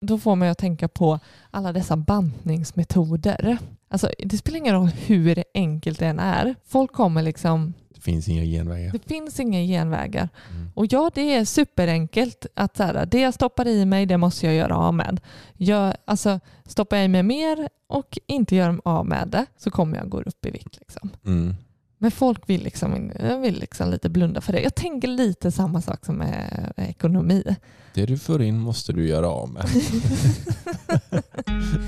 Då 0.00 0.18
får 0.18 0.36
man 0.36 0.48
ju 0.48 0.52
att 0.52 0.58
tänka 0.58 0.88
på 0.88 1.18
alla 1.50 1.72
dessa 1.72 1.96
bantningsmetoder. 1.96 3.58
Alltså, 3.88 4.10
det 4.18 4.38
spelar 4.38 4.58
ingen 4.58 4.74
roll 4.74 4.88
hur 4.88 5.44
enkelt 5.54 5.98
det 5.98 6.06
än 6.06 6.18
är. 6.18 6.54
Folk 6.66 6.92
kommer 6.92 7.22
liksom... 7.22 7.74
Det 7.94 8.00
finns 8.00 8.28
inga 8.28 8.44
genvägar. 8.44 8.92
Det 8.92 9.08
finns 9.08 9.40
inga 9.40 9.60
genvägar. 9.60 10.28
Mm. 10.50 10.70
Och 10.74 10.86
ja, 10.90 11.10
det 11.14 11.34
är 11.34 11.44
superenkelt 11.44 12.46
att 12.54 12.76
så 12.76 12.82
här, 12.82 13.06
det 13.06 13.20
jag 13.20 13.34
stoppar 13.34 13.68
i 13.68 13.84
mig, 13.84 14.06
det 14.06 14.16
måste 14.16 14.46
jag 14.46 14.54
göra 14.54 14.76
av 14.76 14.94
med. 14.94 15.20
Jag, 15.56 15.94
alltså, 16.04 16.40
stoppar 16.66 16.96
jag 16.96 17.04
i 17.04 17.08
mig 17.08 17.22
mer 17.22 17.68
och 17.88 18.18
inte 18.26 18.56
gör 18.56 18.80
av 18.84 19.06
med 19.06 19.28
det 19.28 19.46
så 19.56 19.70
kommer 19.70 19.96
jag 19.96 20.08
gå 20.08 20.20
upp 20.20 20.46
i 20.46 20.50
vikt. 20.50 20.78
Liksom. 20.80 21.10
Mm. 21.26 21.54
Men 22.02 22.10
folk 22.10 22.48
vill, 22.48 22.62
liksom, 22.62 23.12
vill 23.42 23.58
liksom 23.58 23.90
lite 23.90 24.08
blunda 24.08 24.40
för 24.40 24.52
det. 24.52 24.60
Jag 24.60 24.74
tänker 24.74 25.08
lite 25.08 25.52
samma 25.52 25.80
sak 25.80 26.04
som 26.04 26.16
med 26.16 26.72
ekonomi. 26.76 27.56
Det 27.94 28.06
du 28.06 28.18
får 28.18 28.42
in 28.42 28.58
måste 28.58 28.92
du 28.92 29.08
göra 29.08 29.28
av 29.28 29.50
med. 29.50 29.64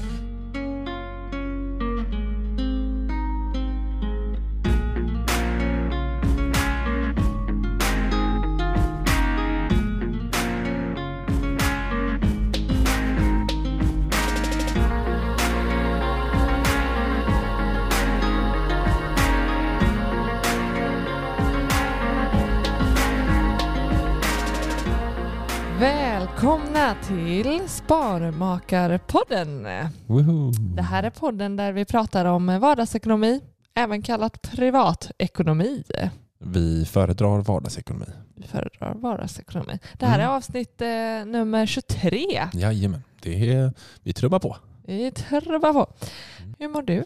Välkomna 25.83 26.95
till 27.07 27.69
Sparmakarpodden. 27.69 29.67
Woohoo. 30.07 30.51
Det 30.77 30.83
här 30.83 31.03
är 31.03 31.11
podden 31.11 31.57
där 31.57 31.73
vi 31.73 31.85
pratar 31.85 32.25
om 32.25 32.61
vardagsekonomi, 32.61 33.41
även 33.75 34.03
kallat 34.03 34.43
privatekonomi. 34.43 35.83
Vi 36.39 36.85
föredrar 36.85 37.41
vardagsekonomi. 37.41 38.05
Vi 38.37 38.47
föredrar 38.47 38.95
vardagsekonomi. 38.95 39.79
Det 39.99 40.07
här 40.07 40.19
är 40.19 40.23
Mm. 40.23 40.35
avsnitt 40.37 40.81
eh, 40.81 40.87
nummer 41.27 41.67
23. 41.67 42.49
Jajamän, 42.53 43.03
det 43.23 43.51
är, 43.53 43.73
vi 44.03 44.13
trubbar 44.13 44.39
på. 44.39 44.57
Vi 44.87 45.11
trubbar 45.11 45.73
på. 45.73 45.93
Hur 46.59 46.69
mår 46.69 46.83
du? 46.83 47.05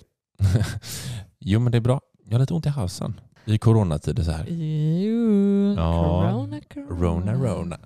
jo 1.40 1.60
men 1.60 1.72
det 1.72 1.78
är 1.78 1.82
bra. 1.82 2.00
Jag 2.24 2.32
har 2.32 2.40
lite 2.40 2.54
ont 2.54 2.66
i 2.66 2.68
halsen. 2.68 3.20
I 3.44 3.58
coronatider 3.58 4.22
så 4.22 4.30
här. 4.30 4.46
Jo, 4.48 5.74
Ja, 5.76 6.02
corona, 6.32 6.60
corona. 6.74 7.32
Rona, 7.32 7.34
rona. 7.34 7.78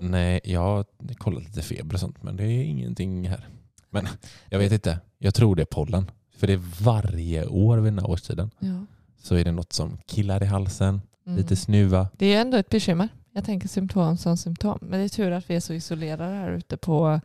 Nej, 0.00 0.40
jag 0.44 0.60
har 0.60 0.84
kollat 1.18 1.44
lite 1.44 1.62
feber 1.62 1.94
och 1.94 2.00
sånt 2.00 2.22
men 2.22 2.36
det 2.36 2.44
är 2.44 2.64
ingenting 2.64 3.28
här. 3.28 3.48
Men 3.90 4.08
jag 4.48 4.58
vet 4.58 4.72
inte. 4.72 4.98
Jag 5.18 5.34
tror 5.34 5.56
det 5.56 5.62
är 5.62 5.66
pollen. 5.66 6.10
För 6.36 6.46
det 6.46 6.52
är 6.52 6.62
varje 6.82 7.46
år 7.46 7.76
vid 7.78 7.92
den 7.92 7.98
här 7.98 8.10
årstiden 8.10 8.50
Ja. 8.58 8.86
så 9.22 9.34
är 9.34 9.44
det 9.44 9.52
något 9.52 9.72
som 9.72 9.98
killar 10.06 10.42
i 10.42 10.46
halsen, 10.46 11.00
Mm. 11.26 11.36
lite 11.38 11.56
snuva. 11.56 12.08
Det 12.18 12.34
är 12.34 12.40
ändå 12.40 12.56
ett 12.56 12.68
bekymmer. 12.68 13.08
Jag 13.32 13.44
tänker 13.44 13.68
symptom 13.68 14.16
som 14.16 14.36
symptom. 14.36 14.78
Men 14.82 14.98
det 14.98 15.04
är 15.04 15.08
tur 15.08 15.30
att 15.30 15.50
vi 15.50 15.56
är 15.56 15.60
så 15.60 15.72
isolerade 15.72 16.34
här 16.34 16.50
ute 16.50 16.76
på 16.76 17.20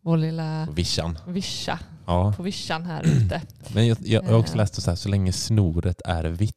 vår 0.00 0.16
lilla 0.16 0.68
vischan. 0.74 1.18
vischa. 1.26 1.78
Ja. 2.06 2.32
På 2.36 2.42
vischan 2.42 2.84
här 2.86 3.02
ute. 3.02 3.42
Men 3.74 3.86
jag, 3.86 3.98
jag 4.04 4.22
har 4.22 4.34
också 4.38 4.52
Eh. 4.52 4.56
läst 4.56 4.82
så 4.82 4.90
här, 4.90 4.96
så 4.96 5.08
länge 5.08 5.32
snoret 5.32 6.00
är 6.04 6.24
vitt 6.24 6.56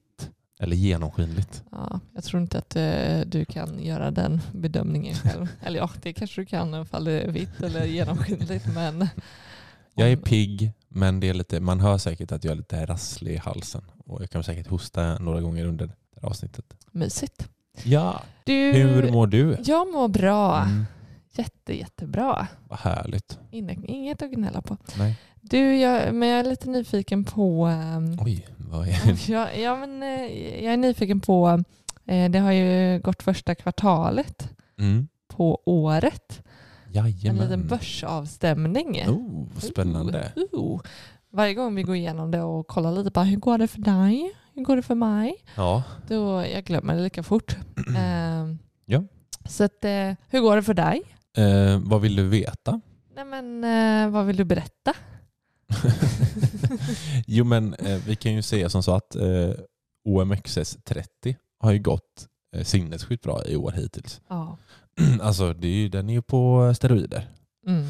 eller 0.63 0.75
genomskinligt. 0.75 1.63
Ja, 1.71 1.99
jag 2.13 2.23
tror 2.23 2.41
inte 2.41 2.57
att 2.57 2.75
eh, 2.75 3.19
du 3.25 3.45
kan 3.45 3.83
göra 3.83 4.11
den 4.11 4.41
bedömningen 4.53 5.15
själv. 5.15 5.47
Eller 5.63 5.79
ja, 5.79 5.89
det 6.01 6.13
kanske 6.13 6.41
du 6.41 6.45
kan 6.45 6.81
ifall 6.81 7.03
det 7.05 7.21
är 7.21 7.31
vitt 7.31 7.61
eller 7.61 7.85
genomskinligt. 7.85 8.65
Men 8.75 9.07
Jag 9.95 10.11
är 10.11 10.15
pigg, 10.15 10.71
men 10.87 11.19
det 11.19 11.29
är 11.29 11.33
lite, 11.33 11.59
man 11.59 11.79
hör 11.79 11.97
säkert 11.97 12.31
att 12.31 12.43
jag 12.43 12.51
är 12.51 12.55
lite 12.55 12.85
rasslig 12.85 13.33
i 13.33 13.37
halsen. 13.37 13.81
Och 14.05 14.21
jag 14.21 14.29
kommer 14.31 14.43
säkert 14.43 14.67
hosta 14.67 15.17
några 15.19 15.41
gånger 15.41 15.65
under 15.65 15.85
det 15.85 15.93
här 16.21 16.29
avsnittet. 16.29 16.65
mysigt. 16.91 17.49
Ja, 17.83 18.21
Du, 18.43 18.53
hur 18.73 19.11
mår 19.11 19.27
du? 19.27 19.57
Jag 19.65 19.91
mår 19.91 20.07
bra. 20.07 20.61
Mm, 20.63 20.85
Jätte, 21.35 21.77
jättebra. 21.77 22.47
vad 22.69 22.79
härligt. 22.79 23.39
Inget 23.51 24.21
att 24.21 24.31
gnälla 24.31 24.61
på. 24.61 24.77
Nej. 24.97 25.15
Du, 25.45 25.75
jag, 25.75 26.15
men 26.15 26.29
jag 26.29 26.39
är 26.39 26.43
lite 26.43 26.69
nyfiken 26.69 27.23
på... 27.23 27.65
ehm, 27.65 28.17
Oj, 28.19 28.47
vad 28.57 28.87
är 28.87 29.29
ja, 29.31 29.51
ja, 29.51 29.75
men, 29.75 30.03
eh, 30.03 30.63
jag 30.63 30.73
är 30.73 30.77
nyfiken 30.77 31.19
på... 31.19 31.63
eh, 32.05 32.29
Det 32.31 32.39
har 32.39 32.51
ju 32.51 32.99
gått 32.99 33.23
första 33.23 33.55
kvartalet 33.55 34.49
mm. 34.79 35.07
på 35.27 35.61
året. 35.65 36.41
En 36.85 36.93
Jajamän. 36.93 37.43
liten 37.43 37.67
börsavstämning. 37.67 39.03
Oh, 39.09 39.47
spännande. 39.59 40.31
Uh, 40.37 40.59
uh. 40.59 40.79
Varje 41.31 41.53
gång 41.53 41.75
vi 41.75 41.83
går 41.83 41.95
igenom 41.95 42.31
det 42.31 42.41
och 42.41 42.67
kollar 42.67 42.91
lite 42.91 43.11
på 43.11 43.21
hur 43.21 43.37
går 43.37 43.57
det 43.57 43.67
för 43.67 43.79
dig? 43.81 44.31
Hur 44.53 44.63
går 44.63 44.75
det 44.75 44.81
för 44.81 44.95
mig? 44.95 45.35
Ja, 45.55 45.83
Då 46.07 46.45
jag 46.53 46.63
glömmer 46.63 46.95
det 46.95 47.01
lika 47.01 47.23
fort. 47.23 47.55
Ehm, 47.97 48.59
Ja. 48.85 49.03
Så 49.49 49.63
att, 49.63 49.85
eh, 49.85 50.11
hur 50.29 50.39
går 50.41 50.55
det 50.55 50.63
för 50.63 50.73
dig? 50.73 51.01
eh, 51.37 51.79
vad 51.83 52.01
vill 52.01 52.15
du 52.15 52.23
veta? 52.27 52.81
Nej, 53.15 53.25
men, 53.25 53.63
eh, 53.63 54.09
vad 54.09 54.25
vill 54.25 54.35
du 54.37 54.43
berätta? 54.43 54.93
jo 57.27 57.45
men 57.45 57.73
eh, 57.73 58.01
vi 58.07 58.15
kan 58.15 58.33
ju 58.33 58.41
säga 58.41 58.69
som 58.69 58.83
så 58.83 58.95
att 58.95 59.15
eh, 59.15 59.51
OMXS 60.05 60.77
30 60.83 61.37
har 61.59 61.71
ju 61.71 61.79
gått 61.79 62.27
eh, 62.55 62.63
sinnessjukt 62.63 63.23
bra 63.23 63.45
i 63.45 63.55
år 63.55 63.71
hittills. 63.71 64.21
Ja. 64.27 64.57
alltså 65.21 65.53
det 65.53 65.67
är 65.67 65.71
ju, 65.75 65.89
den 65.89 66.09
är 66.09 66.13
ju 66.13 66.21
på 66.21 66.73
steroider. 66.75 67.27
Mm. 67.67 67.87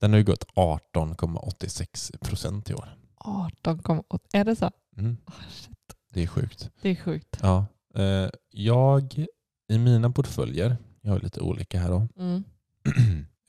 Den 0.00 0.10
har 0.10 0.18
ju 0.18 0.24
gått 0.24 0.44
18,86 0.54 2.18
procent 2.18 2.70
i 2.70 2.74
år. 2.74 2.96
18,8. 3.24 4.18
Är 4.32 4.44
det 4.44 4.56
så? 4.56 4.70
Mm, 4.96 5.16
shit. 5.50 5.78
det 6.12 6.22
är 6.22 6.26
sjukt. 6.26 6.70
Det 6.82 6.90
är 6.90 6.94
sjukt. 6.94 7.38
Ja, 7.42 7.66
eh, 7.94 8.28
jag 8.50 9.26
i 9.68 9.78
mina 9.78 10.10
portföljer, 10.10 10.76
jag 11.00 11.12
har 11.12 11.20
lite 11.20 11.40
olika 11.40 11.80
här 11.80 11.90
då, 11.90 12.08
Mm. 12.18 12.44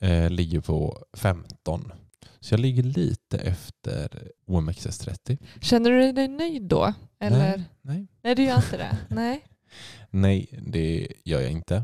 eh, 0.00 0.30
ligger 0.30 0.60
på 0.60 1.04
15. 1.16 1.92
Så 2.40 2.52
jag 2.54 2.60
ligger 2.60 2.82
lite 2.82 3.38
efter 3.38 4.30
OMXS30. 4.46 5.38
Känner 5.60 5.90
du 5.90 6.12
dig 6.12 6.28
nöjd 6.28 6.62
då? 6.62 6.94
Eller? 7.20 7.38
Nej, 7.38 7.62
nej. 7.82 8.06
Nej, 8.22 8.34
du 8.34 8.42
gör 8.42 8.56
inte 8.56 8.76
det. 8.76 8.98
Nej. 9.14 9.44
nej, 10.10 10.48
det 10.66 11.06
gör 11.24 11.40
jag 11.40 11.50
inte. 11.50 11.82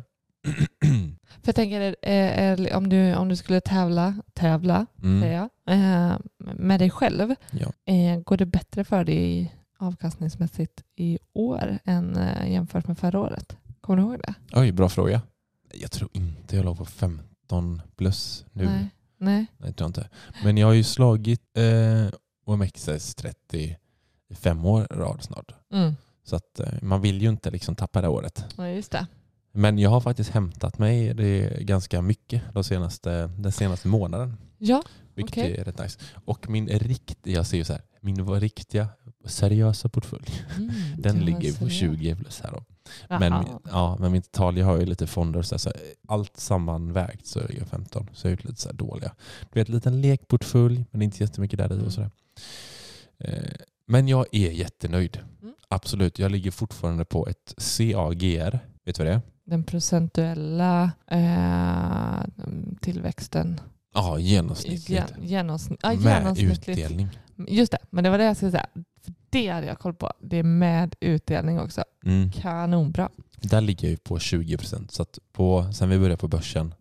För 1.42 1.46
jag 1.48 1.54
tänker, 1.54 1.96
eh, 2.02 2.38
eh, 2.50 2.76
om, 2.76 2.88
du, 2.88 3.14
om 3.14 3.28
du 3.28 3.36
skulle 3.36 3.60
tävla, 3.60 4.14
tävla 4.32 4.86
Mm. 5.02 5.20
säger 5.22 5.34
jag, 5.36 5.74
eh, 5.74 6.18
med 6.54 6.80
dig 6.80 6.90
själv, 6.90 7.34
Ja. 7.50 7.72
eh, 7.94 8.20
går 8.20 8.36
det 8.36 8.46
bättre 8.46 8.84
för 8.84 9.04
dig 9.04 9.54
avkastningsmässigt 9.78 10.82
i 10.96 11.18
år 11.32 11.78
än 11.84 12.18
jämfört 12.46 12.86
med 12.86 12.98
förra 12.98 13.20
året? 13.20 13.56
Kommer 13.80 13.96
du 13.96 14.02
ihåg 14.02 14.18
det? 14.26 14.34
Oj, 14.52 14.72
bra 14.72 14.88
fråga. 14.88 15.22
Jag 15.74 15.90
tror 15.90 16.10
inte 16.12 16.56
jag 16.56 16.64
låg 16.64 16.78
på 16.78 16.84
15 16.84 17.82
plus 17.96 18.44
nu. 18.52 18.64
Nej. 18.64 18.88
Nej. 19.20 19.46
Nej, 19.58 19.72
tror 19.72 19.84
jag 19.84 19.88
inte. 19.88 20.08
Men 20.44 20.56
jag 20.58 20.66
har 20.66 20.74
ju 20.74 20.84
slagit 20.84 21.56
eh, 21.56 22.18
OMXS 22.44 23.14
30 23.14 23.76
i 24.28 24.34
fem 24.34 24.64
år 24.64 24.86
rad 24.90 25.22
snart. 25.22 25.54
Mm. 25.72 25.94
Så 26.24 26.36
att 26.36 26.60
eh, 26.60 26.72
man 26.82 27.00
vill 27.00 27.22
ju 27.22 27.28
inte 27.28 27.50
liksom 27.50 27.76
tappa 27.76 28.00
det 28.00 28.08
året. 28.08 28.44
Ja, 28.56 28.68
just 28.68 28.92
det. 28.92 29.06
Men 29.52 29.78
jag 29.78 29.90
har 29.90 30.00
faktiskt 30.00 30.30
hämtat 30.30 30.78
mig 30.78 31.14
det 31.14 31.62
ganska 31.64 32.02
mycket 32.02 32.42
de 32.52 32.64
senaste, 32.64 33.26
den 33.26 33.52
senaste 33.52 33.88
månaden. 33.88 34.36
Ja, 34.58 34.82
Vilket 35.14 35.38
Okej. 35.38 35.56
är 35.56 35.64
rätt 35.64 35.78
nice. 35.78 35.98
Och 36.24 36.48
min 36.48 36.68
riktiga, 36.68 37.36
jag 37.36 37.46
ser 37.46 37.56
ju 37.56 37.64
så 37.64 37.72
här, 37.72 37.82
min 38.00 38.40
riktiga 38.40 38.88
seriösa 39.24 39.88
portfölj, 39.88 40.44
mm, 40.56 40.70
den 40.98 41.18
ligger 41.18 41.52
på 41.52 41.68
seriöst. 41.68 41.78
20 41.80 42.16
plus 42.16 42.40
här 42.40 42.50
då. 42.50 42.64
Men, 43.08 43.44
ja, 43.70 43.96
men 44.00 44.12
mitt 44.12 44.32
tal, 44.32 44.58
jag 44.58 44.66
har 44.66 44.78
ju 44.78 44.86
lite 44.86 45.06
fonder 45.06 45.42
så, 45.42 45.54
här, 45.54 45.58
så 45.58 45.68
här, 45.68 45.78
allt 46.08 46.36
sammanvägt 46.36 47.26
så 47.26 47.38
är 47.40 47.54
jag 47.58 47.68
15. 47.68 48.08
Så 48.12 48.26
jag 48.26 48.30
har 48.30 48.32
gjort 48.32 48.44
lite 48.44 48.60
så 48.60 48.68
här 48.68 48.76
dåliga. 48.76 49.12
Du 49.52 49.60
vet, 49.60 49.68
en 49.68 49.74
liten 49.74 50.00
lekportfölj 50.00 50.84
men 50.90 51.02
inte 51.02 51.22
jättemycket 51.22 51.58
där 51.58 51.70
i 51.70 51.74
Mm. 51.74 51.86
och 51.86 51.92
sådär. 51.92 52.10
Eh, 53.18 53.50
men 53.86 54.08
jag 54.08 54.26
är 54.32 54.50
jättenöjd. 54.50 55.18
Mm. 55.42 55.54
Absolut, 55.68 56.18
jag 56.18 56.32
ligger 56.32 56.50
fortfarande 56.50 57.04
på 57.04 57.26
ett 57.28 57.54
CAGR. 57.58 58.58
Vet 58.84 58.96
du 58.96 59.04
vad 59.04 59.12
det 59.12 59.14
är? 59.14 59.20
Den 59.44 59.64
procentuella 59.64 60.92
eh, 61.06 62.24
tillväxten. 62.80 63.60
Ja, 63.94 64.18
genomsnittligt. 64.18 64.88
Gen, 64.88 65.06
genomsnitt, 65.28 65.80
ja, 65.82 65.92
med 65.94 66.38
utdelning. 66.38 67.08
Just 67.48 67.72
det, 67.72 67.78
men 67.90 68.04
det 68.04 68.10
var 68.10 68.18
det 68.18 68.24
jag 68.24 68.36
skulle 68.36 68.50
säga. 68.50 68.66
För 69.04 69.14
det 69.30 69.48
hade 69.48 69.66
jag 69.66 69.78
koll 69.78 69.94
på. 69.94 70.12
Det 70.20 70.36
är 70.38 70.42
med 70.42 70.94
utdelning 71.00 71.60
också. 71.60 71.84
Mm. 72.04 72.32
Kanonbra. 72.32 73.08
Där 73.36 73.60
ligger 73.60 73.88
jag 73.88 73.90
ju 73.90 73.96
på 73.96 74.18
20 74.18 74.56
procent. 74.56 74.90
Så 74.92 75.06
på, 75.32 75.72
sen 75.72 75.88
vi 75.88 75.98
började 75.98 76.16
på 76.16 76.28
börsen 76.28 76.74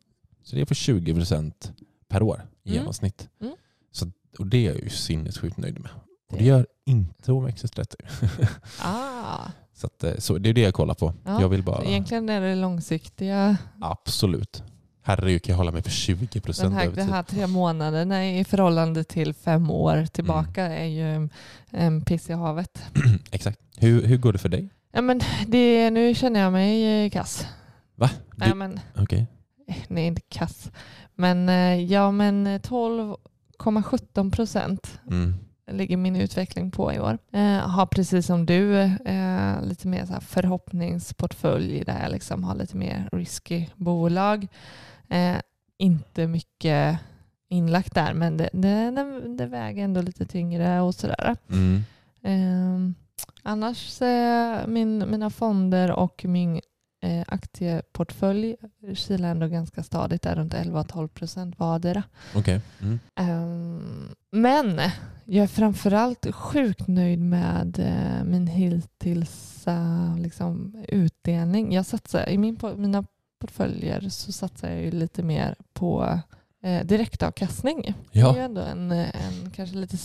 så 0.44 0.56
det 0.56 0.62
är 0.62 0.66
på 0.66 0.74
20 0.74 1.14
procent 1.14 1.72
per 2.08 2.22
år 2.22 2.42
i 2.64 2.70
Mm. 2.70 2.80
genomsnitt. 2.82 3.30
Mm. 3.42 3.54
Så, 3.92 4.12
och 4.40 4.48
det 4.48 4.58
är 4.58 4.72
jag 4.74 4.84
ju 4.84 4.90
sinnessjukt 4.90 5.58
nöjd 5.58 5.80
med. 5.80 5.92
Och 6.32 6.38
det 6.38 6.44
gör 6.46 6.68
inte 6.86 7.32
OMXS30. 7.32 7.96
Ah, 8.82 9.52
så, 9.74 9.88
att, 9.88 10.04
eh, 10.04 10.16
så 10.18 10.38
det 10.38 10.50
är 10.50 10.54
det 10.54 10.62
jag 10.62 10.74
kollar 10.74 10.94
på. 10.94 11.14
Ja, 11.26 11.42
jag 11.42 11.50
vill 11.50 11.60
så 11.60 11.66
bara... 11.66 11.84
egentligen 11.84 12.30
är 12.30 12.42
det 12.42 12.56
långsiktiga. 12.56 13.58
Absolut. 13.82 14.64
Herregud, 15.10 15.44
kan 15.44 15.54
jag 15.54 15.58
hålla 15.58 15.72
mig 15.72 15.82
på 15.82 15.90
20 15.90 16.28
Den 16.34 16.42
procent 16.42 16.82
över 16.82 16.96
tid? 16.96 17.06
här 17.06 17.24
tre 17.24 17.48
månaderna 17.48 18.30
i 18.30 18.44
förhållande 18.44 19.04
till 19.04 19.34
fem 19.34 19.70
år 19.72 20.06
tillbaka 20.06 20.66
Mm. 20.66 20.78
är 20.82 20.86
ju 20.86 21.30
en 21.72 22.02
piss 22.02 22.30
i 22.30 22.34
havet. 22.34 22.84
Exakt. 23.32 23.60
Hur, 23.78 24.06
hur 24.06 24.18
går 24.18 24.34
det 24.34 24.40
för 24.40 24.50
dig? 24.50 24.70
Ja, 24.92 25.02
men 25.02 25.22
det, 25.48 25.90
nu 25.90 26.16
känner 26.16 26.40
jag 26.40 26.52
mig 26.52 27.06
eh, 27.06 27.10
kass. 27.10 27.48
Va? 27.96 28.10
Du, 28.36 28.54
men, 28.54 28.80
Okej. 28.98 29.28
eh, 29.68 29.76
nej, 29.88 30.06
inte 30.08 30.22
kass. 30.30 30.72
Men 31.16 31.50
eh, 31.50 31.84
ja, 31.84 32.12
men 32.12 32.48
12,17 32.48 34.32
procent 34.32 35.00
Mm. 35.12 35.34
ligger 35.72 35.98
min 35.98 36.16
utveckling 36.16 36.72
på 36.72 36.94
i 36.94 37.00
år. 37.00 37.18
Eh, 37.34 37.58
har 37.58 37.86
precis 37.86 38.26
som 38.26 38.46
du 38.46 38.80
eh, 39.06 39.62
lite 39.64 39.88
mer 39.88 40.06
så 40.06 40.14
här 40.14 40.20
förhoppningsportfölj 40.20 41.84
där 41.86 42.02
jag 42.04 42.12
liksom 42.12 42.44
har 42.44 42.56
lite 42.56 42.78
mer 42.78 43.10
risky 43.12 43.66
bolag. 43.76 44.48
Eh, 45.10 45.38
inte 45.78 46.28
mycket 46.28 47.00
inlagt 47.50 47.96
där 47.96 48.14
men 48.14 48.38
det, 48.38 48.50
det, 48.54 48.92
det, 48.92 49.36
det 49.38 49.46
väger 49.46 49.84
ändå 49.84 50.02
lite 50.02 50.26
tyngre 50.26 50.82
och 50.82 50.96
sådär. 50.96 51.36
Mm. 51.50 51.84
Eh, 52.24 52.94
annars 53.44 54.02
eh, 54.02 54.68
min, 54.68 55.12
mina 55.12 55.30
fonder 55.30 55.92
och 55.92 56.26
min 56.26 56.62
eh, 57.02 57.24
aktieportfölj 57.28 58.56
kilar 58.94 59.30
ändå 59.30 59.48
ganska 59.48 59.84
stadigt 59.84 60.22
där 60.22 60.36
runt 60.36 60.54
11-12 60.54 61.08
procent 61.08 61.60
vardera. 61.60 62.04
Okej. 62.36 62.62
Mm. 62.82 63.00
Ehm, 63.16 64.16
men 64.32 64.82
jag 65.26 65.44
är 65.44 65.48
framförallt 65.48 66.36
sjukt 66.36 66.88
nöjd 66.88 67.20
med 67.20 67.80
eh, 67.80 68.24
min 68.24 68.48
hittills 68.48 69.68
eh, 69.68 70.18
liksom, 70.18 70.84
utdelning. 70.88 71.74
Jag 71.74 71.86
satsar, 71.86 72.30
I 72.30 72.38
min, 72.38 72.60
mina 72.76 73.06
portföljer 73.40 74.10
så 74.10 74.32
satsar 74.32 74.70
jag 74.70 74.82
ju 74.82 74.92
lite 74.92 75.24
mer 75.24 75.56
på 75.74 76.20
eh, 76.64 76.86
direktavkastning. 76.86 77.94
Det 78.12 78.20
är 78.20 78.24
Ja, 78.24 78.38
ändå 78.38 78.62
en, 78.62 78.92
en, 78.92 79.52
kanske 79.56 79.76
lite 79.76 79.98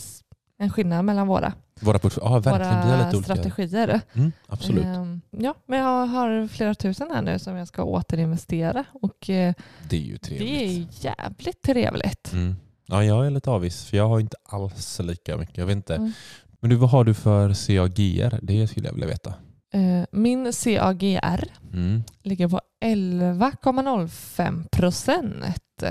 en 0.59 0.71
skillnad 0.71 1.05
mellan 1.05 1.27
våra, 1.27 1.53
våra. 1.81 2.01
Ja, 2.17 2.29
har 2.29 2.41
våra 2.41 3.23
strategier. 3.23 4.01
Mm, 4.15 4.33
absolut. 4.47 4.85
Ehm, 4.85 5.21
ja, 5.31 5.55
men 5.67 5.79
jag 5.79 6.07
har 6.07 6.49
flera 6.49 6.75
tusen 6.75 7.11
här 7.11 7.23
nu 7.23 7.39
som 7.39 7.57
jag 7.57 7.69
ska 7.69 7.83
återinvestera 7.83 8.85
och 8.93 9.31
eh, 9.31 9.55
Det 9.89 9.97
är 9.97 10.01
ju 10.01 10.19
trevligt. 10.19 10.49
det 10.49 10.65
är 10.65 11.15
jävligt 11.19 11.63
trevligt. 11.63 12.33
Mm. 12.33 12.55
Ja, 12.87 13.05
jag 13.05 13.27
är 13.27 13.31
lite 13.31 13.51
avis 13.51 13.85
för 13.85 13.97
jag 13.97 14.09
har 14.09 14.21
inte 14.21 14.37
alls 14.45 15.01
lika 15.03 15.37
mycket. 15.37 15.57
Jag 15.57 15.67
vet 15.67 15.77
inte. 15.77 15.95
Mm. 15.95 16.13
Men 16.61 16.71
du, 16.71 16.77
vad 16.77 16.91
har 16.91 17.05
du 17.05 17.15
för 17.15 17.49
CAGR? 17.67 18.39
Det 18.43 18.69
skulle 18.69 18.87
jag 18.87 18.93
vilja 18.93 19.09
veta. 19.09 19.35
Eh, 19.75 20.05
Min 20.13 20.53
CAGR 20.53 21.45
Mm. 21.73 22.05
ligger 22.23 22.49
på 22.49 22.61
11,05 22.85 24.69
procent. 24.71 25.83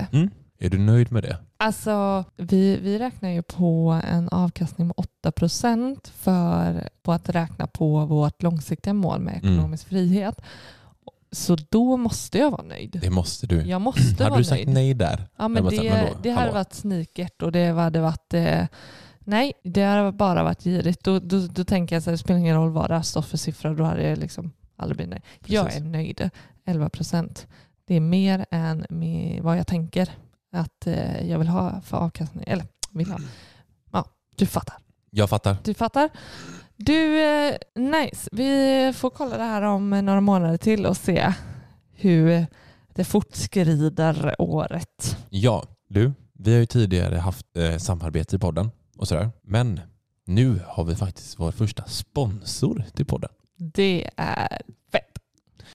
Är 0.60 0.70
du 0.70 0.78
nöjd 0.80 1.12
med 1.12 1.24
det? 1.24 1.38
Alltså, 1.58 2.24
vi, 2.38 2.78
vi 2.78 3.00
räknar 3.00 3.30
ju 3.30 3.42
på 3.44 4.02
en 4.12 4.30
avkastning 4.30 4.88
med 4.88 4.94
8 4.98 5.32
procent 5.32 6.08
för 6.16 6.90
på 7.04 7.12
att 7.12 7.30
räkna 7.30 7.68
på 7.68 8.06
vårt 8.06 8.44
långsiktiga 8.44 8.94
mål 8.94 9.20
med 9.20 9.40
Mm. 9.44 9.54
ekonomisk 9.54 9.88
frihet. 9.88 10.42
Så 11.32 11.58
då 11.70 11.98
måste 11.98 12.38
jag 12.38 12.52
vara 12.52 12.62
nöjd. 12.64 13.00
Det 13.02 13.10
måste 13.10 13.48
du. 13.48 13.62
Jag 13.62 13.82
måste 13.82 14.24
Hade 14.24 14.30
vara 14.30 14.38
du 14.38 14.44
sagt 14.44 14.56
nöjd. 14.66 14.70
nej 14.74 14.94
där? 14.94 15.28
Ja, 15.38 15.48
men 15.48 15.66
det, 15.66 16.10
det 16.24 16.30
hade 16.32 16.52
varit 16.52 16.74
snikert 16.74 17.42
och 17.42 17.52
det 17.52 17.66
hade 17.72 18.00
varit... 18.02 18.34
Eh, 18.34 18.66
nej, 19.26 19.54
det 19.64 19.84
hade 19.84 20.12
bara 20.12 20.44
varit 20.44 20.64
girigt. 20.64 21.04
Då, 21.04 21.20
då, 21.20 21.48
då 21.48 21.64
tänker 21.64 21.96
jag 21.96 22.00
att 22.00 22.06
det 22.06 22.18
spelar 22.18 22.40
ingen 22.40 22.56
roll 22.56 22.72
vad 22.72 22.90
det 22.90 22.96
har 22.96 23.02
stått 23.02 23.26
för 23.26 23.38
siffror. 23.38 23.76
Då 23.76 23.84
hade 23.84 24.10
jag 24.10 24.18
liksom 24.18 24.52
aldrig 24.76 24.98
blivit 24.98 25.12
nöjd. 25.12 25.24
Jag 25.46 25.74
är 25.74 25.82
nöjd. 25.82 26.30
11 26.66 26.90
procent. 26.90 27.48
Det 27.88 27.96
är 27.96 28.00
mer 28.00 28.46
än 28.52 28.86
vad 29.42 29.58
jag 29.58 29.68
tänker 29.68 30.10
att 30.52 30.88
eh, 30.88 31.30
jag 31.30 31.40
vill 31.40 31.48
ha 31.48 31.82
för 31.82 31.98
avkastning. 31.98 32.44
Eller 32.48 32.66
vill 32.92 33.12
ha. 33.12 33.20
Ja, 33.92 34.06
du 34.36 34.46
fattar. 34.46 34.76
Jag 35.10 35.30
fattar. 35.30 35.58
Du 35.64 35.74
fattar. 35.74 36.10
Du, 36.76 37.22
eh, 37.22 37.56
nice. 37.76 38.30
Vi 38.32 38.94
får 38.96 39.10
kolla 39.10 39.38
det 39.38 39.44
här 39.44 39.62
om 39.62 39.90
några 39.90 40.22
månader 40.22 40.58
till 40.58 40.86
och 40.86 40.98
se 40.98 41.34
hur 41.92 42.46
det 42.94 43.04
fortskrider 43.04 44.36
året. 44.40 45.18
Ja, 45.30 45.64
du. 45.90 46.14
Vi 46.34 46.54
har 46.54 46.60
ju 46.60 46.66
tidigare 46.66 47.16
haft 47.16 47.58
eh, 47.58 47.78
samarbete 47.78 48.36
i 48.36 48.40
podden 48.40 48.72
och 48.98 49.08
sådär. 49.08 49.30
Men 49.42 49.80
nu 50.26 50.60
har 50.68 50.84
vi 50.84 50.96
faktiskt 50.96 51.40
vår 51.40 51.52
första 51.52 51.84
sponsor 51.86 52.84
till 52.96 53.06
podden. 53.06 53.30
Det 53.58 54.10
är 54.18 54.62
fett. 54.92 55.18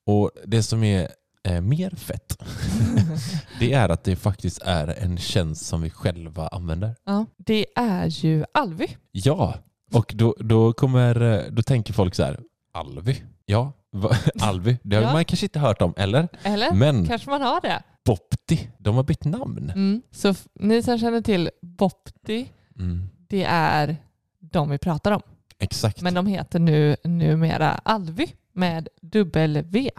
Och 0.05 0.31
det 0.47 0.63
som 0.63 0.85
är 0.85 1.09
eh, 1.45 1.61
mer 1.61 1.91
fett, 1.91 2.39
det 3.61 3.73
är 3.73 3.89
att 3.89 4.05
det 4.05 4.17
faktiskt 4.17 4.63
är 4.63 4.89
en 4.89 5.19
tjänst 5.19 5.67
som 5.67 5.83
vi 5.83 5.91
själva 5.91 6.49
använder. 6.49 6.95
Ja, 7.05 7.27
det 7.37 7.67
är 7.77 8.07
ju 8.07 8.45
Alvi. 8.55 8.97
Ja, 9.13 9.55
och 9.93 10.13
då, 10.17 10.37
då, 10.41 10.73
kommer, 10.73 11.21
eh, 11.21 11.43
då 11.51 11.63
tänker 11.63 11.93
folk 11.93 12.15
så 12.15 12.23
här, 12.25 12.41
Alvi? 12.73 13.23
Ja, 13.47 13.73
va, 13.93 14.11
Alvi? 14.41 14.79
Det 14.83 14.97
har 14.97 15.03
Ja. 15.03 15.13
man 15.13 15.25
kanske 15.25 15.47
inte 15.47 15.59
hört 15.59 15.83
om, 15.83 15.95
eller? 15.97 16.29
Eller? 16.43 16.73
Men 16.73 17.07
Kanske 17.07 17.31
man 17.31 17.43
har 17.43 17.61
det. 17.61 17.83
Bopti, 18.05 18.71
de 18.79 18.97
har 18.97 19.03
bytt 19.03 19.25
namn. 19.25 19.71
Mm. 19.71 20.03
Så 20.11 20.35
ni 20.55 20.83
som 20.83 20.99
känner 20.99 21.21
till 21.21 21.51
Bopti, 21.63 22.49
Mm, 22.79 23.09
det 23.29 23.45
är 23.45 23.97
de 24.41 24.71
vi 24.71 24.79
pratar 24.79 25.13
om. 25.13 25.23
exakt. 25.59 26.03
Men 26.03 26.15
de 26.15 26.27
heter 26.27 26.59
nu 26.59 26.97
numera 27.05 27.71
Alvi 27.71 28.35
med 28.53 28.89
dubbel 29.03 29.63
V. 29.67 29.91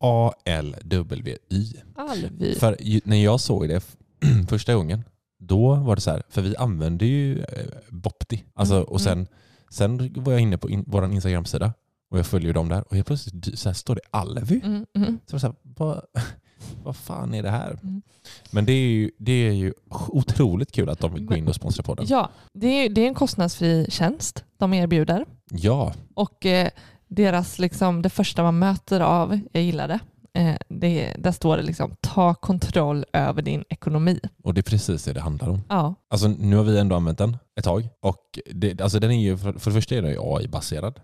A-L-W-Y. 0.00 1.72
Alvi. 1.96 2.54
För 2.54 2.76
när 3.08 3.24
jag 3.24 3.40
såg 3.40 3.68
det 3.68 3.84
första 4.48 4.74
gången, 4.74 5.04
då 5.38 5.74
var 5.74 5.94
det 5.94 6.00
så 6.00 6.10
här, 6.10 6.22
för 6.28 6.42
vi 6.42 6.56
använde 6.56 7.06
ju 7.06 7.38
eh, 7.38 7.46
Bopti. 7.90 8.44
Alltså, 8.54 8.74
Mm, 8.74 8.84
och 8.88 9.00
sen, 9.00 9.26
sen 9.70 10.12
var 10.16 10.32
jag 10.32 10.42
inne 10.42 10.58
på 10.58 10.70
in, 10.70 10.84
vår 10.86 11.04
Instagram-sida 11.12 11.72
och 12.10 12.18
jag 12.18 12.26
följer 12.26 12.54
dem 12.54 12.68
där 12.68 12.84
och 12.88 12.94
helt 12.94 13.06
plötsligt 13.06 13.58
så 13.58 13.68
här 13.68 13.74
står 13.74 13.94
det 13.94 14.00
Alvi. 14.10 14.60
Mm, 14.64 14.86
mm. 14.94 15.18
Så 15.26 15.38
så 15.38 15.46
här, 15.46 15.54
vad, 15.62 16.02
vad 16.82 16.96
fan 16.96 17.34
är 17.34 17.42
det 17.42 17.50
här? 17.50 17.78
Mm. 17.82 18.02
Men 18.50 18.64
det 18.64 18.72
är, 18.72 18.88
ju, 18.88 19.10
det 19.18 19.32
är 19.48 19.52
ju 19.52 19.72
otroligt 20.08 20.72
kul 20.72 20.88
att 20.88 21.00
de 21.00 21.14
vill 21.14 21.24
gå 21.24 21.36
in 21.36 21.48
och 21.48 21.54
sponsra 21.54 21.82
podden. 21.82 22.06
Ja, 22.08 22.30
det 22.52 22.66
är, 22.66 22.88
det 22.88 23.00
är 23.00 23.08
en 23.08 23.14
kostnadsfri 23.14 23.86
tjänst 23.90 24.44
de 24.58 24.74
erbjuder. 24.74 25.26
Ja, 25.50 25.92
Och 26.14 26.46
eh, 26.46 26.68
deras, 27.08 27.58
liksom, 27.58 28.02
det 28.02 28.10
första 28.10 28.42
man 28.42 28.58
möter 28.58 29.00
av, 29.00 29.40
jag 29.52 29.62
gillar 29.62 29.88
det, 29.88 30.00
eh, 30.40 30.56
det, 30.68 31.14
där 31.18 31.32
står 31.32 31.56
det 31.56 31.62
liksom 31.62 31.96
ta 32.00 32.34
kontroll 32.34 33.04
över 33.12 33.42
din 33.42 33.64
ekonomi. 33.68 34.20
Och 34.42 34.54
det 34.54 34.60
är 34.60 34.70
precis 34.70 35.04
det 35.04 35.12
det 35.12 35.20
handlar 35.20 35.48
om. 35.48 35.60
Ja, 35.68 35.94
Alltså 36.10 36.28
nu 36.28 36.56
har 36.56 36.64
vi 36.64 36.78
ändå 36.78 36.96
använt 36.96 37.18
den 37.18 37.36
ett 37.58 37.64
tag 37.64 37.88
och 38.00 38.38
det, 38.52 38.80
alltså 38.80 39.00
den 39.00 39.10
är 39.10 39.20
ju, 39.20 39.38
för, 39.38 39.52
för 39.52 39.70
det 39.70 39.74
första 39.74 39.94
är 39.94 40.02
den 40.02 40.16
AI-baserad. 40.20 41.00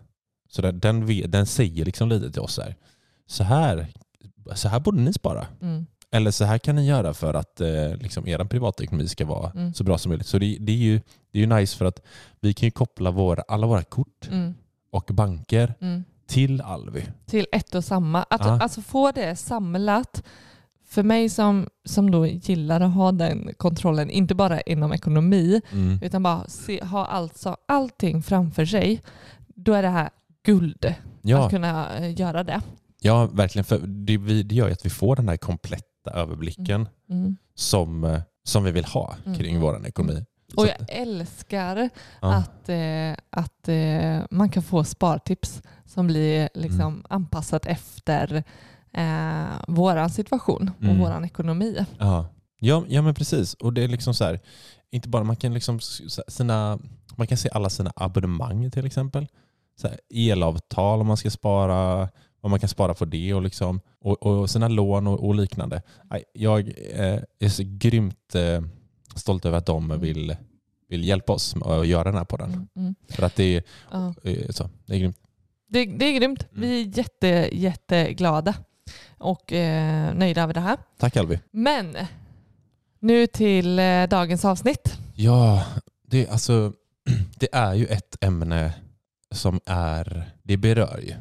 Så 0.51 0.63
den, 0.63 0.81
den, 0.81 1.31
den 1.31 1.47
säger 1.47 1.85
liksom 1.85 2.09
lite 2.09 2.33
till 2.33 2.41
oss 2.41 2.59
här. 2.59 2.75
Så 3.27 3.45
här, 3.45 3.87
så 4.55 4.69
här 4.69 4.81
borde 4.81 5.01
ni 5.01 5.13
spara. 5.13 5.47
mm, 5.63 5.87
Eller 6.11 6.31
så 6.31 6.45
här 6.45 6.59
kan 6.59 6.77
ni 6.77 6.87
göra 6.87 7.15
för 7.15 7.35
att 7.35 7.61
eh, 7.61 7.97
liksom 8.01 8.29
er 8.29 8.45
privatekonomi 8.45 9.09
ska 9.09 9.25
vara 9.27 9.51
Mm. 9.51 9.75
så 9.75 9.85
bra 9.85 9.99
som 9.99 10.09
möjligt. 10.11 10.27
Så 10.27 10.39
det, 10.39 10.57
det, 10.61 10.73
är 10.73 10.77
ju, 10.77 11.01
det 11.33 11.39
är 11.39 11.41
ju 11.41 11.47
nice 11.47 11.77
för 11.77 11.85
att 11.85 12.01
vi 12.41 12.55
kan 12.55 12.67
ju 12.67 12.71
koppla 12.71 13.11
våra, 13.11 13.43
alla 13.49 13.67
våra 13.67 13.83
kort 13.83 14.29
mm, 14.31 14.55
och 14.93 15.11
banker 15.15 15.75
mm. 15.81 16.05
till 16.27 16.61
Alvi. 16.61 17.05
till 17.27 17.47
ett 17.53 17.75
och 17.75 17.85
samma. 17.85 18.23
Att 18.23 18.41
Ja. 18.45 18.61
alltså 18.63 18.83
få 18.83 19.11
det 19.13 19.37
samlat. 19.37 20.23
För 20.87 21.03
mig 21.03 21.29
som, 21.29 21.69
som 21.85 22.11
då 22.11 22.27
gillar 22.27 22.81
att 22.81 22.95
ha 22.95 23.13
den 23.13 23.51
kontrollen, 23.57 24.11
inte 24.11 24.35
bara 24.35 24.61
inom 24.61 24.93
ekonomi, 24.93 25.61
Mm. 25.73 25.99
utan 26.03 26.23
bara 26.23 26.49
se, 26.49 26.85
ha 26.85 27.07
alltså 27.07 27.57
allting 27.69 28.23
framför 28.23 28.65
sig, 28.65 29.03
då 29.55 29.73
är 29.73 29.83
det 29.83 29.89
här 29.89 30.11
guld 30.45 30.95
Ja, 31.23 31.45
att 31.45 31.51
kunna 31.51 31.97
eh, 31.99 32.21
göra 32.21 32.45
det. 32.45 32.61
Ja, 33.05 33.27
verkligen. 33.27 33.65
För 33.65 33.79
det, 33.79 34.17
det 34.43 34.55
gör 34.55 34.67
ju 34.67 34.73
att 34.73 34.87
vi 34.87 34.91
får 34.91 35.17
den 35.17 35.29
här 35.29 35.37
kompletta 35.37 36.11
överblicken 36.13 36.89
Mm. 37.11 37.37
som, 37.55 38.05
eh, 38.05 38.21
som 38.45 38.65
vi 38.65 38.71
vill 38.73 38.85
ha 38.85 39.15
Mm. 39.27 39.39
kring 39.39 39.61
vår 39.61 39.87
ekonomi. 39.87 40.25
Och 40.57 40.67
jag 40.67 40.77
älskar 40.89 41.89
ja. 42.21 42.35
att, 42.35 42.69
eh, 42.69 43.13
att 43.31 43.69
eh, 43.69 44.27
man 44.31 44.49
kan 44.49 44.63
få 44.63 44.85
spartips 44.85 45.63
som 45.87 46.07
blir 46.07 46.49
liksom 46.55 46.81
Mm. 46.81 47.05
anpassat 47.09 47.67
efter 47.67 48.45
eh, 48.93 49.45
våran 49.69 50.11
situation 50.11 50.71
och 50.79 50.85
Mm. 50.85 50.99
våran 50.99 51.25
ekonomi. 51.25 51.87
Ja. 51.99 52.27
Ja, 52.61 52.85
ja 52.89 53.03
men 53.03 53.15
precis. 53.15 53.55
Och 53.55 53.73
det 53.73 53.85
är 53.85 53.89
liksom 53.89 54.15
så 54.15 54.25
här, 54.25 54.41
inte 54.91 55.09
bara 55.09 55.25
man 55.25 55.37
kan 55.37 55.55
liksom 55.55 55.81
sina, 56.29 56.79
man 57.17 57.27
kan 57.27 57.39
se 57.39 57.49
alla 57.53 57.71
sina 57.71 57.93
abonnemang 57.97 58.71
till 58.71 58.87
exempel. 58.87 59.27
Så 59.81 59.89
här, 59.89 59.99
elavtal 60.15 61.01
om 61.01 61.07
man 61.07 61.17
ska 61.17 61.31
spara, 61.31 62.09
vad 62.45 62.51
man 62.51 62.61
kan 62.61 62.69
spara 62.69 62.95
på 62.95 63.05
det 63.05 63.35
och, 63.35 63.43
liksom, 63.43 63.81
och, 64.01 64.23
och 64.23 64.51
sina 64.51 64.69
lån 64.69 65.07
och, 65.07 65.27
och 65.27 65.35
liknande. 65.35 65.83
Jag 66.33 66.69
eh, 66.69 67.19
är 67.39 67.49
så 67.49 67.63
grymt 67.67 68.35
eh, 68.35 68.63
stolt 69.17 69.45
över 69.45 69.59
att 69.59 69.67
de 69.67 70.01
vill, 70.01 70.37
vill 70.89 71.05
hjälpa 71.05 71.33
oss 71.33 71.57
att 71.65 71.87
göra 71.87 72.05
den 72.05 72.15
här 72.15 72.25
podden. 72.25 72.53
Mm, 72.53 72.69
mm. 72.77 72.95
För 73.09 73.23
att 73.23 73.37
det 73.37 73.57
är, 73.57 73.63
Ja. 73.91 74.15
eh, 74.23 74.49
så, 74.51 74.71
det 74.87 74.95
är 74.95 74.99
grymt. 74.99 75.17
Det, 75.69 75.85
det 75.85 76.05
är 76.05 76.19
grymt. 76.19 76.47
Mm. 76.51 76.61
Vi 76.61 76.83
är 76.83 76.99
jätte, 76.99 77.49
jätteglada 77.53 78.55
och 79.19 79.53
eh, 79.53 80.15
nöjda 80.15 80.43
över 80.43 80.55
det 80.55 80.61
här. 80.61 80.79
Tack 80.99 81.17
Alvi. 81.17 81.41
Men 81.51 81.97
nu 83.01 83.27
till 83.27 83.79
eh, 83.79 84.05
dagens 84.09 84.45
avsnitt. 84.45 84.99
Ja, 85.15 85.65
det, 86.07 86.29
alltså, 86.29 86.73
det 87.39 87.49
är 87.53 87.75
ju 87.75 87.87
ett 87.87 88.25
ämne 88.25 88.75
som 89.31 89.61
är, 89.67 90.31
det 90.43 90.57
berör 90.57 90.99
ju. 91.03 91.15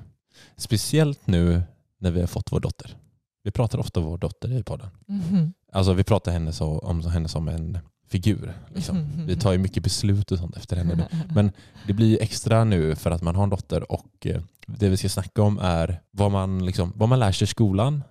Speciellt 0.57 1.27
nu 1.27 1.61
när 1.99 2.11
vi 2.11 2.19
har 2.19 2.27
fått 2.27 2.51
vår 2.51 2.59
dotter. 2.59 2.97
Vi 3.43 3.51
pratar 3.51 3.79
ofta 3.79 3.99
om 3.99 4.05
vår 4.05 4.17
dotter 4.17 4.59
i 4.59 4.63
podden. 4.63 4.89
Mhm. 5.05 5.53
Alltså 5.71 5.93
vi 5.93 6.03
pratar 6.03 6.31
henne 6.31 6.53
så, 6.53 6.79
om 6.79 7.01
henne 7.01 7.27
som 7.27 7.47
en 7.47 7.79
figur. 8.07 8.53
Liksom. 8.75 9.07
Vi 9.27 9.35
tar 9.35 9.51
ju 9.51 9.57
mycket 9.57 9.83
beslut 9.83 10.31
och 10.31 10.37
sånt 10.37 10.57
efter 10.57 10.75
henne. 10.75 11.07
Men 11.35 11.51
det 11.87 11.93
blir 11.93 12.21
extra 12.21 12.63
nu 12.63 12.95
för 12.95 13.11
att 13.11 13.21
man 13.21 13.35
har 13.35 13.43
en 13.43 13.49
dotter 13.49 13.91
och 13.91 14.25
eh, 14.25 14.41
det 14.65 14.89
vi 14.89 14.97
ska 14.97 15.09
snacka 15.09 15.41
om 15.41 15.59
är 15.61 16.01
vad 16.11 16.31
man, 16.31 16.65
liksom, 16.65 16.93
vad 16.95 17.09
man 17.09 17.19
lär 17.19 17.31
sig 17.31 17.45
i 17.45 17.47
skolan. 17.47 18.03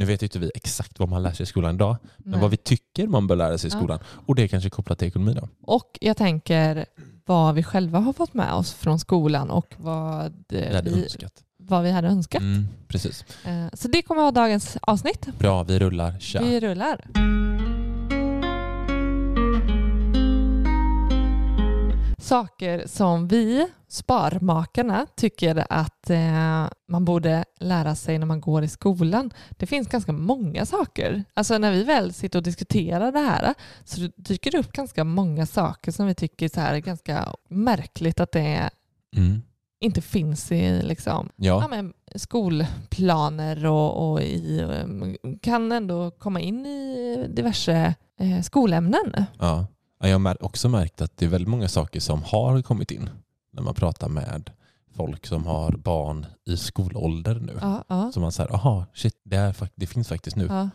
Nu 0.00 0.06
vet 0.06 0.22
ju 0.22 0.24
inte 0.24 0.38
vi 0.38 0.50
exakt 0.54 0.98
vad 0.98 1.08
man 1.08 1.22
lär 1.22 1.32
sig 1.32 1.42
i 1.44 1.46
skolan 1.46 1.74
idag, 1.74 1.96
men 2.18 2.30
Nej. 2.30 2.40
vad 2.40 2.50
vi 2.50 2.56
tycker 2.56 3.06
man 3.06 3.26
bör 3.26 3.36
lära 3.36 3.58
sig 3.58 3.70
i 3.70 3.72
Ja. 3.72 3.78
skolan. 3.78 3.98
Och 4.26 4.34
det 4.34 4.42
är 4.42 4.48
kanske 4.48 4.70
kopplat 4.70 4.98
till 4.98 5.08
ekonomi 5.08 5.34
då. 5.40 5.48
Och 5.62 5.98
jag 6.00 6.16
tänker 6.16 6.86
vad 7.26 7.54
vi 7.54 7.62
själva 7.62 7.98
har 7.98 8.12
fått 8.12 8.34
med 8.34 8.52
oss 8.52 8.72
från 8.74 8.98
skolan 8.98 9.50
och 9.50 9.74
vad, 9.76 10.34
eh, 10.52 10.74
hade 10.76 10.90
vi, 10.90 11.02
önskat. 11.02 11.32
vad 11.56 11.82
vi 11.82 11.90
hade 11.90 12.08
önskat. 12.08 12.40
Mm, 12.42 12.68
precis. 12.88 13.24
Eh, 13.44 13.66
Så 13.72 13.88
det 13.88 14.02
kommer 14.02 14.20
vara 14.20 14.30
dagens 14.32 14.76
avsnitt. 14.82 15.26
Bra, 15.38 15.62
vi 15.62 15.78
rullar. 15.78 16.18
Tja. 16.20 16.40
Vi 16.42 16.60
rullar. 16.60 17.04
Saker 22.30 22.82
som 22.86 23.28
vi, 23.28 23.66
Sparmakarna, 23.88 25.06
tycker 25.16 25.66
att 25.72 26.10
eh, 26.10 26.68
man 26.88 27.04
borde 27.04 27.44
lära 27.60 27.94
sig 27.94 28.18
när 28.18 28.26
man 28.26 28.40
går 28.40 28.62
i 28.64 28.68
skolan. 28.68 29.30
Det 29.50 29.66
finns 29.66 29.88
ganska 29.88 30.12
många 30.12 30.66
saker. 30.66 31.24
Alltså 31.34 31.58
när 31.58 31.72
vi 31.72 31.84
väl 31.84 32.12
sitter 32.12 32.38
och 32.38 32.42
diskuterar 32.42 33.12
det 33.12 33.18
här 33.18 33.54
så 33.84 34.00
dyker 34.16 34.50
det 34.50 34.58
upp 34.58 34.72
ganska 34.72 35.04
många 35.04 35.46
saker 35.46 35.92
som 35.92 36.06
vi 36.06 36.14
tycker 36.14 36.48
så 36.48 36.60
här 36.60 36.74
är 36.74 36.78
ganska 36.78 37.34
märkligt 37.48 38.20
att 38.20 38.32
det 38.32 38.70
Mm. 39.16 39.42
inte 39.80 40.00
finns 40.00 40.52
i 40.52 40.82
liksom, 40.82 41.28
ja, 41.36 41.68
Ja, 41.72 42.18
skolplaner 42.18 43.66
och, 43.66 44.10
och 44.12 44.22
i, 44.22 44.62
um, 44.84 45.16
kan 45.42 45.72
ändå 45.72 46.10
komma 46.10 46.40
in 46.40 46.66
i 46.66 47.26
diverse 47.34 47.94
eh, 48.20 48.42
skolämnen. 48.42 49.24
ja. 49.38 49.66
Ja, 50.00 50.08
Jag 50.08 50.18
har 50.18 50.44
också 50.44 50.68
märkt 50.68 51.00
att 51.00 51.16
det 51.16 51.24
är 51.24 51.28
väldigt 51.28 51.48
många 51.48 51.68
saker 51.68 52.00
som 52.00 52.22
har 52.22 52.62
kommit 52.62 52.90
in 52.90 53.10
när 53.52 53.62
man 53.62 53.74
pratar 53.74 54.08
med 54.08 54.50
folk 54.96 55.26
som 55.26 55.46
har 55.46 55.72
barn 55.72 56.26
i 56.46 56.56
skolålder 56.56 57.34
nu. 57.34 57.58
Ja, 57.60 57.84
ja, 57.88 58.10
Så 58.14 58.20
man 58.20 58.32
säger, 58.32 58.54
aha, 58.54 58.86
shit, 58.94 59.20
det, 59.24 59.36
är, 59.36 59.54
det 59.74 59.86
finns 59.86 60.08
faktiskt 60.08 60.36
nu. 60.36 60.46
ja. 60.46 60.68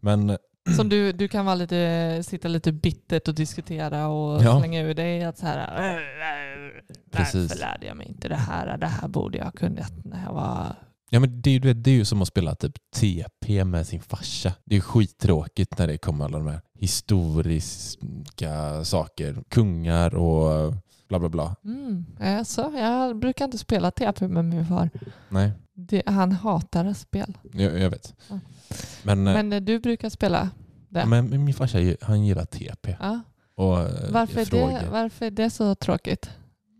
Men 0.00 0.36
Som 0.76 0.88
du, 0.88 1.12
du 1.12 1.28
kan 1.28 1.44
vara 1.44 1.54
lite, 1.54 2.20
sitta 2.24 2.48
lite 2.48 2.72
bittert 2.72 3.28
och 3.28 3.34
diskutera 3.34 4.08
och 4.08 4.42
Ja. 4.44 4.58
slänga 4.60 4.80
ur 4.82 4.94
dig 4.94 5.24
att 5.24 5.38
så 5.38 5.46
här, 5.46 6.00
Precis. 7.10 7.50
varför 7.50 7.60
lärde 7.60 7.86
jag 7.86 7.96
mig 7.96 8.08
inte 8.08 8.28
det 8.28 8.34
här? 8.36 8.76
Det 8.76 8.86
här 8.86 9.08
borde 9.08 9.38
jag 9.38 9.44
ha 9.44 9.52
kunnat 9.52 9.92
när 10.04 10.24
jag 10.24 10.32
var... 10.32 10.66
Ja, 11.12 11.20
men 11.20 11.40
det, 11.42 11.50
är 11.50 11.60
vet, 11.60 11.84
det 11.84 11.90
är 11.90 11.94
ju 11.94 12.04
som 12.04 12.22
att 12.22 12.28
spela 12.28 12.54
typ 12.54 12.74
TP 12.96 13.64
med 13.64 13.86
sin 13.86 14.00
farsa. 14.00 14.52
Det 14.64 14.76
är 14.76 14.80
skittråkigt 14.80 15.78
när 15.78 15.86
det 15.86 15.98
kommer 15.98 16.24
alla 16.24 16.38
de 16.38 16.46
här 16.46 16.60
historiska 16.74 18.84
saker. 18.84 19.42
Kungar 19.48 20.14
och 20.14 20.74
bla 21.08 21.18
bla 21.18 21.28
bla. 21.28 21.56
Mm, 21.64 22.06
alltså, 22.20 22.72
jag 22.76 23.18
brukar 23.18 23.44
inte 23.44 23.58
spela 23.58 23.90
TP 23.90 24.28
med 24.28 24.44
min 24.44 24.66
far. 24.66 24.90
Nej, 25.28 25.52
Det, 25.74 26.02
han 26.06 26.32
hatar 26.32 26.92
spel. 26.94 27.38
jag, 27.52 27.80
jag 27.80 27.90
vet. 27.90 28.14
Ja. 28.28 28.38
Men, 29.02 29.22
men, 29.22 29.34
Men 29.48 29.52
eh, 29.52 29.60
du 29.60 29.78
brukar 29.78 30.08
spela 30.08 30.50
det. 30.88 31.06
men 31.06 31.44
min 31.44 31.54
farsa 31.54 31.78
han 32.00 32.24
gillar 32.26 32.44
TP. 32.44 32.96
Ja. 33.00 33.20
Och 33.54 33.78
eh, 33.80 34.12
Varför, 34.12 34.40
är 34.40 34.44
frågor. 34.44 34.68
det, 34.80 34.88
varför 34.90 35.26
är 35.26 35.30
det 35.30 35.50
så 35.50 35.74
tråkigt? 35.74 36.30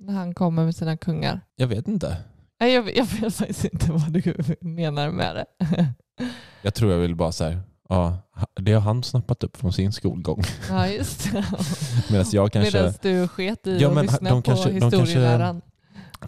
När 0.00 0.14
han 0.14 0.34
kommer 0.34 0.64
med 0.64 0.76
sina 0.76 0.96
kungar. 0.96 1.40
Jag 1.56 1.66
vet 1.66 1.88
inte. 1.88 2.16
Nej, 2.61 2.73
jag, 2.75 2.97
jag 2.97 3.05
vet 3.05 3.35
faktiskt 3.35 3.64
inte 3.64 3.93
vad 3.93 4.12
du 4.12 4.35
menar 4.61 5.11
med 5.11 5.37
det. 5.37 5.47
Jag 6.62 6.75
tror 6.75 6.93
jag 6.93 6.99
vill 6.99 7.17
bara 7.17 7.33
säga 7.33 7.61
ja, 7.88 8.19
det 8.61 8.73
har 8.73 8.81
han 8.81 9.02
snappat 9.02 9.45
upp 9.45 9.57
från 9.57 9.73
sin 9.73 9.93
skolgång. 9.93 10.43
Ja, 10.69 10.88
just 10.88 11.33
det. 11.33 11.45
Medan 12.11 12.26
jag 12.33 12.52
kanske, 12.52 12.79
Medan 12.79 12.95
du 13.02 13.29
sket 13.29 13.67
i 13.67 13.79
Ja, 13.81 13.88
att 13.88 13.95
men 13.95 14.07
lyssna 14.07 14.31
de 14.31 14.43
på 14.43 14.50
kanske- 14.50 14.71
de 14.71 14.81
kanske- 14.81 15.00
historieläraren. 15.00 15.62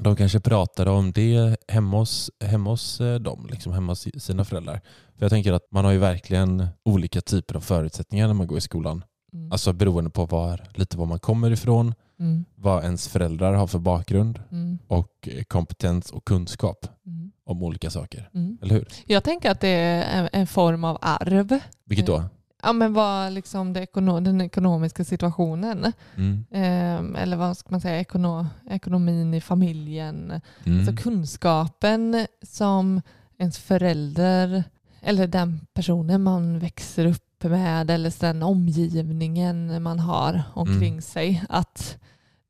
de 0.00 0.16
kanske 0.16 0.40
pratade 0.40 0.90
om 0.90 1.12
det 1.12 1.56
hemma 1.68 1.96
hos, 1.98 2.30
hemma 2.44 2.70
hos 2.70 3.00
eh, 3.00 3.14
dem, 3.14 3.46
liksom 3.50 3.72
hemma 3.72 3.92
hos 3.92 4.08
sina 4.18 4.44
föräldrar. 4.44 4.80
För 5.18 5.24
jag 5.24 5.30
tänker 5.30 5.52
att 5.52 5.66
man 5.72 5.84
har 5.84 5.92
ju 5.92 5.98
verkligen 5.98 6.66
olika 6.84 7.20
typer 7.20 7.54
av 7.56 7.60
förutsättningar 7.60 8.26
när 8.26 8.34
man 8.34 8.46
går 8.46 8.58
i 8.58 8.60
skolan. 8.60 9.04
Mm. 9.34 9.52
Alltså 9.52 9.72
beroende 9.72 10.10
på 10.10 10.26
var, 10.26 10.60
lite 10.74 10.96
var 10.96 11.06
man 11.06 11.18
kommer 11.18 11.50
ifrån, 11.50 11.94
Mm. 12.20 12.44
vad 12.54 12.84
ens 12.84 13.08
föräldrar 13.08 13.54
har 13.54 13.66
för 13.66 13.78
bakgrund 13.78 14.40
Mm. 14.50 14.78
och 14.86 15.28
eh, 15.32 15.42
kompetens 15.44 16.10
och 16.10 16.24
kunskap 16.24 16.86
Mm. 17.06 17.32
om 17.46 17.62
olika 17.62 17.90
saker. 17.90 18.30
Mm. 18.34 18.58
Eller 18.62 18.74
hur? 18.74 18.88
Jag 19.06 19.24
tänker 19.24 19.50
att 19.50 19.60
det 19.60 19.68
är 19.68 20.28
en, 20.32 20.46
form 20.46 20.84
av 20.84 20.98
arv. 21.00 21.58
Vilket 21.84 22.06
då? 22.06 22.24
Ja, 22.62 22.72
men 22.72 22.92
vad 22.92 23.32
liksom 23.32 23.72
det 23.72 23.86
den 24.20 24.40
ekonomiska 24.40 25.04
situationen, 25.04 25.92
Mm. 26.16 26.44
ehm, 26.50 27.16
eller 27.16 27.36
vad 27.36 27.56
ska 27.56 27.70
man 27.70 27.80
säga, 27.80 28.00
ekono 28.00 28.46
ekonomin 28.70 29.34
i 29.34 29.40
familjen. 29.40 30.40
Alltså 30.66 30.96
kunskapen 30.96 32.26
som 32.42 33.02
ens 33.38 33.58
förälder 33.58 34.64
eller 35.00 35.26
den 35.26 35.60
personen 35.74 36.22
man 36.22 36.58
växer 36.58 37.06
upp 37.06 37.31
med 37.48 37.90
eller 37.90 38.20
den 38.20 38.42
omgivningen 38.42 39.82
man 39.82 39.98
har 39.98 40.42
omkring 40.54 40.92
Mm. 40.92 41.02
sig. 41.02 41.44
Att 41.48 41.98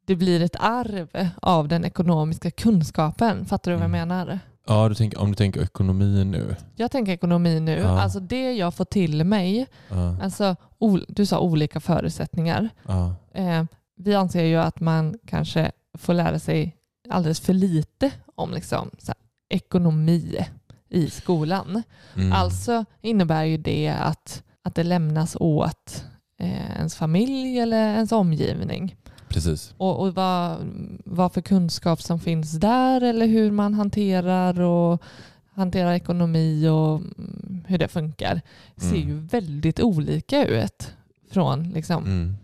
det 0.06 0.16
blir 0.16 0.42
ett 0.42 0.56
arv 0.60 1.28
av 1.42 1.68
den 1.68 1.84
ekonomiska 1.84 2.50
kunskapen. 2.50 3.44
Fattar 3.46 3.70
du 3.70 3.76
vad 3.76 3.82
jag 3.84 3.94
Mm. 3.94 4.08
menar? 4.08 4.38
Ja, 4.66 4.88
du 4.88 4.94
tänker, 4.94 5.18
om 5.20 5.28
du 5.30 5.34
tänker 5.34 5.62
ekonomi 5.62 6.24
nu. 6.24 6.56
Jag 6.76 6.90
tänker 6.90 7.12
ekonomi 7.12 7.60
nu. 7.60 7.78
Ja. 7.78 8.00
Alltså 8.02 8.20
det 8.20 8.52
jag 8.52 8.74
får 8.74 8.84
till 8.84 9.24
mig, 9.24 9.66
Ja, 9.88 10.16
alltså, 10.22 10.56
du 11.08 11.26
sa 11.26 11.40
olika 11.40 11.80
förutsättningar. 11.80 12.68
ja, 12.86 13.14
Eh, 13.34 13.64
vi 13.96 14.14
anser 14.14 14.44
ju 14.44 14.56
att 14.56 14.80
man 14.80 15.18
kanske 15.26 15.72
får 15.98 16.14
lära 16.14 16.38
sig 16.38 16.76
alldeles 17.10 17.40
för 17.40 17.52
lite 17.52 18.10
om 18.34 18.50
liksom, 18.54 18.90
här, 19.06 19.14
ekonomi 19.48 20.38
i 20.88 21.10
skolan. 21.10 21.82
Mm. 22.16 22.32
Alltså 22.32 22.84
innebär 23.00 23.44
ju 23.44 23.56
det 23.56 23.88
att, 23.88 24.42
att 24.62 24.74
det 24.74 24.82
lämnas 24.84 25.36
åt 25.40 26.04
eh, 26.38 26.70
ens 26.76 26.94
familj 26.96 27.58
eller 27.58 27.76
ens 27.94 28.12
omgivning. 28.12 28.96
Precis. 29.28 29.74
Och, 29.76 30.00
och 30.00 30.14
vad, 30.14 30.56
vad 31.04 31.32
för 31.32 31.40
kunskap 31.40 32.02
som 32.02 32.20
finns 32.20 32.52
där 32.52 33.00
eller 33.00 33.26
hur 33.26 33.50
man 33.50 33.74
hanterar 33.74 34.60
och 34.60 35.02
hanterar 35.54 35.92
ekonomi 35.92 36.68
och 36.68 36.94
mm, 36.96 37.64
hur 37.68 37.78
det 37.78 37.88
funkar 37.88 38.40
ser 38.76 38.96
Mm. 38.96 39.08
ju 39.08 39.14
väldigt 39.20 39.80
olika 39.80 40.44
ut 40.46 40.94
från 41.30 41.62
liksom, 41.70 42.04
Mm. 42.04 42.34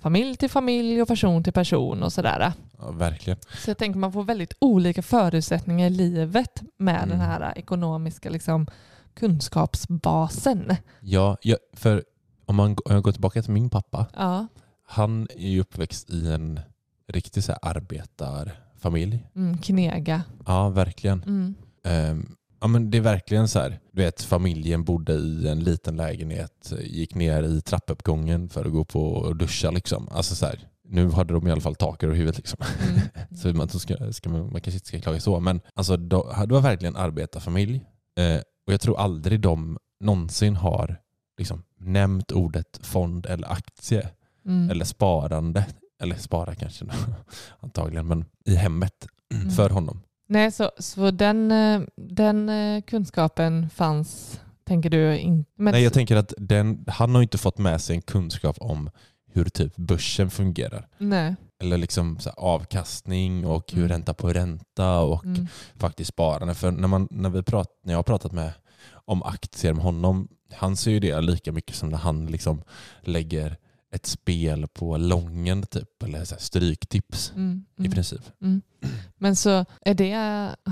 familj 0.00 0.36
till 0.36 0.50
familj 0.50 1.02
och 1.02 1.08
person 1.08 1.44
till 1.44 1.52
person 1.52 2.02
och 2.02 2.12
sådär. 2.12 2.52
Ja, 2.78 2.90
verkligen. 2.90 3.38
Så 3.64 3.70
jag 3.70 3.78
tänker 3.78 3.98
man 4.00 4.12
får 4.12 4.24
väldigt 4.24 4.54
olika 4.58 5.02
förutsättningar 5.02 5.86
i 5.86 5.90
livet 5.90 6.62
med 6.76 6.96
Mm. 6.96 7.08
den 7.08 7.20
här 7.20 7.52
ekonomiska 7.58 8.30
liksom, 8.30 8.66
kunskapsbasen. 9.14 10.76
Ja, 11.00 11.36
ja, 11.42 11.56
för 11.72 12.04
om 12.46 12.56
man 12.56 12.74
går 12.74 13.12
tillbaka 13.12 13.42
till 13.42 13.52
min 13.52 13.70
pappa. 13.70 14.06
Ja. 14.16 14.46
Han 14.86 15.28
är 15.36 15.48
ju 15.48 15.60
uppväxt 15.60 16.10
i 16.10 16.28
en 16.28 16.60
riktig 17.08 17.44
så 17.44 17.52
arbetarfamilj. 17.52 19.26
Mm, 19.36 19.58
knega. 19.58 20.22
Ja, 20.46 20.68
verkligen. 20.68 21.22
Mm. 21.22 21.54
Ehm, 21.84 22.36
ja, 22.60 22.66
men 22.66 22.90
det 22.90 22.98
är 22.98 23.02
verkligen 23.02 23.48
så 23.48 23.58
här. 23.58 23.80
Du 23.92 24.02
vet, 24.02 24.22
familjen 24.22 24.84
bodde 24.84 25.12
i 25.12 25.48
en 25.48 25.60
liten 25.64 25.96
lägenhet, 25.96 26.72
gick 26.80 27.14
ner 27.14 27.42
i 27.42 27.60
trappuppgången 27.60 28.48
för 28.48 28.64
att 28.64 28.72
gå 28.72 28.84
på 28.84 29.06
och 29.06 29.36
duscha. 29.36 29.70
Liksom. 29.70 30.08
Alltså 30.10 30.34
så 30.34 30.46
här, 30.46 30.68
nu 30.88 31.10
hade 31.10 31.34
de 31.34 31.48
i 31.48 31.50
alla 31.50 31.60
fall 31.60 31.74
tak 31.74 32.02
över 32.02 32.14
huvudet. 32.14 32.36
Liksom. 32.36 32.58
Mm. 32.88 33.00
så 33.36 33.48
man, 33.48 33.68
ska, 33.68 34.12
ska 34.12 34.30
man, 34.30 34.40
man 34.40 34.60
kanske 34.60 34.72
inte 34.72 34.86
ska 34.86 35.00
klaga 35.00 35.20
så. 35.20 35.40
Men 35.40 35.60
alltså, 35.74 35.96
då, 35.96 36.34
det 36.46 36.54
var 36.54 36.60
verkligen 36.60 36.96
arbetarfamilj. 36.96 37.84
Eh, 38.18 38.40
och 38.66 38.72
jag 38.72 38.80
tror 38.80 38.98
aldrig 39.00 39.40
de 39.40 39.78
någonsin 40.00 40.56
har 40.56 40.96
liksom, 41.38 41.62
nämnt 41.78 42.32
ordet 42.32 42.80
fond 42.82 43.26
eller 43.26 43.52
aktie 43.52 44.08
Mm. 44.46 44.70
eller 44.70 44.84
sparande. 44.84 45.66
Eller 46.02 46.16
spara 46.16 46.54
kanske 46.54 46.84
antagligen, 47.60 48.06
men 48.06 48.24
i 48.44 48.54
hemmet 48.56 49.06
Mm. 49.34 49.50
för 49.50 49.70
honom. 49.70 50.00
Nej, 50.28 50.52
så, 50.52 50.70
så 50.78 51.10
den, 51.10 51.52
eh, 51.52 51.80
den 51.96 52.48
eh, 52.48 52.82
kunskapen 52.82 53.70
fanns, 53.70 54.40
tänker 54.64 54.90
du, 54.90 55.18
inte? 55.18 55.50
Men- 55.56 55.72
Nej, 55.72 55.82
jag 55.82 55.92
tänker 55.92 56.16
att 56.16 56.34
den, 56.38 56.84
han 56.88 57.14
har 57.14 57.22
inte 57.22 57.38
fått 57.38 57.58
med 57.58 57.80
sig 57.80 57.96
en 57.96 58.02
kunskap 58.02 58.56
om 58.60 58.90
hur 59.32 59.44
typ 59.44 59.76
börsen 59.76 60.30
fungerar. 60.30 60.88
Nej. 60.98 61.36
Eller 61.62 61.76
liksom 61.78 62.18
avkastning 62.36 63.46
och 63.46 63.72
hur 63.72 63.78
Mm. 63.78 63.88
ränta 63.88 64.14
på 64.14 64.32
ränta 64.32 64.98
och 65.00 65.24
Mm. 65.24 65.46
faktiskt 65.76 66.08
sparande. 66.08 66.54
För 66.54 66.70
när, 66.70 66.88
man, 66.88 67.08
när, 67.10 67.30
vi 67.30 67.42
prat, 67.42 67.68
när 67.84 67.92
jag 67.92 67.98
har 67.98 68.02
pratat 68.02 68.32
med 68.32 68.52
om 69.04 69.22
aktier 69.22 69.72
med 69.72 69.84
honom, 69.84 70.28
han 70.52 70.76
ser 70.76 70.90
ju 70.90 71.00
det 71.00 71.20
lika 71.20 71.52
mycket 71.52 71.76
som 71.76 71.88
när 71.88 71.98
han 71.98 72.26
liksom 72.26 72.62
lägger 73.00 73.56
ett 73.94 74.06
spel 74.06 74.66
på 74.68 74.96
lången 74.96 75.62
typ, 75.62 76.02
eller 76.02 76.24
så 76.24 76.34
här 76.34 76.42
stryktips 76.42 77.32
Mm. 77.36 77.64
i 77.76 77.80
Mm. 77.80 77.92
princip. 77.92 78.20
Mm. 78.42 78.62
Men 79.18 79.36
så 79.36 79.64
är 79.80 79.94
det, 79.94 80.14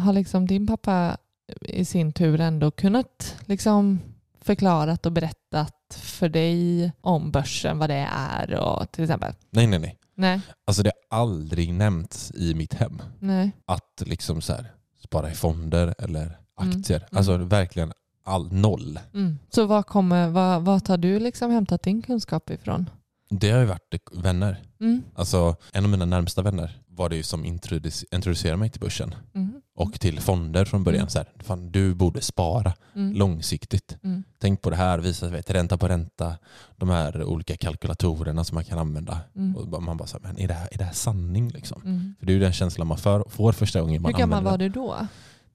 har 0.00 0.12
liksom 0.12 0.46
din 0.46 0.66
pappa 0.66 1.16
i 1.60 1.84
sin 1.84 2.12
tur 2.12 2.40
ändå 2.40 2.70
kunnat 2.70 3.36
liksom 3.46 4.00
förklarat 4.40 5.06
och 5.06 5.12
berättat 5.12 5.76
för 6.00 6.28
dig 6.28 6.92
om 7.00 7.30
börsen, 7.30 7.78
vad 7.78 7.90
det 7.90 8.08
är 8.16 8.54
och 8.54 8.92
till 8.92 9.04
exempel? 9.04 9.32
Nej, 9.50 9.66
nej, 9.66 9.78
nej. 9.78 9.96
Nej, 10.20 10.40
Alltså 10.66 10.82
det 10.82 10.92
har 11.10 11.18
aldrig 11.18 11.74
nämnts 11.74 12.32
i 12.34 12.54
mitt 12.54 12.74
hem 12.74 13.02
nej. 13.18 13.52
att 13.66 14.02
liksom 14.06 14.40
så 14.40 14.52
här, 14.52 14.72
spara 15.04 15.30
i 15.30 15.34
fonder 15.34 15.94
eller 15.98 16.22
Mm, 16.60 16.78
aktier. 16.78 16.98
mm. 16.98 17.18
Alltså 17.18 17.36
verkligen 17.36 17.92
all, 18.24 18.52
noll. 18.52 18.98
Mm. 19.14 19.38
Så 19.50 19.66
vad, 19.66 19.86
kommer, 19.86 20.28
vad, 20.28 20.62
vad 20.62 20.84
tar 20.84 20.96
du 20.96 21.18
liksom 21.20 21.50
hämtat 21.50 21.82
din 21.82 22.02
kunskap 22.02 22.50
ifrån? 22.50 22.90
Det 23.30 23.50
har 23.50 23.60
ju 23.60 23.66
varit 23.66 23.94
vänner. 24.12 24.62
Mm. 24.80 25.02
Alltså 25.14 25.56
en 25.72 25.84
av 25.84 25.90
mina 25.90 26.04
närmsta 26.04 26.42
vänner 26.42 26.78
var 26.88 27.08
det 27.08 27.16
ju 27.16 27.22
som 27.22 27.44
introduc- 27.44 28.04
introducerade 28.10 28.56
mig 28.56 28.70
till 28.70 28.80
börsen 28.80 29.14
Mm. 29.34 29.60
Och 29.80 30.00
till 30.00 30.20
fonder 30.20 30.64
från 30.64 30.84
början. 30.84 31.00
Mm. 31.00 31.10
Så 31.10 31.18
här, 31.18 31.28
fan, 31.38 31.72
du 31.72 31.94
borde 31.94 32.20
spara 32.20 32.72
Mm. 32.94 33.12
långsiktigt. 33.12 33.96
Mm. 34.02 34.22
Tänk 34.38 34.62
på 34.62 34.70
det 34.70 34.76
här, 34.76 34.98
visa 34.98 35.28
vet, 35.28 35.50
ränta 35.50 35.78
på 35.78 35.88
ränta, 35.88 36.36
de 36.76 36.88
här 36.88 37.22
olika 37.24 37.56
kalkylatorerna 37.56 38.44
som 38.44 38.54
man 38.54 38.64
kan 38.64 38.78
använda. 38.78 39.20
Mm. 39.36 39.56
Och 39.56 39.82
man 39.82 39.96
bara 39.96 40.06
så 40.08 40.18
här, 40.18 40.22
men 40.22 40.38
är 40.38 40.48
det 40.48 40.54
här, 40.54 40.68
är 40.72 40.78
det 40.78 40.84
här 40.84 40.92
sanning? 40.92 41.48
Liksom? 41.50 41.82
Mm. 41.84 42.14
För 42.18 42.26
det 42.26 42.32
är 42.32 42.34
ju 42.34 42.40
den 42.40 42.52
känslan 42.52 42.86
man 42.86 42.98
för, 42.98 43.24
får 43.28 43.52
första 43.52 43.80
gången 43.80 44.02
man 44.02 44.14
Hur 44.14 44.18
gammal 44.18 44.44
var 44.44 44.58
du 44.58 44.68
då? 44.68 45.06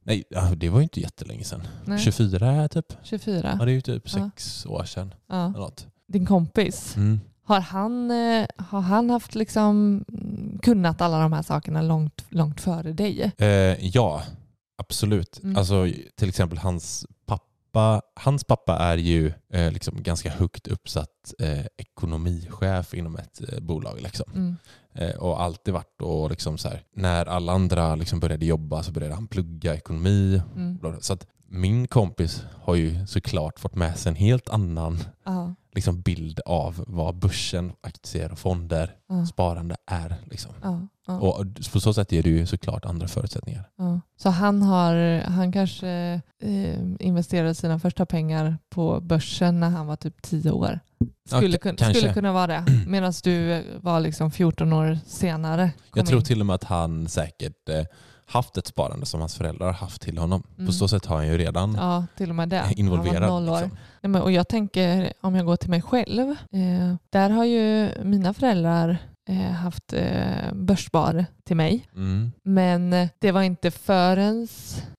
Nej, 0.04 0.24
ja, 0.30 0.52
det 0.56 0.70
var 0.70 0.80
ju 0.80 0.84
inte 0.84 1.00
jättelänge 1.02 1.44
sedan. 1.44 1.68
Nej. 1.86 2.00
24 2.00 2.68
typ. 2.68 2.86
24? 3.04 3.56
Ja, 3.60 3.66
det 3.66 3.72
är 3.72 3.76
ju 3.76 3.82
typ 3.82 4.04
Ja. 4.06 4.30
sex 4.30 4.66
år 4.66 4.84
sedan. 4.84 5.14
Ja. 5.30 5.72
Din 6.08 6.26
kompis? 6.26 6.96
Har 7.48 7.60
han, 7.60 8.12
eh, 8.12 8.48
har 8.58 8.82
han 8.82 9.10
haft 9.10 9.36
liksom 9.36 10.06
mm, 10.10 10.60
kunnat 10.62 11.02
alla 11.02 11.20
de 11.20 11.34
här 11.34 11.42
sakerna 11.42 11.82
långt, 11.82 12.26
långt 12.30 12.62
före 12.62 12.94
dig? 12.94 13.32
Eh, 13.38 13.86
ja, 13.86 14.24
absolut. 14.78 15.44
Mm. 15.44 15.58
Alltså, 15.58 15.88
till 16.16 16.30
exempel 16.30 16.58
hans 16.58 17.06
pappa, 17.26 18.02
hans 18.14 18.44
pappa 18.44 18.78
är 18.78 18.98
ju 18.98 19.34
eh, 19.54 19.72
liksom 19.72 20.04
ganska 20.04 20.30
högt 20.30 20.68
uppsatt 20.68 21.34
eh, 21.40 21.66
ekonomichef 21.78 22.94
inom 22.94 23.16
ett 23.16 23.42
eh, 23.50 23.60
bolag. 23.60 24.02
Liksom. 24.02 24.32
Mm. 24.34 24.58
Eh, 24.94 25.16
och 25.16 25.42
alltid 25.42 25.74
varit 25.74 26.02
och 26.02 26.30
liksom 26.30 26.58
så 26.58 26.70
här, 26.70 26.84
när 26.96 27.26
alla 27.26 27.54
andra 27.54 27.96
liksom 27.96 28.20
började 28.20 28.46
jobba 28.46 28.84
så 28.84 28.92
började 28.92 29.16
han 29.16 29.28
plugga 29.28 29.76
ekonomi. 29.76 30.42
Mm. 30.56 30.80
Så 31.02 31.14
att 31.14 31.28
min 31.48 31.88
kompis 31.88 32.44
har 32.64 32.76
ju 32.76 33.08
såklart 33.08 33.60
fått 33.60 33.76
med 33.76 33.98
sig 33.98 34.10
en 34.10 34.16
helt 34.16 34.50
annan 34.50 35.04
Ja, 35.24 35.56
liksom, 35.76 36.02
bild 36.02 36.40
av 36.46 36.84
vad 36.88 37.16
börsen, 37.16 37.74
aktier 37.82 38.32
och 38.32 38.40
fonder, 38.40 38.96
ja, 39.10 39.26
sparande 39.26 39.76
är. 39.86 40.16
Liksom. 40.26 40.52
ja, 40.62 40.88
ja, 41.08 41.20
Och 41.20 41.46
på 41.74 41.80
så 41.80 41.94
sätt 41.94 42.14
är 42.14 42.24
det 42.24 42.30
ju 42.30 42.46
såklart 42.46 42.86
andra 42.86 43.08
förutsättningar. 43.08 43.70
Så 44.18 44.30
han, 44.30 44.62
har, 44.62 45.22
han 45.22 45.52
kanske 45.52 45.90
eh, 46.42 46.80
investerade 47.00 47.56
sina 47.56 47.80
första 47.80 48.06
pengar 48.06 48.58
på 48.70 49.02
börsen 49.02 49.60
när 49.60 49.70
han 49.70 49.88
var 49.88 49.96
typ 49.96 50.22
10 50.22 50.52
år? 50.52 50.80
Skulle, 51.30 51.58
kun, 51.58 51.78
skulle 51.78 52.14
kunna 52.14 52.32
vara 52.34 52.48
det. 52.48 52.66
Medan 52.88 53.14
du 53.24 53.64
var 53.82 54.00
liksom 54.00 54.32
14 54.32 54.74
år 54.74 55.00
senare. 55.08 55.72
Jag 55.96 56.06
tror 56.06 56.20
in. 56.20 56.26
till 56.26 56.40
och 56.40 56.46
med 56.46 56.54
att 56.54 56.64
han 56.64 57.08
säkert 57.08 57.70
eh, 57.70 57.86
haft 58.26 58.58
ett 58.58 58.68
sparande 58.68 59.06
som 59.06 59.20
hans 59.20 59.36
föräldrar 59.36 59.72
haft 59.72 60.02
till 60.02 60.18
honom. 60.18 60.44
Mm. 60.56 60.68
På 60.68 60.74
så 60.74 60.88
sätt 60.88 61.06
har 61.06 61.16
han 61.16 61.28
ju 61.28 61.38
redan 61.38 61.76
Ja, 61.76 62.06
till 62.18 62.30
och 62.30 62.36
med 62.36 62.50
det. 62.50 62.58
Han 62.58 62.68
var 62.68 62.80
involverad. 62.80 63.30
noll 63.30 63.50
år. 63.50 63.62
Liksom. 63.62 63.78
Nej, 64.06 64.10
men, 64.10 64.22
och 64.22 64.32
jag 64.32 64.48
tänker, 64.48 65.14
om 65.22 65.36
jag 65.36 65.46
går 65.46 65.56
till 65.56 65.70
mig 65.70 65.82
själv, 65.82 66.30
eh, 66.30 66.96
där 67.10 67.30
har 67.30 67.46
ju 67.46 67.90
mina 68.04 68.34
föräldrar 68.34 68.98
eh, 69.30 69.52
haft 69.52 69.94
eh, 69.94 70.54
börsspar 70.54 71.26
till 71.44 71.56
mig. 71.56 71.88
Mm. 71.96 72.32
Men 72.44 72.94
eh, 72.94 73.10
det 73.20 73.32
var 73.32 73.42
inte 73.42 73.72
förrän... 73.72 74.48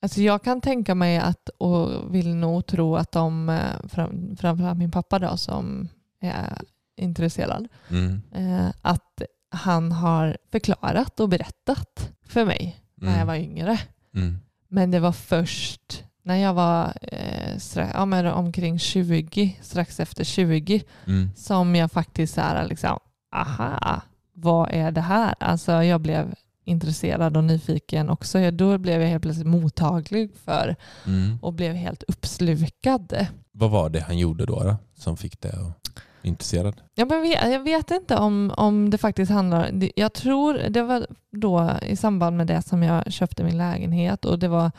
Alltså 0.01 0.21
jag 0.21 0.42
kan 0.42 0.61
tänka 0.61 0.95
mig 0.95 1.19
att, 1.19 1.49
och 1.49 2.14
vill 2.14 2.35
nog 2.35 2.66
tro 2.66 2.97
att 2.97 3.12
de, 3.12 3.49
eh, 3.49 3.88
fram, 3.88 4.37
framförallt 4.37 4.79
min 4.79 4.90
pappa 4.90 5.19
då 5.19 5.37
som 5.37 5.88
är 6.21 6.59
intresserad, 6.97 7.69
Mm. 7.90 8.23
eh, 8.35 8.73
att 8.83 9.23
han 9.51 9.92
har 9.92 10.37
förklarat 10.53 11.21
och 11.21 11.29
berättat 11.29 12.11
för 12.25 12.45
mig 12.45 12.77
när 12.95 13.09
jag 13.09 13.14
Mm. 13.16 13.27
var 13.27 13.35
yngre. 13.35 13.79
Mm. 14.14 14.38
Men 14.69 14.90
det 14.90 15.01
var 15.01 15.12
först 15.12 16.03
när 16.27 16.37
jag 16.37 16.55
var 16.55 16.93
eh, 17.03 17.59
strax, 17.59 17.91
ja, 17.95 18.05
men 18.05 18.27
omkring 18.27 18.79
20, 18.79 19.57
strax 19.62 20.01
efter 20.01 20.25
20, 20.25 20.83
Mm. 21.07 21.31
som 21.37 21.77
jag 21.77 21.93
faktiskt 21.93 22.35
så 22.35 22.41
här, 22.41 22.69
liksom, 22.69 22.99
aha, 23.37 24.01
vad 24.33 24.69
är 24.73 24.91
det 24.91 25.01
här? 25.01 25.35
Alltså 25.41 25.73
jag 25.73 26.01
blev 26.01 26.35
intresserad 26.65 27.37
och 27.37 27.45
nyfiken 27.45 28.11
också. 28.11 28.39
Jag- 28.39 28.55
Då 28.55 28.79
blev 28.79 29.01
jag 29.03 29.09
helt 29.09 29.23
plötsligt 29.23 29.47
mottaglig 29.47 30.31
för 30.45 30.77
Mm. 31.07 31.39
och 31.43 31.53
blev 31.53 31.75
helt 31.75 32.03
uppslukad. 32.03 33.27
Vad 33.53 33.71
var 33.71 33.89
det 33.91 34.01
han 34.01 34.19
gjorde 34.19 34.47
då, 34.47 34.62
då 34.62 34.77
som 34.95 35.17
fick 35.17 35.41
dig 35.41 35.51
att 35.53 35.91
intresserad? 36.23 36.81
Jag, 36.95 37.09
men 37.09 37.31
jag 37.53 37.61
vet 37.61 37.91
inte 37.91 38.17
om, 38.17 38.53
om 38.57 38.91
det 38.91 38.99
faktiskt 38.99 39.33
handlar... 39.33 39.71
Jag 39.97 40.12
tror 40.12 40.55
det 40.71 40.83
var 40.83 41.07
då 41.33 41.71
i 41.83 41.97
samband 41.97 42.37
med 42.37 42.47
det 42.47 42.62
som 42.62 42.83
jag 42.83 43.12
köpte 43.12 43.45
min 43.45 43.59
lägenhet 43.59 44.25
och 44.25 44.39
det 44.39 44.49
var 44.49 44.71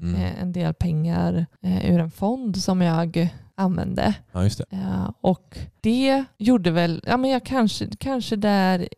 Mm. 0.00 0.14
eh, 0.14 0.42
en 0.42 0.52
del 0.52 0.74
pengar 0.74 1.46
eh, 1.62 1.90
ur 1.90 2.00
en 2.00 2.10
fond 2.10 2.56
som 2.56 2.80
jag 2.82 3.30
använde. 3.54 4.14
Ja, 4.32 4.40
det. 4.40 4.64
Ja, 4.70 5.14
och 5.20 5.58
det 5.80 6.24
gjorde 6.38 6.70
väl, 6.70 7.02
ja 7.06 7.16
men 7.16 7.30
jag 7.30 7.44
kanske, 7.44 7.88
kanske 7.98 8.36
där 8.36 8.88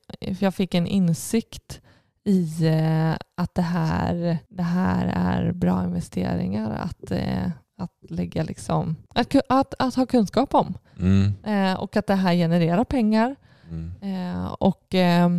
jag 0.40 0.54
fick 0.54 0.74
en 0.74 0.86
insikt 0.86 1.80
i 2.24 2.66
eh, 2.66 3.12
att 3.36 3.54
det 3.54 3.62
här, 3.62 4.38
det 4.48 4.62
här 4.62 5.06
är 5.06 5.52
bra 5.52 5.84
investeringar 5.84 6.70
att, 6.70 7.10
eh, 7.10 7.50
att 7.78 8.10
lägga 8.10 8.42
liksom, 8.42 8.96
att, 9.08 9.34
att, 9.48 9.74
att 9.78 9.94
ha 9.94 10.06
kunskap 10.06 10.54
om. 10.54 10.74
Mm. 10.98 11.32
Eh, 11.44 11.80
och 11.80 11.96
att 11.96 12.06
det 12.06 12.14
här 12.14 12.34
genererar 12.34 12.84
pengar. 12.84 13.36
Mm. 13.70 13.92
Eh, 14.02 14.46
och 14.46 14.94
eh, 14.94 15.30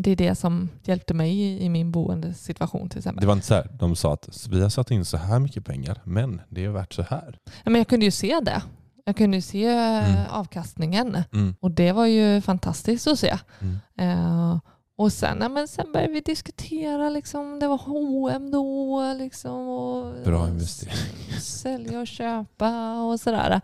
det 0.00 0.10
är 0.10 0.16
det 0.16 0.34
som 0.34 0.68
hjälpte 0.84 1.14
mig 1.14 1.40
i, 1.40 1.64
i 1.64 1.68
min 1.68 1.92
boendesituation 1.92 2.88
till 2.88 2.98
exempel. 2.98 3.20
Det 3.20 3.26
var 3.26 3.34
inte 3.34 3.46
så 3.46 3.54
här, 3.54 3.68
de 3.72 3.96
sa 3.96 4.12
att 4.12 4.46
vi 4.50 4.62
har 4.62 4.68
satt 4.68 4.90
in 4.90 5.04
så 5.04 5.16
här 5.16 5.38
mycket 5.38 5.64
pengar, 5.64 6.00
men 6.04 6.40
det 6.48 6.64
är 6.64 6.68
värt 6.68 6.92
så 6.92 7.02
här. 7.02 7.38
Ja, 7.44 7.70
men 7.70 7.74
jag 7.74 7.88
kunde 7.88 8.04
ju 8.06 8.10
se 8.10 8.40
det. 8.42 8.62
Jag 9.04 9.16
kunde 9.16 9.36
ju 9.36 9.40
se 9.42 9.66
Mm. 9.66 10.14
eh, 10.16 10.34
avkastningen 10.38 11.18
Mm. 11.32 11.54
och 11.60 11.70
det 11.70 11.92
var 11.92 12.06
ju 12.06 12.40
fantastiskt 12.40 13.06
att 13.06 13.18
se. 13.18 13.38
Mm. 13.60 13.78
Eh, 13.98 14.58
och 14.96 15.12
sen, 15.12 15.38
ja, 15.40 15.48
men 15.48 15.68
sen 15.68 15.92
började 15.92 16.12
vi 16.12 16.20
diskutera, 16.20 17.10
liksom, 17.10 17.58
det 17.60 17.68
var 17.68 17.78
H&M 17.78 18.50
då. 18.50 19.12
Liksom, 19.18 19.68
och, 19.68 20.14
Bra 20.24 20.48
investering. 20.48 21.40
Sälja 21.40 22.00
och 22.00 22.06
köpa 22.06 23.00
och 23.02 23.20
sådär. 23.20 23.60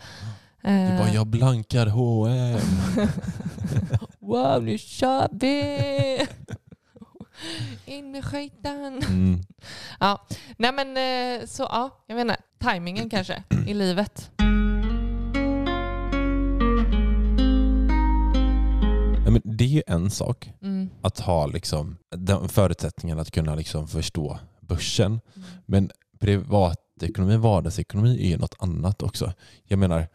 Du 0.67 0.73
Eh, 0.73 0.99
bara, 0.99 1.09
jag 1.11 1.27
blankar 1.27 1.87
H&M. 1.87 2.59
wow, 4.21 4.63
nu 4.63 4.79
kör 4.79 5.29
vi! 5.33 6.27
In 7.85 8.11
med 8.11 8.25
skiten! 8.25 9.03
Mm. 9.09 9.41
Ja, 10.01 10.27
nej 10.57 10.73
men 10.73 10.97
eh, 11.41 11.47
så 11.47 11.63
ja, 11.63 12.05
jag 12.07 12.17
menar 12.17 12.37
tajmingen 12.59 13.11
kanske 13.11 13.43
i 13.67 13.75
livet. 13.75 14.31
Ja, 19.25 19.31
men 19.33 19.43
det 19.45 19.65
är 19.65 19.69
ju 19.69 19.83
en 19.87 20.11
sak 20.11 20.53
Mm. 20.63 20.91
att 21.03 21.21
ha 21.21 21.47
liksom, 21.47 21.97
den 22.17 22.49
förutsättningen 22.49 23.19
att 23.19 23.31
kunna 23.31 23.55
liksom 23.55 23.89
förstå 23.89 24.39
börsen. 24.61 25.07
Mm. 25.37 25.49
Men 25.67 25.91
privatekonomi, 27.01 27.37
vardagsekonomi 27.37 28.33
är 28.33 28.39
något 28.39 28.55
annat 28.59 29.03
också. 29.03 29.33
Jag 29.65 29.79
menar, 29.79 30.07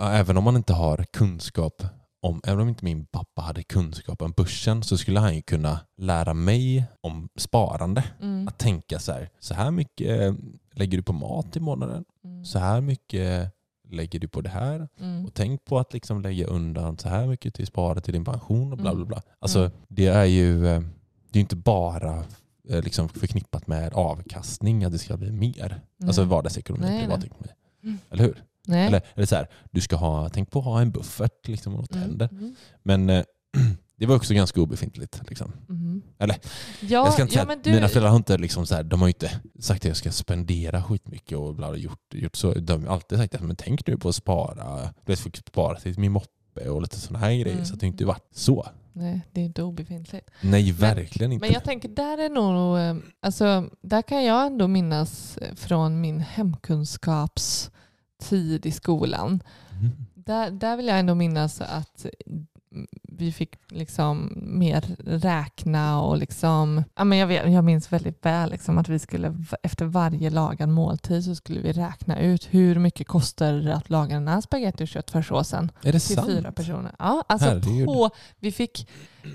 även 0.00 0.36
om 0.36 0.44
man 0.44 0.56
inte 0.56 0.72
har 0.72 1.04
kunskap 1.12 1.82
om, 2.22 2.40
även 2.44 2.60
om 2.60 2.68
inte 2.68 2.84
min 2.84 3.06
pappa 3.06 3.42
hade 3.42 3.62
kunskap 3.62 4.22
om 4.22 4.30
börsen 4.36 4.82
så 4.82 4.96
skulle 4.98 5.20
han 5.20 5.34
ju 5.34 5.42
kunna 5.42 5.80
lära 5.96 6.34
mig 6.34 6.84
om 7.00 7.28
sparande. 7.36 8.04
Mm. 8.20 8.48
Att 8.48 8.58
tänka 8.58 8.98
så 8.98 9.12
här, 9.12 9.30
så 9.40 9.54
här 9.54 9.70
mycket 9.70 10.34
lägger 10.74 10.96
du 10.98 11.02
på 11.02 11.12
mat 11.12 11.56
i 11.56 11.60
månaden, 11.60 12.04
Mm. 12.24 12.44
så 12.44 12.58
här 12.58 12.80
mycket 12.80 13.52
lägger 13.90 14.18
du 14.20 14.28
på 14.28 14.40
det 14.40 14.48
här. 14.48 14.88
Mm. 15.00 15.26
Och 15.26 15.34
tänk 15.34 15.64
på 15.64 15.78
att 15.78 15.92
liksom 15.92 16.22
lägga 16.22 16.46
undan 16.46 16.98
så 16.98 17.08
här 17.08 17.26
mycket 17.26 17.54
till 17.54 17.66
spara 17.66 18.00
till 18.00 18.12
din 18.12 18.24
pension 18.24 18.72
och 18.72 18.78
bla 18.78 18.90
bla 18.94 19.02
Mm. 19.02 19.08
bla. 19.08 19.22
Alltså 19.38 19.70
det 19.88 20.06
är 20.06 20.24
ju 20.24 20.66
eh, 20.68 20.80
det 21.30 21.38
är 21.38 21.40
inte 21.40 21.56
bara 21.56 22.24
liksom 22.68 23.08
förknippat 23.08 23.66
med 23.66 23.92
avkastning 23.92 24.84
att 24.84 24.92
det 24.92 24.98
ska 24.98 25.16
bli 25.16 25.32
mer. 25.32 25.80
Alltså 26.06 26.20
Nej. 26.20 26.30
vardagsekonomi, 26.30 26.84
Nej, 26.86 26.94
nej. 26.94 27.06
privatekonomi. 27.06 27.48
Mm. 27.82 27.98
Eller 28.10 28.24
hur? 28.24 28.42
Nej. 28.66 28.86
Eller, 28.86 29.02
eller 29.14 29.26
så 29.26 29.36
här, 29.36 29.46
du 29.70 29.80
ska 29.80 29.96
ha, 29.96 30.28
tänk 30.28 30.50
på 30.50 30.58
att 30.58 30.64
ha 30.64 30.80
en 30.80 30.90
buffert 30.90 31.48
liksom, 31.48 31.74
och 31.74 31.80
något 31.80 31.94
Mm. 31.94 32.08
händer. 32.08 32.28
Mm. 32.32 32.54
Men 32.82 33.10
eh, 33.10 33.24
det 33.96 34.06
var 34.06 34.16
också 34.16 34.34
ganska 34.34 34.60
obefintligt. 34.60 35.20
Liksom. 35.28 35.52
Mm. 35.68 36.02
Eller, 36.18 36.36
ja, 36.80 36.86
jag 36.88 37.12
ska 37.12 37.22
inte 37.22 37.34
ja, 37.34 37.44
säga 37.44 37.58
du, 37.62 37.70
mina 37.70 37.88
föräldrar 37.88 38.10
har 38.10 38.16
inte, 38.16 38.38
liksom 38.38 38.66
så 38.66 38.74
här, 38.74 38.82
de 38.82 39.00
har 39.00 39.08
inte 39.08 39.30
sagt 39.58 39.80
att 39.80 39.88
jag 39.88 39.96
ska 39.96 40.10
spendera 40.12 40.82
skitmycket 40.82 41.38
och 41.38 41.54
bla, 41.54 41.76
gjort, 41.76 42.14
gjort 42.14 42.36
så. 42.36 42.54
De 42.54 42.86
har 42.86 42.94
alltid 42.94 43.18
sagt 43.18 43.34
att 43.34 43.40
men 43.40 43.56
tänk 43.56 43.86
nu 43.86 43.96
på 43.96 44.08
att 44.08 44.14
spara. 44.14 44.94
Du 45.04 45.12
vet, 45.12 45.36
spara 45.48 45.80
till 45.80 45.98
min 45.98 46.12
moppe 46.12 46.68
och 46.70 46.82
lite 46.82 47.00
sådana 47.00 47.18
här 47.26 47.30
grejer. 47.32 47.52
Mm. 47.52 47.64
Så 47.64 47.74
att 47.74 47.80
det 47.80 47.86
inte 47.86 48.04
varit 48.04 48.28
så. 48.32 48.68
Nej, 48.98 49.20
det 49.32 49.40
är 49.40 49.44
inte 49.44 49.62
obefintligt. 49.62 50.30
Nej, 50.40 50.72
verkligen 50.72 51.32
inte. 51.32 51.46
Men 51.46 51.54
jag 51.54 51.64
tänker 51.64 51.88
där 51.88 52.18
är 52.18 52.28
nog, 52.28 52.78
eh, 52.78 52.96
alltså 53.20 53.70
där 53.80 54.02
kan 54.02 54.24
jag 54.24 54.46
ändå 54.46 54.68
minnas 54.68 55.38
eh, 55.38 55.54
från 55.54 56.00
min 56.00 56.20
hemkunskapstid 56.20 58.66
i 58.66 58.70
skolan. 58.70 59.42
Mm. 59.70 59.90
Där, 60.14 60.50
där 60.50 60.76
vill 60.76 60.86
jag 60.86 60.98
ändå 60.98 61.14
minnas 61.14 61.60
att 61.60 62.06
vi 63.02 63.32
fick 63.32 63.50
liksom 63.68 64.32
mer 64.36 64.96
räkna 65.04 66.00
och 66.02 66.18
liksom, 66.18 66.84
ja 66.96 67.04
men 67.04 67.18
jag, 67.18 67.26
vet, 67.26 67.52
jag 67.52 67.64
minns 67.64 67.92
väldigt 67.92 68.24
väl 68.26 68.50
liksom 68.50 68.78
att 68.78 68.88
vi 68.88 68.98
skulle 68.98 69.34
efter 69.62 69.84
varje 69.84 70.30
lagad 70.30 70.68
måltid 70.68 71.24
så 71.24 71.34
skulle 71.34 71.60
vi 71.60 71.72
räkna 71.72 72.20
ut 72.20 72.48
hur 72.50 72.78
mycket 72.78 73.06
kostar 73.08 73.52
det 73.52 73.74
att 73.74 73.90
laga 73.90 74.14
den 74.14 74.28
här 74.28 74.40
spagetti 74.40 74.84
och 74.84 74.88
köttfärssåsen 74.88 75.70
Är 75.82 75.92
det 75.92 76.00
till 76.00 76.16
sant? 76.16 76.26
fyra 76.28 76.52
personer. 76.52 76.94
Ja, 76.98 77.24
alltså 77.28 77.48
Herregud. 77.48 77.86
på, 77.86 78.10
vi 78.38 78.52
fick, 78.52 78.88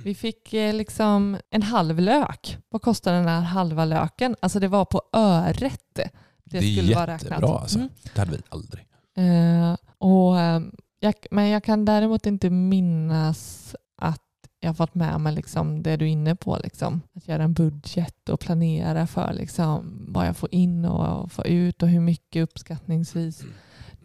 vi 0.04 0.16
fick 0.16 0.54
eh, 0.54 0.74
liksom 0.74 1.38
en 1.50 1.64
halv 1.64 2.00
lök. 2.00 2.58
Vad 2.70 2.82
kostar 2.82 3.14
den 3.14 3.28
här 3.28 3.42
halva 3.42 3.86
löken? 3.86 4.36
Alltså 4.42 4.60
det 4.60 4.68
var 4.68 4.86
på 4.86 5.02
öret 5.14 5.80
det, 5.96 6.10
Det 6.44 6.58
är 6.58 6.62
skulle 6.62 6.96
vara 6.96 7.12
jättebra, 7.12 7.36
räknat. 7.38 7.62
alltså. 7.62 7.78
Mm. 7.78 7.90
Det 8.14 8.20
hade 8.20 8.32
vi 8.32 8.38
aldrig. 8.50 8.86
Eh, 9.16 9.76
och, 9.98 10.40
eh, 10.40 10.62
jag, 11.04 11.16
men 11.32 11.50
jag 11.50 11.64
kan 11.64 11.86
däremot 11.86 12.26
inte 12.26 12.50
minnas 12.50 13.76
att 13.98 14.20
jag 14.60 14.70
har 14.70 14.74
fått 14.74 14.96
med 14.96 15.22
mig 15.22 15.34
liksom 15.34 15.84
det 15.84 15.98
du 15.98 16.06
är 16.06 16.10
inne 16.10 16.36
på. 16.36 16.58
Liksom. 16.64 17.02
Att 17.16 17.28
göra 17.28 17.44
en 17.44 17.54
budget 17.54 18.30
och 18.30 18.40
planera 18.40 19.08
för 19.08 19.34
liksom, 19.34 20.06
vad 20.08 20.28
jag 20.28 20.38
får 20.38 20.54
in 20.54 20.86
och 20.86 21.32
få 21.32 21.46
ut 21.46 21.84
och 21.84 21.90
hur 21.90 22.00
mycket 22.00 22.44
uppskattningsvis. 22.44 23.42
Mm. 23.42 23.54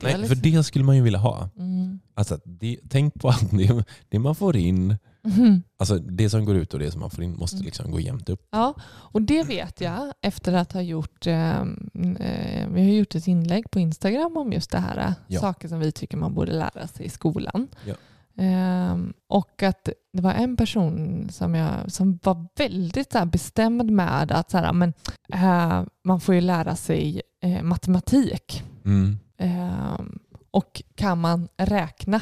Nej, 0.03 0.19
liksom, 0.19 0.37
för 0.37 0.43
det 0.43 0.65
skulle 0.65 0.85
man 0.85 0.97
ju 0.97 1.03
vilja 1.03 1.19
ha. 1.19 1.49
Mm. 1.59 1.99
Alltså, 2.15 2.39
det, 2.45 2.79
tänk 2.91 3.15
på 3.15 3.29
att 3.29 3.51
det, 3.51 3.85
det 4.09 4.19
man 4.19 4.35
får 4.35 4.57
in, 4.57 4.97
Mhm. 5.25 5.63
alltså 5.79 5.99
det 5.99 6.31
som 6.31 6.45
går 6.45 6.57
ut 6.57 6.75
och 6.75 6.81
det 6.81 6.91
som 6.91 7.01
man 7.01 7.11
får 7.11 7.25
in 7.25 7.37
måste 7.37 7.57
Mm. 7.57 7.65
liksom 7.65 7.91
gå 7.91 8.01
jämnt 8.01 8.29
upp. 8.29 8.47
Ja, 8.51 8.75
och 8.89 9.23
det 9.23 9.43
vet 9.43 9.81
jag 9.81 10.13
efter 10.23 10.53
att 10.53 10.73
ha 10.73 10.81
gjort, 10.83 11.27
eh, 11.27 11.61
eh, 11.61 12.69
vi 12.69 12.81
har 12.83 12.93
gjort 12.93 13.15
ett 13.15 13.27
inlägg 13.29 13.71
på 13.71 13.79
Instagram 13.79 14.37
om 14.37 14.53
just 14.53 14.71
det 14.71 14.79
här, 14.79 14.99
eh, 14.99 15.13
Ja. 15.27 15.41
saker 15.41 15.69
som 15.69 15.79
vi 15.81 15.93
tycker 15.93 16.17
man 16.17 16.35
borde 16.35 16.53
lära 16.53 16.87
sig 16.87 17.07
i 17.07 17.09
skolan. 17.09 17.69
Ja. 17.85 17.95
Ehm, 18.37 19.13
och 19.29 19.63
att 19.63 19.89
det 20.13 20.21
var 20.23 20.33
en 20.33 20.57
person 20.57 21.27
som, 21.33 21.55
jag, 21.55 21.93
som 21.93 22.19
var 22.23 22.47
väldigt 22.57 23.13
så 23.13 23.27
bestämd 23.27 23.91
med 23.91 24.33
att 24.33 24.51
så 24.51 24.59
här, 24.59 24.73
men, 24.73 24.93
eh, 25.33 25.83
man 26.05 26.21
får 26.21 26.35
ju 26.35 26.41
lära 26.41 26.77
sig 26.77 27.23
eh, 27.45 27.63
matematik. 27.63 28.63
Mm. 28.85 29.19
Ehm, 29.39 30.19
och 30.51 30.83
kan 30.95 31.21
man 31.21 31.49
räkna 31.57 32.21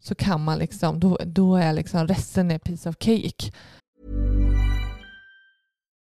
så 0.00 0.14
kan 0.14 0.44
man 0.44 0.58
liksom, 0.58 1.00
då, 1.00 1.18
då 1.26 1.56
är 1.56 1.72
liksom 1.72 2.06
resten 2.06 2.50
är 2.50 2.58
piece 2.58 2.88
of 2.88 2.96
cake. 2.98 3.52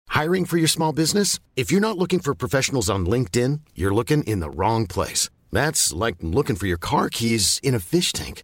Hiring 0.10 0.46
for 0.46 0.58
your 0.58 0.68
small 0.68 0.96
business? 0.96 1.40
If 1.56 1.72
you're 1.72 1.80
not 1.80 1.98
looking 1.98 2.20
for 2.20 2.34
professionals 2.34 2.90
on 2.90 3.10
LinkedIn, 3.10 3.62
you're 3.76 3.94
looking 3.94 4.24
in 4.24 4.40
the 4.40 4.50
wrong 4.50 4.88
place. 4.88 5.30
That's 5.52 6.06
like 6.06 6.18
looking 6.22 6.56
for 6.56 6.68
your 6.68 6.80
car 6.80 7.10
keys 7.10 7.60
in 7.64 7.76
a 7.76 7.80
fish 7.80 8.14
tank. 8.14 8.44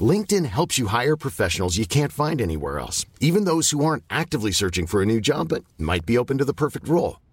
LinkedIn 0.00 0.46
helps 0.46 0.78
you 0.78 0.86
hire 0.86 1.16
professionals 1.16 1.76
you 1.76 1.86
can't 1.86 2.12
find 2.12 2.40
anywhere 2.40 2.78
else, 2.78 3.06
even 3.20 3.44
those 3.44 3.70
who 3.70 3.84
aren't 3.84 4.04
actively 4.08 4.52
searching 4.52 4.86
for 4.86 5.02
a 5.02 5.06
new 5.06 5.20
job 5.20 5.48
but 5.48 5.64
might 5.78 6.06
be 6.06 6.18
open 6.18 6.38
to 6.38 6.44
the 6.44 6.54
perfect 6.54 6.88
role. 6.88 7.16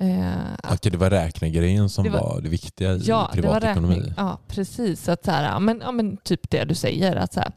Eh, 0.00 0.52
att 0.62 0.74
Okej, 0.74 0.92
det 0.92 0.98
var 0.98 1.10
räknegrejen 1.10 1.88
som 1.88 2.04
Det 2.04 2.10
var, 2.10 2.20
var- 2.20 2.40
det 2.40 2.48
viktiga 2.48 2.92
i 2.94 2.98
Ja, 2.98 3.30
det 3.34 3.40
var 3.40 3.50
privatekonomi. 3.60 3.94
räkning. 3.94 4.14
Ja, 4.16 4.38
precis. 4.48 5.08
Att 5.08 5.24
så 5.24 5.30
här, 5.30 5.44
ja, 5.44 5.58
men, 5.58 5.80
ja, 5.84 5.92
men 5.92 6.16
typ 6.16 6.50
det 6.50 6.64
du 6.64 6.74
säger. 6.74 7.16
Att 7.16 7.32
så 7.32 7.40
här, 7.40 7.52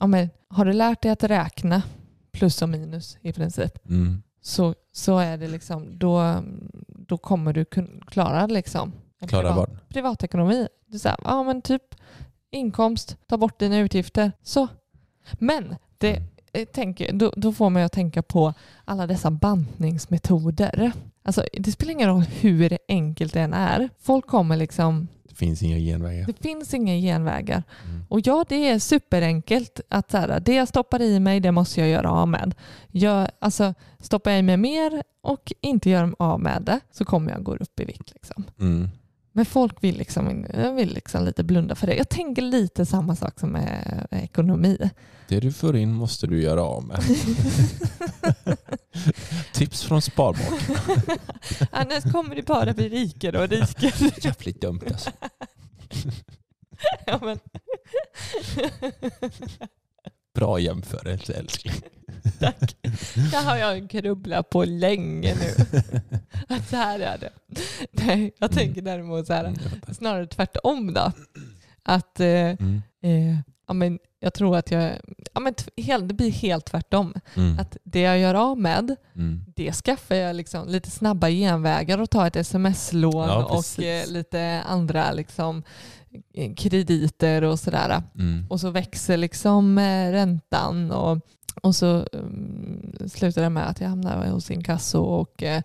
ja, 0.00 0.06
men, 0.06 0.30
har 0.48 0.64
du 0.64 0.72
lärt 0.72 1.02
dig 1.02 1.10
att 1.10 1.24
räkna 1.24 1.82
plus 2.32 2.62
och 2.62 2.68
minus 2.68 3.18
i 3.22 3.32
princip 3.32 3.86
Mm. 3.88 4.22
så, 4.42 4.74
så 4.92 5.18
är 5.18 5.36
det 5.38 5.48
liksom, 5.48 5.98
då, 5.98 6.42
då 6.88 7.18
kommer 7.18 7.52
du 7.52 7.64
klara 8.06 8.46
liksom, 8.46 8.92
Klara 9.28 9.42
privat, 9.42 9.56
vad? 9.56 9.88
privatekonomi. 9.88 10.68
Så 11.02 11.08
här, 11.08 11.18
ja, 11.24 11.42
men 11.42 11.62
typ 11.62 11.82
inkomst, 12.50 13.16
ta 13.26 13.36
bort 13.36 13.58
dina 13.60 13.78
utgifter. 13.78 14.32
Så. 14.42 14.68
Men 15.32 15.76
det, 15.98 16.16
Mm. 16.16 16.28
jag 16.52 16.72
tänker, 16.72 17.12
då, 17.12 17.32
då 17.36 17.52
får 17.52 17.70
man 17.70 17.82
ju 17.82 17.86
att 17.86 17.92
tänka 17.92 18.22
på 18.22 18.54
alla 18.84 19.06
dessa 19.06 19.30
bantningsmetoder. 19.30 20.92
Alltså, 21.28 21.44
det 21.52 21.72
spelar 21.72 21.92
ingen 21.92 22.08
roll 22.08 22.22
hur 22.22 22.78
enkelt 22.88 23.32
det 23.32 23.40
än 23.40 23.54
är. 23.54 23.88
Folk 24.00 24.26
kommer 24.26 24.56
liksom 24.56 25.08
finns 25.38 25.62
inga 25.62 25.78
genvägar. 25.78 26.26
Det 26.26 26.42
finns 26.42 26.74
inga 26.74 26.94
genvägar. 26.94 27.62
Mm. 27.84 28.04
Och 28.08 28.20
ja, 28.24 28.44
det 28.48 28.68
är 28.68 28.78
superenkelt 28.78 29.80
att 29.88 30.10
så 30.10 30.16
här, 30.16 30.40
det 30.40 30.54
jag 30.54 30.68
stoppar 30.68 31.02
i 31.02 31.20
mig, 31.20 31.40
det 31.40 31.52
måste 31.52 31.80
jag 31.80 31.88
göra 31.88 32.10
av 32.10 32.28
med. 32.28 32.54
Jag, 32.90 33.28
alltså, 33.38 33.74
stoppar 34.00 34.30
jag 34.30 34.38
i 34.38 34.42
mig 34.42 34.56
mer 34.56 35.02
och 35.22 35.52
inte 35.60 35.90
gör 35.90 36.14
av 36.18 36.40
med 36.40 36.62
det 36.62 36.80
så 36.90 37.04
kommer 37.04 37.32
jag 37.32 37.42
gå 37.42 37.56
upp 37.56 37.80
i 37.80 37.84
vikt. 37.84 38.12
Liksom. 38.14 38.44
Mm. 38.60 38.88
Men 39.38 39.46
folk 39.46 39.84
vill, 39.84 39.98
liksom, 39.98 40.46
jag 40.54 40.72
vill 40.74 40.94
liksom 40.94 41.24
lite 41.24 41.44
blunda 41.44 41.74
för 41.74 41.86
det. 41.86 41.94
Jag 41.94 42.08
tänker 42.08 42.42
lite 42.42 42.86
samma 42.86 43.16
sak 43.16 43.40
som 43.40 43.50
med 43.50 44.06
ekonomi. 44.10 44.90
Det 45.28 45.40
du 45.40 45.52
får 45.52 45.76
in 45.76 45.92
måste 45.92 46.26
du 46.26 46.42
göra 46.42 46.62
av 46.62 46.84
med. 46.84 47.00
Tips 49.52 49.82
från 49.82 50.02
Sparbank. 50.02 50.62
Annars 51.70 52.12
kommer 52.12 52.34
det 52.34 52.42
bara 52.42 52.72
bli 52.72 52.88
rikare 52.88 53.42
och 53.42 53.48
rikare. 53.48 54.10
Jävligt 54.22 54.60
dumt 54.60 54.80
alltså. 54.86 55.10
ja, 57.06 57.18
men, 57.22 57.38
Bra 60.38 60.58
jämförelse 60.58 61.32
älskling. 61.32 61.74
tack. 62.40 62.76
Det 63.30 63.36
har 63.36 63.56
jag 63.56 63.88
grubblat 63.88 64.50
på 64.50 64.64
länge 64.64 65.34
nu. 65.34 65.80
Att 66.56 66.68
så 66.68 66.76
här 66.76 67.00
är 67.00 67.18
det. 67.18 67.30
Nej, 67.92 68.32
jag 68.38 68.50
tänker 68.50 68.82
däremot 68.82 69.26
så 69.26 69.32
här, 69.32 69.44
Mm, 69.44 69.58
snarare 69.92 70.26
tvärtom 70.26 70.94
då. 70.94 71.12
Att 71.82 72.20
eh, 72.20 72.26
Mm. 72.28 72.82
eh, 73.02 73.36
ja, 73.66 73.74
men 73.74 73.98
jag 74.20 74.34
tror 74.34 74.56
att 74.56 74.70
jag, 74.70 74.92
ja, 75.34 75.40
men 75.40 75.54
helt, 75.76 76.08
det 76.08 76.14
blir 76.14 76.30
helt 76.30 76.64
tvärtom. 76.66 77.14
Mm. 77.36 77.58
Att 77.58 77.76
det 77.84 78.00
jag 78.00 78.18
gör 78.18 78.34
av 78.34 78.58
med, 78.58 78.96
Mm. 79.14 79.44
det 79.56 79.72
skaffar 79.72 80.14
jag 80.14 80.36
liksom 80.36 80.68
lite 80.68 80.90
snabba 80.90 81.28
genvägar 81.28 82.00
och 82.00 82.10
tar 82.10 82.26
ett 82.26 82.36
sms-lån 82.36 83.28
Ja, 83.28 83.44
och 83.44 83.82
eh, 83.84 84.06
lite 84.06 84.62
andra 84.66 85.12
liksom, 85.12 85.62
krediter 86.56 87.44
och 87.44 87.58
sådär. 87.58 88.02
Mm. 88.14 88.46
Och 88.50 88.60
så 88.60 88.70
växer 88.70 89.16
liksom 89.16 89.78
eh, 89.78 90.10
räntan 90.12 90.90
och, 90.90 91.18
och 91.62 91.74
så 91.76 92.06
um, 92.12 92.92
slutar 93.08 93.42
det 93.42 93.50
med 93.50 93.68
att 93.68 93.80
jag 93.80 93.88
hamnar 93.88 94.26
hos 94.26 94.50
inkasso 94.50 95.00
och 95.00 95.42
eh, 95.42 95.62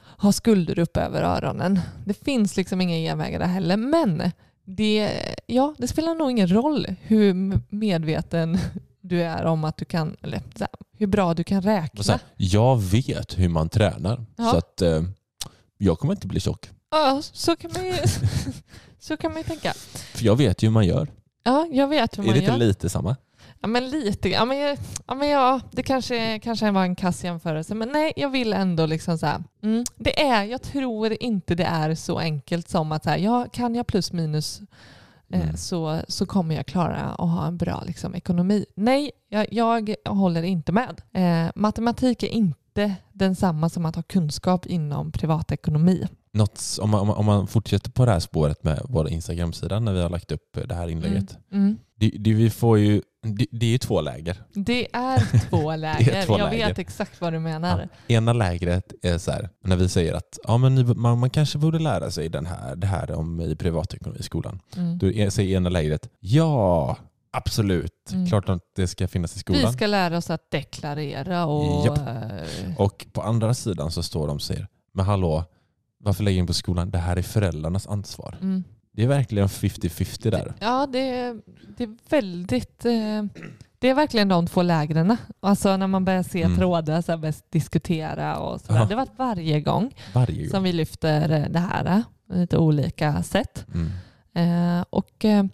har 0.00 0.32
skulder 0.32 0.78
upp 0.78 0.96
över 0.96 1.22
öronen. 1.22 1.80
Det 2.04 2.14
finns 2.14 2.56
liksom 2.56 2.80
inga 2.80 2.96
genvägar 2.96 3.38
där 3.38 3.46
heller. 3.46 3.76
Men 3.76 4.22
det, 4.64 5.10
ja, 5.46 5.74
det 5.78 5.88
spelar 5.88 6.14
nog 6.14 6.30
ingen 6.30 6.48
roll 6.52 6.86
hur 7.00 7.34
medveten 7.68 8.58
du 9.00 9.22
är 9.22 9.44
om 9.44 9.64
att 9.64 9.76
du 9.76 9.84
kan, 9.84 10.16
eller 10.22 10.42
hur 10.98 11.06
bra 11.06 11.34
du 11.34 11.44
kan 11.44 11.62
räkna. 11.62 12.02
jag 12.36 12.80
vet 12.82 13.38
hur 13.38 13.48
man 13.48 13.68
tränar 13.68 14.24
Ja. 14.36 14.44
så 14.50 14.56
att 14.56 14.82
eh, 14.82 15.02
jag 15.78 15.98
kommer 15.98 16.14
inte 16.14 16.26
bli 16.26 16.40
tjock. 16.40 16.70
Ja, 16.90 17.20
så 17.22 17.56
kan 17.56 17.70
man 17.74 17.86
ju, 17.86 17.94
så 18.98 19.16
kan 19.16 19.30
man 19.32 19.38
ju 19.40 19.44
tänka. 19.44 19.72
För 20.14 20.24
jag 20.24 20.36
vet 20.36 20.62
ju 20.62 20.66
hur 20.66 20.72
man 20.72 20.86
gör. 20.86 21.08
Ja, 21.44 21.66
jag 21.72 21.88
vet 21.88 22.18
hur 22.18 22.22
Är 22.22 22.26
man 22.26 22.34
det 22.34 22.40
inte 22.40 22.50
gör. 22.52 22.58
lite 22.58 22.88
samma? 22.88 23.16
Ja 23.62 23.68
men 23.68 23.90
lite. 23.90 24.28
Ja 24.28 24.44
men, 24.44 24.58
ja, 25.06 25.14
men 25.14 25.28
ja, 25.28 25.60
det 25.70 25.82
kanske, 25.82 26.38
kanske 26.38 26.70
var 26.70 26.82
en 26.82 26.96
kass 26.96 27.24
jämförelse. 27.24 27.74
Men 27.74 27.88
nej, 27.88 28.12
jag 28.16 28.30
vill 28.30 28.52
ändå 28.52 28.86
liksom 28.86 29.18
så 29.18 29.26
här. 29.26 29.44
Mm, 29.62 29.84
det 29.96 30.22
är, 30.22 30.44
jag 30.44 30.62
tror 30.62 31.22
inte 31.22 31.54
det 31.54 31.64
är 31.64 31.94
så 31.94 32.18
enkelt 32.18 32.68
som 32.68 32.92
att 32.92 33.04
så 33.04 33.10
här, 33.10 33.18
ja, 33.18 33.46
kan 33.52 33.74
jag 33.74 33.86
plus 33.86 34.12
minus 34.12 34.60
eh, 34.60 35.40
Mm. 35.42 35.56
så, 35.56 36.00
så 36.08 36.26
kommer 36.26 36.54
jag 36.54 36.66
klara 36.66 36.96
att 37.00 37.30
ha 37.30 37.46
en 37.46 37.56
bra 37.56 37.82
liksom, 37.86 38.14
ekonomi. 38.14 38.64
Nej, 38.76 39.10
jag, 39.28 39.46
jag 39.50 39.96
håller 40.08 40.42
inte 40.42 40.72
med. 40.72 41.02
Eh, 41.12 41.50
matematik 41.54 42.22
är 42.22 42.28
inte 42.28 42.94
densamma 43.12 43.68
som 43.68 43.86
att 43.86 43.96
ha 43.96 44.02
kunskap 44.02 44.66
inom 44.66 45.12
privatekonomi. 45.12 46.06
Något, 46.32 46.62
om, 46.80 46.90
man, 46.90 47.10
om 47.10 47.26
man- 47.26 47.46
fortsätter 47.46 47.90
på 47.90 48.04
det 48.06 48.12
här 48.12 48.20
spåret 48.20 48.64
med 48.64 48.80
vår 48.84 49.08
Instagram-sida 49.08 49.80
när 49.80 49.92
vi 49.92 50.02
har 50.02 50.08
lagt 50.10 50.32
upp 50.32 50.58
det 50.68 50.74
här 50.74 50.88
inlägget. 50.88 51.38
Mm. 51.52 51.78
Det, 51.96 52.08
det, 52.18 52.34
vi 52.34 52.50
får 52.50 52.78
ju, 52.78 53.02
det, 53.22 53.46
det 53.50 53.66
är 53.66 53.70
ju 53.70 53.78
två 53.78 54.00
läger. 54.00 54.42
Det 54.54 54.88
är 54.96 55.48
två 55.50 55.76
läger. 55.76 56.26
två 56.26 56.38
jag 56.38 56.50
läger. 56.50 56.66
vet 56.68 56.78
exakt 56.78 57.20
vad 57.20 57.32
du 57.32 57.38
menar. 57.38 57.88
Ja. 58.06 58.14
Ena 58.14 58.32
lägret 58.32 58.92
är 59.02 59.18
så 59.18 59.30
här, 59.30 59.48
när 59.64 59.76
vi 59.76 59.88
säger 59.88 60.14
att 60.14 60.38
ja, 60.44 60.58
men 60.58 61.00
man, 61.00 61.18
man 61.18 61.30
kanske 61.30 61.58
borde 61.58 61.78
lära 61.78 62.10
sig 62.10 62.28
den 62.28 62.46
här, 62.46 62.76
det 62.76 62.86
här 62.86 63.10
om 63.12 63.40
i 63.40 63.56
privatekonomi 63.56 64.18
i 64.20 64.22
skolan. 64.22 64.60
Mm. 64.76 64.98
Då 64.98 65.10
är- 65.12 65.30
säger 65.30 65.56
ena 65.56 65.68
lägret 65.68 66.08
ja, 66.20 66.96
absolut. 67.32 68.10
Mm. 68.12 68.26
Klart 68.26 68.48
att 68.48 68.62
det 68.76 68.86
ska 68.88 69.08
finnas 69.08 69.36
i 69.36 69.38
skolan. 69.38 69.62
Vi 69.66 69.72
ska 69.72 69.86
lära 69.86 70.16
oss 70.16 70.30
att 70.30 70.50
deklarera 70.50 71.46
och... 71.46 71.86
Japp. 71.86 71.98
eh, 71.98 72.76
Och 72.80 73.06
på 73.12 73.22
andra 73.22 73.54
sidan 73.54 73.90
så 73.90 74.02
står 74.02 74.26
de 74.26 74.36
och 74.36 74.42
säger, 74.42 74.66
men 74.94 75.04
hallå, 75.06 75.44
varför 76.00 76.24
lägger 76.24 76.40
ni 76.40 76.46
på 76.46 76.52
skolan? 76.54 76.90
Det 76.90 76.98
här 76.98 77.16
är 77.16 77.22
föräldrarnas 77.22 77.86
ansvar. 77.86 78.38
Mm. 78.42 78.64
Det 78.92 79.02
är 79.02 79.08
verkligen 79.08 79.48
50-50 79.48 80.30
där. 80.30 80.54
Ja, 80.60 80.86
det 80.92 80.98
är, 81.18 81.40
det 81.76 81.84
är 81.84 81.96
väldigt... 82.08 82.84
Eh, 82.84 83.24
det 83.78 83.88
är 83.88 83.94
verkligen 83.94 84.28
de 84.28 84.46
två 84.46 84.62
lägren. 84.62 85.16
Alltså 85.40 85.76
när 85.76 85.86
man 85.86 86.04
börjar 86.04 86.22
se 86.22 86.42
Mm. 86.42 86.56
trådar, 86.58 87.02
så 87.02 87.12
här, 87.12 87.34
diskutera 87.50 88.36
och 88.38 88.60
sådär. 88.60 88.78
Det 88.86 88.94
har 88.94 88.96
varit 89.06 89.18
varje 89.18 89.60
gång 89.60 89.94
Varje 90.14 90.42
gång. 90.42 90.50
som 90.50 90.62
vi 90.62 90.72
lyfter 90.72 91.30
eh, 91.30 91.48
det 91.50 91.58
här 91.58 91.86
eh, 91.96 92.02
på 92.28 92.34
lite 92.34 92.58
olika 92.58 93.22
sätt. 93.22 93.66
Mm. 93.74 93.90
Eh, 94.78 94.84
och 94.90 95.24
eh, 95.24 95.44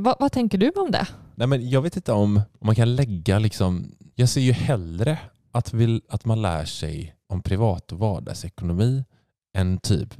vad, 0.00 0.16
vad 0.20 0.32
tänker 0.32 0.58
du 0.58 0.70
om 0.70 0.90
det? 0.90 1.06
Nej, 1.34 1.46
men 1.46 1.70
jag 1.70 1.82
vet 1.82 1.96
inte 1.96 2.12
om, 2.12 2.36
om 2.36 2.66
man 2.66 2.74
kan 2.74 2.96
lägga 2.96 3.38
liksom, 3.38 3.92
jag 4.14 4.28
ser 4.28 4.40
ju 4.40 4.52
hellre 4.52 5.18
att, 5.52 5.72
vi, 5.72 6.00
att 6.08 6.24
man 6.24 6.42
lär 6.42 6.64
sig 6.64 7.14
om 7.28 7.42
privat 7.42 7.92
och 7.92 7.98
vardagsekonomi 7.98 9.04
än 9.54 9.78
typ 9.78 10.14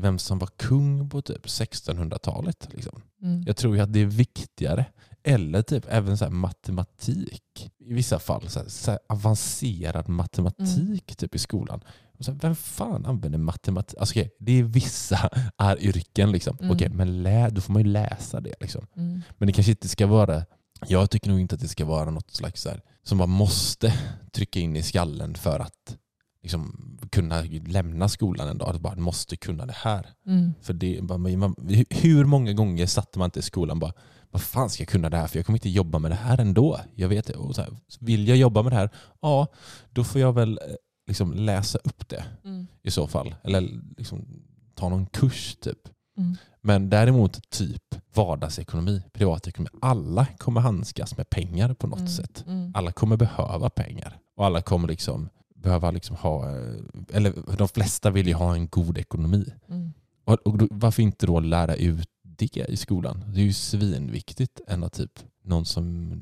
vem 0.00 0.18
som 0.18 0.38
var 0.38 0.48
kung 0.56 1.10
på 1.10 1.22
typ 1.22 1.46
1600-talet. 1.46 2.68
Liksom. 2.70 3.02
Mm. 3.22 3.42
Jag 3.46 3.56
tror 3.56 3.76
ju 3.76 3.82
att 3.82 3.92
det 3.92 4.00
är 4.00 4.06
viktigare. 4.06 4.86
Eller 5.24 5.62
typ 5.62 5.84
även 5.88 6.18
så 6.18 6.24
här 6.24 6.32
matematik. 6.32 7.70
I 7.78 7.94
vissa 7.94 8.18
fall 8.18 8.48
så 8.48 8.60
här, 8.60 8.68
så 8.68 8.90
här 8.90 9.00
avancerad 9.08 10.08
matematik 10.08 11.16
typ 11.16 11.34
i 11.34 11.38
skolan. 11.38 11.80
Så 12.20 12.32
här, 12.32 12.38
vem 12.42 12.56
fan 12.56 13.06
använder 13.06 13.38
matematik? 13.38 13.98
Alltså, 13.98 14.12
okej, 14.12 14.30
det 14.38 14.52
är 14.52 14.62
vissa 14.62 15.30
är 15.58 15.82
yrken. 15.82 16.32
Liksom. 16.32 16.56
Mm. 16.60 16.70
Okej, 16.70 16.88
men 16.88 17.22
lä, 17.22 17.50
då 17.50 17.60
får 17.60 17.72
man 17.72 17.82
ju 17.82 17.88
läsa 17.88 18.40
det. 18.40 18.54
Liksom. 18.60 18.86
Mm. 18.96 19.22
Men 19.38 19.46
det 19.46 19.52
kanske 19.52 19.72
inte 19.72 19.88
ska 19.88 20.06
vara, 20.06 20.44
jag 20.88 21.10
tycker 21.10 21.30
nog 21.30 21.40
inte 21.40 21.54
att 21.54 21.60
det 21.60 21.68
ska 21.68 21.84
vara 21.84 22.10
något 22.10 22.30
slags 22.30 22.62
så 22.62 22.68
här, 22.68 22.80
som 23.02 23.18
man 23.18 23.30
måste 23.30 23.94
trycka 24.32 24.60
in 24.60 24.76
i 24.76 24.82
skallen 24.82 25.34
för 25.34 25.60
att 25.60 25.96
liksom, 26.42 26.96
kunna 27.10 27.42
lämna 27.66 28.08
skolan 28.08 28.48
en 28.48 28.58
dag. 28.58 28.74
Att 28.74 28.80
bara 28.80 28.96
måste 28.96 29.36
kunna 29.36 29.66
det 29.66 29.76
här. 29.76 30.06
Mm. 30.26 30.52
För 30.62 30.72
det, 30.72 31.02
man, 31.02 31.54
hur 31.90 32.24
många 32.24 32.52
gånger 32.52 32.86
satte 32.86 33.18
man 33.18 33.26
inte 33.26 33.38
i 33.38 33.42
skolan 33.42 33.78
bara 33.78 33.92
vad 34.30 34.42
fan 34.42 34.70
ska 34.70 34.80
jag 34.82 34.88
kunna 34.88 35.10
det 35.10 35.16
här 35.16 35.26
för 35.26 35.38
jag 35.38 35.46
kommer 35.46 35.56
inte 35.56 35.68
jobba 35.68 35.98
med 35.98 36.10
det 36.10 36.14
här 36.14 36.40
ändå. 36.40 36.80
Jag 36.94 37.08
vet. 37.08 37.28
Och 37.30 37.54
så 37.54 37.62
här, 37.62 37.70
vill 38.00 38.28
jag 38.28 38.36
jobba 38.36 38.62
med 38.62 38.72
det 38.72 38.76
här, 38.76 38.90
ja 39.22 39.46
då 39.90 40.04
får 40.04 40.20
jag 40.20 40.32
väl 40.32 40.58
eh, 40.58 40.74
liksom 41.06 41.32
läsa 41.32 41.78
upp 41.84 42.08
det 42.08 42.24
Mm. 42.44 42.66
i 42.82 42.90
så 42.90 43.06
fall. 43.06 43.34
Eller 43.44 43.80
liksom 43.96 44.26
ta 44.74 44.88
någon 44.88 45.06
kurs 45.06 45.56
typ. 45.60 45.78
Mm. 46.18 46.36
Men 46.60 46.90
däremot 46.90 47.50
typ 47.50 47.94
vardagsekonomi, 48.14 49.02
privatekonomi. 49.12 49.70
Alla 49.82 50.26
kommer 50.38 50.60
handskas 50.60 51.16
med 51.16 51.30
pengar 51.30 51.74
på 51.74 51.86
något 51.86 51.98
Mm. 51.98 52.08
sätt. 52.10 52.44
Mm. 52.46 52.72
Alla 52.74 52.92
kommer 52.92 53.16
behöva 53.16 53.70
pengar. 53.70 54.18
Och 54.36 54.46
alla 54.46 54.62
kommer 54.62 54.88
liksom 54.88 55.28
behöva 55.62 55.90
liksom 55.90 56.16
ha, 56.16 56.50
eh, 56.50 56.74
eller 57.12 57.56
de 57.56 57.68
flesta 57.68 58.10
vill 58.10 58.28
ju 58.28 58.34
ha 58.34 58.54
en 58.54 58.68
god 58.68 58.98
ekonomi. 58.98 59.52
Mm. 59.68 59.92
Och, 60.24 60.34
och 60.44 60.58
då, 60.58 60.68
varför 60.70 61.02
inte 61.02 61.26
då 61.26 61.40
lära 61.40 61.74
ut 61.74 62.08
det 62.22 62.56
i 62.56 62.76
skolan? 62.76 63.24
Det 63.26 63.40
är 63.40 63.44
ju 63.44 63.52
svinviktigt 63.52 64.60
än 64.68 64.84
att 64.84 64.92
typ 64.92 65.18
någon 65.44 65.64
som 65.64 66.12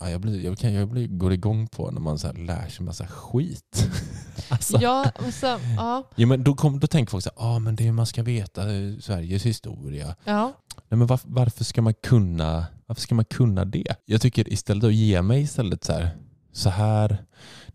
ja, 0.00 0.10
jag, 0.10 0.20
blir, 0.20 0.44
jag, 0.44 0.58
kan, 0.58 0.72
jag 0.72 0.88
blir, 0.88 1.06
går 1.06 1.32
igång 1.32 1.66
på 1.66 1.90
när 1.90 2.00
man 2.00 2.18
så 2.18 2.32
lär 2.32 2.68
sig 2.68 2.84
massa 2.84 3.06
skit. 3.06 3.88
alltså, 4.48 4.78
Ja, 4.80 5.12
alltså, 5.18 5.60
ja, 5.76 6.10
ja, 6.16 6.26
men 6.26 6.44
då, 6.44 6.54
kom, 6.54 6.80
då 6.80 6.86
tänker 6.86 7.10
folk 7.10 7.24
så 7.24 7.30
här, 7.36 7.46
ah, 7.48 7.58
men 7.58 7.76
det 7.76 7.92
man 7.92 8.06
ska 8.06 8.22
veta 8.22 8.62
Sveriges 9.00 9.46
historia. 9.46 10.16
ja. 10.24 10.52
Nej, 10.90 10.98
men 10.98 11.06
varför, 11.06 11.28
varför, 11.30 11.64
ska 11.64 11.82
man 11.82 11.94
kunna, 11.94 12.66
varför 12.86 13.02
ska 13.02 13.14
man 13.14 13.24
kunna 13.24 13.64
det? 13.64 13.94
Jag 14.04 14.20
tycker 14.20 14.52
istället 14.52 14.84
att 14.84 14.94
ge 14.94 15.22
mig 15.22 15.42
istället 15.42 15.84
så 15.84 15.92
här, 15.92 16.10
så 16.52 16.70
här, 16.70 17.24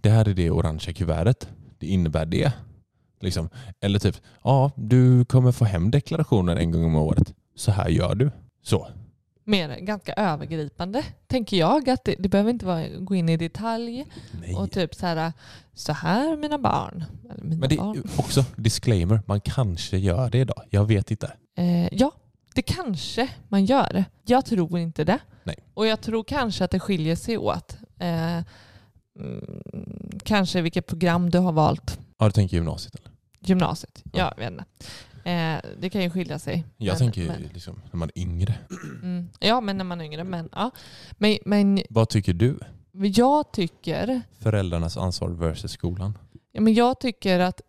det 0.04 0.10
här 0.10 0.30
är 0.30 0.34
det 0.34 0.52
orangea 0.52 0.94
kuvertet. 0.94 1.50
Det 1.80 1.88
innebär 1.88 2.26
det. 2.26 2.54
Liksom. 3.22 3.50
Eller 3.82 4.00
typ, 4.00 4.16
ja 4.44 4.72
du 4.76 5.26
kommer 5.26 5.52
få 5.52 5.66
hem 5.66 5.92
deklarationen 5.92 6.58
en 6.58 6.72
gång 6.72 6.84
om 6.86 6.96
året. 6.96 7.34
Så 7.56 7.72
här 7.72 7.89
gör 7.89 8.16
du. 8.16 8.32
Så. 8.63 8.88
Mer 9.46 9.80
ganska 9.80 10.13
övergripande, 10.13 11.04
tänker 11.28 11.58
jag. 11.58 11.89
Att 11.89 12.04
det, 12.04 12.16
det 12.20 12.30
behöver 12.30 12.50
inte 12.50 12.66
vara, 12.66 12.88
gå 12.88 13.16
in 13.16 13.30
i 13.30 13.38
detalj. 13.38 14.06
Nej. 14.42 14.56
Och 14.56 14.72
typ 14.72 14.96
så 14.96 15.06
här, 15.06 15.34
så 15.74 15.94
här 15.94 16.38
mina 16.38 16.58
barn. 16.58 17.04
Eller 17.32 17.44
mina 17.44 17.60
Men 17.60 17.70
det 17.70 17.78
barn. 17.78 17.98
är 17.98 18.20
också 18.20 18.46
disclaimer, 18.56 19.22
man 19.26 19.42
kanske 19.42 19.98
gör 19.98 20.30
det 20.30 20.38
idag. 20.38 20.63
Jag 20.70 20.86
vet 20.86 21.12
inte. 21.12 21.32
Eh, 21.58 21.94
ja, 21.94 22.12
det 22.56 22.62
kanske 22.62 23.30
man 23.48 23.66
gör. 23.66 24.06
Jag 24.26 24.46
tror 24.46 24.80
inte 24.80 25.04
det. 25.04 25.20
Nej. 25.44 25.56
Och 25.74 25.88
jag 25.88 26.02
tror 26.02 26.24
kanske 26.24 26.63
att 26.66 26.72
det 26.72 26.80
skiljer 26.80 27.16
sig 27.16 27.38
åt. 27.38 27.78
Eh, 28.00 28.39
kanske 30.23 30.62
vilket 30.62 30.88
program 30.88 31.30
du 31.30 31.38
har 31.38 31.52
valt. 31.52 31.99
Ja, 32.17 32.26
du 32.26 32.32
tänker 32.32 32.58
gymnasiet 32.58 32.95
eller? 32.95 33.12
Gymnasiet. 33.39 34.02
Ja. 34.04 34.19
Ja, 34.19 34.34
jag 34.38 34.43
vet 34.43 34.52
inte. 34.52 34.65
Eh, 35.30 35.71
det 35.80 35.89
kan 35.89 36.02
ju 36.02 36.10
skilja 36.10 36.39
sig. 36.39 36.63
Jag 36.78 36.91
Men- 36.93 36.99
tänker 36.99 37.21
ju 37.21 37.28
men, 37.28 37.41
liksom, 37.54 37.82
när 37.91 37.97
man 37.97 38.10
är 38.15 38.21
yngre. 38.21 38.56
mm, 39.04 39.30
ja, 39.39 39.62
men 39.62 39.78
när 39.78 39.84
man 39.86 40.02
är 40.02 40.06
yngre. 40.06 40.23
Men, 40.23 40.49
ja. 40.52 40.71
men, 41.17 41.38
men 41.45 41.82
Vad 41.89 42.10
tycker 42.10 42.34
du? 42.34 42.60
jag 42.91 43.52
tycker 43.54 44.21
Föräldrarnas 44.39 44.97
ansvar 44.97 45.30
versus 45.30 45.71
skolan? 45.71 46.17
Ja, 46.52 46.62
men 46.62 46.73
jag 46.73 46.99
tycker 46.99 47.39
att, 47.39 47.62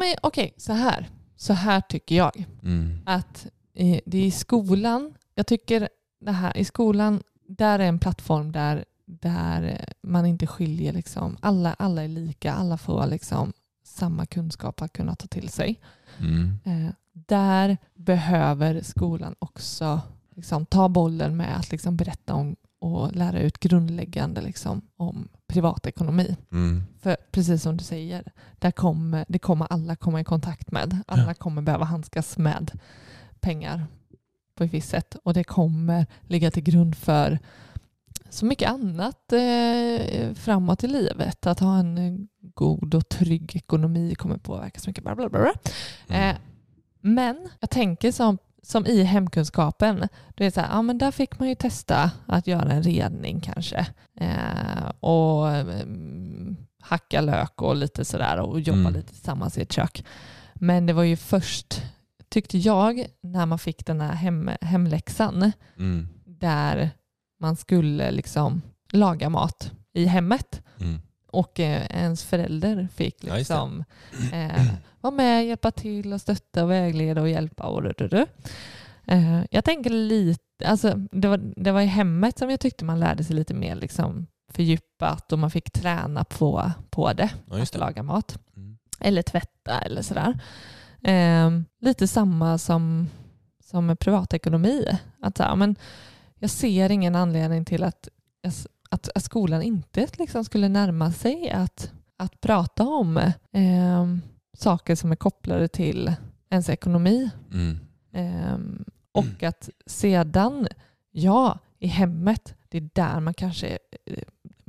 men 0.00 0.14
okej, 0.22 0.54
så 0.56 0.72
här. 0.72 1.08
Så 1.36 1.52
här 1.52 1.80
tycker 1.80 2.14
jag. 2.16 2.44
Mm. 2.62 2.98
Att 3.06 3.46
eh, 3.74 4.00
det 4.06 4.18
är 4.18 4.24
i 4.26 4.30
skolan, 4.30 5.14
jag 5.34 5.46
tycker 5.46 5.88
det 6.20 6.32
här, 6.32 6.56
i 6.56 6.64
skolan, 6.64 7.22
där 7.48 7.78
är 7.78 7.84
en 7.86 7.98
plattform 7.98 8.52
där, 8.52 8.84
där 9.06 9.84
man 10.02 10.26
inte 10.26 10.46
skiljer 10.46 10.92
liksom, 10.92 11.36
alla, 11.40 11.74
alla 11.74 12.04
är 12.04 12.08
lika, 12.08 12.52
alla 12.52 12.78
får 12.78 13.06
liksom 13.06 13.52
samma 13.84 14.26
kunskap 14.26 14.82
att 14.82 14.92
kunna 14.92 15.14
ta 15.14 15.26
till 15.26 15.48
sig. 15.48 15.80
Mm. 16.18 16.58
Eh, 16.64 16.92
där 17.12 17.76
behöver 17.94 18.82
skolan 18.82 19.34
också 19.38 20.00
liksom, 20.36 20.66
ta 20.66 20.88
bollen 20.88 21.36
med 21.36 21.56
att 21.56 21.70
liksom, 21.70 21.96
berätta 21.96 22.34
om 22.34 22.56
och 22.78 23.12
lära 23.16 23.40
ut 23.40 23.58
grundläggande 23.58 24.40
liksom, 24.40 24.82
om 24.96 25.28
privatekonomi. 25.46 26.36
Mm. 26.52 26.82
För 27.00 27.16
precis 27.30 27.62
som 27.62 27.76
du 27.76 27.84
säger, 27.84 28.32
där 28.58 28.70
kommer, 28.70 29.24
det 29.28 29.38
kommer 29.38 29.66
alla 29.70 29.96
komma 29.96 30.20
i 30.20 30.24
kontakt 30.24 30.70
med. 30.70 30.98
Alla 31.06 31.26
Ja. 31.26 31.34
kommer 31.34 31.62
behöva 31.62 31.84
handskas 31.84 32.38
med 32.38 32.70
pengar 33.40 33.86
på 34.54 34.64
ett 34.64 34.74
visst 34.74 34.88
sätt. 34.88 35.16
Och 35.24 35.34
det 35.34 35.44
kommer 35.44 36.06
ligga 36.22 36.50
till 36.50 36.62
grund 36.62 36.96
för 36.96 37.38
så 38.32 38.46
mycket 38.46 38.70
annat 38.70 39.32
eh, 39.32 40.34
framåt 40.34 40.84
i 40.84 40.86
livet. 40.88 41.46
Att 41.46 41.60
ha 41.60 41.78
en 41.78 41.98
eh, 41.98 42.14
god 42.54 42.94
och 42.94 43.08
trygg 43.08 43.56
ekonomi 43.56 44.14
kommer 44.14 44.36
påverka 44.36 44.80
så 44.80 44.90
mycket. 44.90 45.04
Bla 45.04 45.14
bla 45.16 45.28
bla. 45.28 45.52
Mm. 46.08 46.30
Eh, 46.30 46.36
men 47.00 47.48
jag 47.60 47.70
tänker 47.70 48.12
som, 48.12 48.38
som 48.62 48.86
i 48.86 49.02
hemkunskapen, 49.02 50.08
det 50.34 50.46
är 50.46 50.50
så 50.50 50.60
här, 50.60 50.68
ja, 50.70 50.82
men 50.82 50.98
där 50.98 51.10
fick 51.10 51.38
man 51.38 51.48
ju 51.48 51.54
testa 51.54 52.10
att 52.26 52.46
göra 52.46 52.72
en 52.72 52.82
redning 52.82 53.40
kanske. 53.40 53.86
Eh, 54.20 54.88
och 55.00 55.50
mm, 55.50 56.56
hacka 56.80 57.20
lök 57.20 57.62
och 57.62 57.76
lite 57.76 58.04
sådär 58.04 58.40
och 58.40 58.60
jobba 58.60 58.78
Mm. 58.80 58.92
lite 58.94 59.08
tillsammans 59.08 59.58
i 59.58 59.62
ett 59.62 59.72
kök. 59.72 60.04
Men 60.54 60.86
det 60.86 60.92
var 60.92 61.02
ju 61.02 61.16
först, 61.16 61.82
tyckte 62.28 62.58
jag, 62.58 63.06
när 63.20 63.46
man 63.46 63.58
fick 63.58 63.86
den 63.86 64.00
här 64.00 64.14
hem, 64.14 64.50
hemläxan 64.60 65.52
Mm. 65.78 66.08
där 66.24 66.90
man 67.42 67.56
skulle 67.56 68.10
liksom 68.10 68.62
laga 68.92 69.28
mat 69.28 69.72
i 69.92 70.04
hemmet 70.06 70.62
Mm. 70.80 71.00
och 71.30 71.60
eh, 71.60 71.86
ens 71.90 72.24
förälder 72.24 72.88
fick 72.94 73.24
Ja, 73.24 73.32
det. 73.32 73.38
liksom 73.38 73.84
eh, 74.32 74.64
vara 75.00 75.10
med, 75.14 75.46
hjälpa 75.46 75.70
till 75.70 76.12
och 76.12 76.20
stötta 76.20 76.64
och 76.64 76.70
vägleda 76.70 77.20
och 77.20 77.28
hjälpa. 77.28 77.62
Och 77.64 77.82
du, 77.82 77.92
du, 77.98 78.08
du. 78.08 78.26
Eh, 79.06 79.40
jag 79.50 79.64
tänker 79.64 79.90
lite, 79.90 80.40
alltså, 80.66 80.94
det, 81.12 81.28
var, 81.28 81.40
det 81.56 81.72
var 81.72 81.80
i 81.80 81.86
hemmet 81.86 82.38
som 82.38 82.50
jag 82.50 82.60
tyckte 82.60 82.84
man 82.84 83.00
lärde 83.00 83.24
sig 83.24 83.36
lite 83.36 83.54
mer 83.54 83.74
liksom, 83.76 84.26
fördjupat 84.52 85.32
och 85.32 85.38
man 85.38 85.50
fick 85.50 85.70
träna 85.70 86.24
på, 86.24 86.70
på 86.90 87.12
det, 87.12 87.30
Ja, 87.50 87.58
just 87.58 87.74
att 87.74 87.80
det. 87.80 87.86
laga 87.86 88.02
mat. 88.02 88.38
Mm. 88.56 88.78
Eller 89.00 89.22
tvätta 89.22 89.80
eller 89.80 90.02
sådär. 90.02 90.38
Eh, 91.02 91.50
lite 91.80 92.08
samma 92.08 92.58
som, 92.58 93.08
som 93.64 93.86
med 93.86 93.98
privatekonomi. 93.98 94.86
Att, 95.22 95.36
så 95.36 95.56
men 95.56 95.76
jag 96.42 96.50
ser 96.50 96.90
ingen 96.90 97.16
anledning 97.16 97.64
till 97.64 97.84
att, 97.84 98.08
att, 98.90 99.08
att 99.14 99.24
skolan 99.24 99.62
inte 99.62 100.06
liksom 100.18 100.44
skulle 100.44 100.68
närma 100.68 101.12
sig 101.12 101.50
att, 101.50 101.92
att 102.16 102.40
prata 102.40 102.84
om 102.84 103.16
eh, 103.52 104.16
saker 104.56 104.94
som 104.94 105.12
är 105.12 105.16
kopplade 105.16 105.68
till 105.68 106.14
ens 106.50 106.68
ekonomi. 106.68 107.30
Mm. 107.52 107.78
Eh, 108.12 108.58
och 109.12 109.42
att 109.42 109.68
sedan, 109.86 110.68
ja, 111.10 111.58
i 111.78 111.86
hemmet, 111.86 112.54
det 112.68 112.78
är 112.78 112.88
där 112.92 113.20
man 113.20 113.34
kanske 113.34 113.78
eh, 114.06 114.22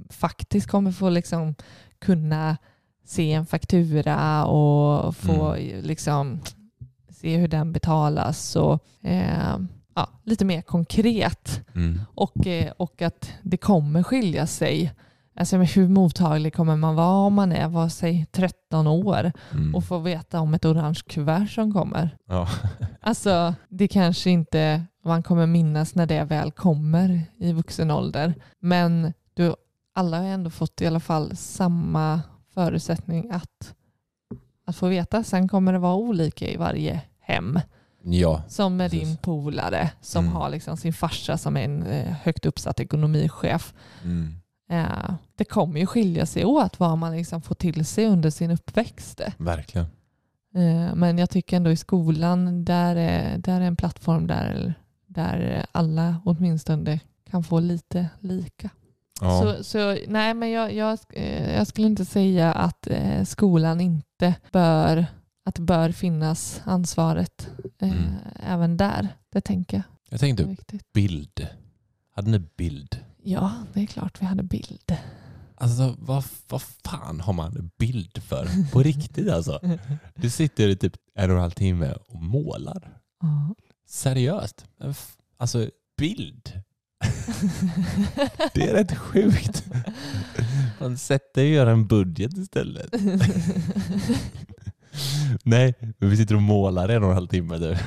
faktiskt 0.10 0.68
kommer 0.68 0.92
få 0.92 1.10
liksom 1.10 1.56
kunna 2.00 2.58
se 3.06 3.34
en 3.34 3.46
faktura 3.46 4.46
och 4.46 5.16
få 5.16 5.56
liksom 5.82 6.40
se 7.10 7.38
hur 7.38 7.48
den 7.48 7.74
betalas 7.74 8.56
och 8.56 9.06
eh, 9.06 9.58
ja, 9.96 10.10
lite 10.24 10.46
mer 10.46 10.62
konkret. 10.62 11.62
Mm. 11.76 12.00
Och, 12.16 12.48
eh, 12.48 12.72
och 12.78 13.02
att 13.02 13.32
det 13.42 13.58
kommer 13.58 14.04
skilja 14.04 14.48
sig. 14.48 14.94
Alltså 15.36 15.58
hur 15.58 15.88
mottaglig 15.88 16.54
kommer 16.54 16.76
man 16.76 16.96
vara 16.96 17.18
om 17.26 17.34
man 17.34 17.52
är, 17.52 17.68
vad 17.68 17.92
säg 17.92 18.26
13 18.32 18.88
år 18.88 19.32
Mm. 19.52 19.76
och 19.76 19.84
får 19.84 20.00
veta 20.00 20.40
om 20.40 20.54
ett 20.54 20.66
orange 20.66 21.00
kuvert 21.08 21.48
som 21.48 21.74
kommer? 21.74 22.18
Ja. 22.28 22.48
Alltså 23.06 23.54
det 23.70 23.88
kanske 23.88 24.30
inte 24.30 24.84
man 25.06 25.24
kommer 25.24 25.46
minnas 25.46 25.96
när 25.96 26.06
det 26.06 26.24
väl 26.24 26.52
kommer 26.52 27.22
i 27.38 27.54
vuxen 27.54 27.92
ålder. 27.92 28.34
Men 28.60 29.14
du, 29.34 29.56
alla 29.94 30.18
har 30.18 30.26
ändå 30.26 30.50
fått 30.50 30.82
i 30.82 30.88
alla 30.88 31.00
fall 31.00 31.36
samma 31.36 32.22
förutsättning 32.54 33.32
att, 33.32 33.76
att 34.68 34.76
få 34.76 34.88
veta. 34.88 35.24
Sen 35.24 35.48
kommer 35.48 35.74
det 35.74 35.80
vara 35.80 35.96
olika 35.96 36.50
i 36.50 36.58
varje 36.58 37.02
hem. 37.20 37.60
Ja. 38.04 38.44
Som 38.48 38.78
Precis. 38.78 39.00
din 39.02 39.18
polare 39.18 39.92
som 40.02 40.26
Mm. 40.26 40.36
har 40.36 40.50
liksom 40.50 40.78
sin 40.78 40.94
farsa 40.94 41.38
som 41.38 41.58
är 41.58 41.64
en 41.64 41.84
eh, 41.84 42.14
högt 42.24 42.46
uppsatt 42.46 42.80
ekonomichef. 42.80 43.74
Mm. 44.04 44.36
Eh, 44.70 45.14
det 45.36 45.46
kommer 45.46 45.80
ju 45.80 45.86
skilja 45.86 46.26
sig 46.26 46.46
åt 46.46 46.80
vad 46.80 46.98
man 46.98 47.16
liksom 47.18 47.42
får 47.42 47.56
till 47.56 47.86
sig 47.86 48.06
under 48.06 48.30
sin 48.30 48.52
uppväxt. 48.52 49.22
Verkligen. 49.38 49.88
Eh, 50.56 50.96
men 50.96 51.18
jag 51.18 51.30
tycker 51.30 51.58
ändå 51.58 51.72
i 51.72 51.76
skolan, 51.78 52.66
där 52.66 52.96
är, 52.96 53.38
där 53.38 53.62
är 53.62 53.66
en 53.66 53.76
plattform 53.76 54.28
där, 54.28 54.74
där 55.08 55.66
alla 55.72 56.22
åtminstone 56.26 57.00
kan 57.32 57.44
få 57.44 57.60
lite 57.60 58.10
lika. 58.20 58.70
Ja. 59.22 59.42
Så, 59.42 59.64
så 59.64 59.98
nej, 60.08 60.34
men 60.34 60.52
jag, 60.52 60.74
jag, 60.74 61.00
jag 61.56 61.68
skulle 61.68 61.88
inte 61.88 62.06
säga 62.06 62.52
att 62.54 62.88
skolan 63.26 63.82
inte 63.82 64.36
bör, 64.52 65.06
att 65.46 65.56
det 65.56 65.62
bör 65.62 65.92
finnas 65.92 66.62
ansvaret 66.66 67.48
eh, 67.80 67.92
Mm. 67.92 68.14
även 68.36 68.78
där. 68.78 69.08
Det 69.30 69.42
tänker 69.42 69.78
jag 69.78 69.84
Jag 70.10 70.20
tänkte 70.20 70.56
bild. 70.94 71.48
Hade 72.16 72.32
ni 72.32 72.40
bild? 72.40 73.00
Ja, 73.24 73.52
det 73.74 73.82
är 73.82 73.86
klart 73.86 74.22
vi 74.22 74.26
hade 74.26 74.44
bild. 74.44 74.98
Alltså 75.56 75.96
vad, 76.00 76.24
vad 76.50 76.62
fan 76.62 77.20
har 77.20 77.34
man 77.34 77.72
bild 77.80 78.24
för? 78.24 78.72
På 78.72 78.80
riktigt 78.84 79.30
alltså. 79.30 79.60
Du 80.16 80.30
sitter 80.30 80.68
i 80.70 80.76
typ 80.76 80.94
en 81.16 81.30
och 81.30 81.36
en 81.36 81.42
halv 81.42 81.52
timme 81.52 81.94
och 82.08 82.22
målar. 82.22 82.98
Ja. 83.22 83.56
Seriöst. 83.88 84.66
Alltså 85.38 85.70
bild. 85.98 86.52
Det 88.54 88.70
är 88.70 88.74
rätt 88.74 88.98
sjukt. 88.98 89.64
Man 90.80 90.98
sätter 90.98 91.42
och 91.42 91.48
gör 91.48 91.68
en 91.68 91.88
budget 91.88 92.38
istället. 92.38 92.90
Nej, 95.44 95.74
men 95.98 96.10
vi 96.10 96.18
sitter 96.18 96.36
och 96.36 96.42
målar 96.42 96.90
en 96.90 97.04
och 97.04 97.10
en 97.10 97.16
halv 97.16 97.28
timme. 97.28 97.58
Du. 97.58 97.78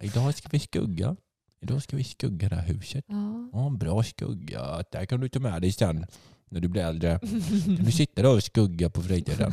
Idag 0.00 0.34
ska 0.34 0.48
vi 0.50 0.58
skugga. 0.58 1.16
Idag 1.60 1.82
ska 1.82 1.96
vi 1.96 2.04
skugga 2.04 2.48
det 2.48 2.56
här 2.56 2.66
huset. 2.66 3.04
Ja. 3.08 3.50
Ja, 3.52 3.66
en 3.66 3.78
bra 3.78 4.02
skugga. 4.02 4.84
Det 4.90 5.06
kan 5.06 5.20
du 5.20 5.28
ta 5.28 5.40
med 5.40 5.62
dig 5.62 5.72
sen 5.72 6.06
när 6.48 6.60
du 6.60 6.68
blir 6.68 6.82
äldre. 6.82 7.18
Kan 7.64 7.74
du 7.84 7.92
sitta 7.92 8.22
där 8.22 8.34
och 8.34 8.42
skugga 8.42 8.90
på 8.90 9.02
fritiden? 9.02 9.52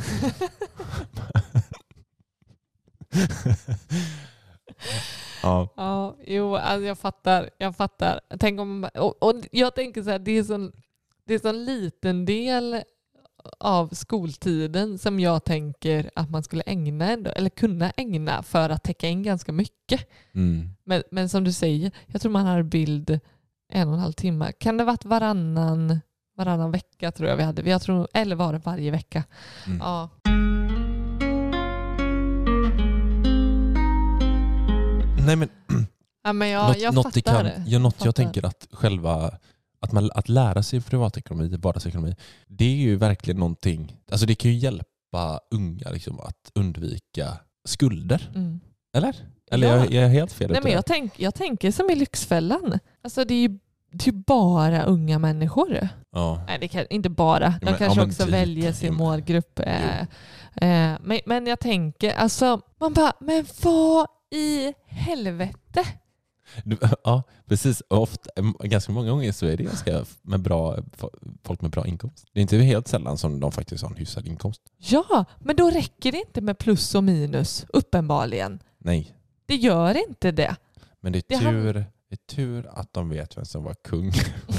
ja. 5.42 5.68
Ja, 5.76 6.16
jo, 6.26 6.56
alltså 6.56 6.86
jag 6.86 6.98
fattar. 6.98 7.50
Jag 7.58 7.76
fattar. 7.76 8.20
Tänk 8.40 8.60
om, 8.60 8.88
och, 8.94 9.22
och 9.22 9.34
jag 9.52 9.74
tänker 9.74 10.02
så 10.02 10.10
här, 10.10 10.18
det 10.18 10.38
är 10.38 10.44
sån, 10.44 10.72
det 11.24 11.44
är 11.44 11.52
liten 11.52 12.24
del 12.24 12.82
av 13.58 13.88
skoltiden 13.88 14.98
som 14.98 15.20
jag 15.20 15.44
tänker 15.44 16.10
att 16.14 16.30
man 16.30 16.42
skulle 16.42 16.62
ägna 16.66 17.10
ändå, 17.10 17.30
eller 17.30 17.50
kunna 17.50 17.90
ägna 17.96 18.42
för 18.42 18.70
att 18.70 18.82
täcka 18.82 19.08
in 19.08 19.22
ganska 19.22 19.52
mycket. 19.52 20.08
Mm. 20.34 20.68
Men, 20.84 21.02
men 21.10 21.28
som 21.28 21.44
du 21.44 21.52
säger, 21.52 21.90
jag 22.06 22.22
tror 22.22 22.32
man 22.32 22.46
har 22.46 22.62
bild 22.62 23.20
en 23.72 23.88
och 23.88 23.94
en 23.94 24.00
halv 24.00 24.12
timme. 24.12 24.52
Kan 24.58 24.76
det 24.76 24.84
varit 24.84 25.04
varannan, 25.04 26.00
varannan 26.36 26.70
vecka 26.70 27.12
tror 27.12 27.28
jag 27.28 27.36
vi 27.36 27.42
hade? 27.42 27.70
Jag 27.70 27.82
tror, 27.82 28.08
eller 28.14 28.36
var 28.36 28.52
det 28.52 28.58
varje 28.58 28.90
vecka? 28.90 29.24
Mm. 29.66 29.78
Ja. 29.78 30.08
Nej, 35.26 35.36
men 35.36 35.48
Ja, 36.24 36.32
men 36.32 36.48
jag, 36.48 36.68
något, 36.68 36.78
jag 36.78 36.94
något, 36.94 37.24
kan, 37.24 37.50
ja, 37.66 37.78
något 37.78 38.04
jag 38.04 38.14
tänker 38.14 38.44
att 38.44 38.68
själva 38.72 39.30
att, 39.82 39.92
man, 39.92 40.10
att 40.14 40.28
lära 40.28 40.62
sig 40.62 40.80
privatekonomi, 40.80 41.56
vardagsekonomi, 41.56 42.16
det 42.46 42.64
är 42.64 42.76
ju 42.76 42.96
verkligen 42.96 43.40
någonting, 43.40 43.96
alltså 44.10 44.26
det 44.26 44.34
kan 44.34 44.50
ju 44.50 44.56
hjälpa 44.56 45.40
unga 45.50 45.90
liksom, 45.90 46.20
att 46.20 46.50
undvika 46.54 47.36
skulder. 47.68 48.30
Mm. 48.34 48.60
Eller? 48.96 49.16
Eller 49.50 49.66
Ja. 49.68 49.76
jag, 49.76 49.92
jag 49.92 50.04
är 50.04 50.08
helt 50.08 50.32
fel 50.32 50.50
Nej, 50.50 50.60
men 50.62 50.72
jag, 50.72 50.86
tänk, 50.86 51.20
jag 51.20 51.34
tänker 51.34 51.70
som 51.72 51.90
i 51.90 51.94
Lyxfällan. 51.94 52.78
Alltså 53.04 53.24
det 53.24 53.34
är 53.34 53.40
ju 53.48 53.58
det 53.94 54.06
är 54.10 54.12
bara 54.12 54.82
unga 54.82 55.18
människor. 55.18 55.88
Ja. 56.12 56.44
Nej, 56.46 56.58
det 56.60 56.68
kan, 56.68 56.86
inte 56.90 57.08
bara. 57.10 57.48
De 57.48 57.64
men- 57.64 57.74
kanske 57.78 58.00
ja, 58.00 58.06
också 58.06 58.24
typ. 58.24 58.32
väljer 58.32 58.72
sin 58.72 58.94
målgrupp. 58.94 59.58
Eh, 59.58 60.00
eh, 60.00 60.98
men, 61.02 61.20
men 61.26 61.46
jag 61.46 61.60
tänker, 61.60 62.14
alltså, 62.14 62.60
man 62.80 62.92
bara, 62.92 63.12
men 63.20 63.46
vad 63.62 64.06
i 64.34 64.72
helvete? 64.86 65.84
Ja, 67.04 67.22
precis. 67.46 67.82
Ofta, 67.88 68.30
ganska 68.64 68.92
många 68.92 69.10
gånger 69.10 69.32
så 69.32 69.46
är 69.46 69.56
det 69.56 69.62
ganska 69.64 70.04
med 70.22 70.40
bra, 70.40 70.78
folk 71.44 71.60
med 71.60 71.70
bra 71.70 71.86
inkomst. 71.86 72.26
Det 72.32 72.40
är 72.40 72.42
inte 72.42 72.56
helt 72.56 72.88
sällan 72.88 73.18
som 73.18 73.40
de 73.40 73.52
faktiskt 73.52 73.82
har 73.82 73.90
en 73.90 73.96
hyfsad 73.96 74.26
inkomst. 74.26 74.60
Ja, 74.78 75.24
men 75.40 75.56
då 75.56 75.70
räcker 75.70 76.12
det 76.12 76.18
inte 76.18 76.40
med 76.40 76.58
plus 76.58 76.94
och 76.94 77.04
minus, 77.04 77.66
uppenbarligen. 77.68 78.62
Nej, 78.78 79.16
Det 79.46 79.56
gör 79.56 80.08
inte 80.08 80.30
det. 80.32 80.56
men 81.00 81.12
det 81.12 81.18
är 81.18 81.22
Det 81.28 81.38
tur, 81.38 81.72
det 82.08 82.14
är 82.14 82.34
tur 82.36 82.66
att 82.74 82.92
de 82.94 83.08
vet 83.08 83.36
vem 83.36 83.44
som 83.44 83.64
var 83.64 83.74
kung 83.74 84.12
på 84.46 84.52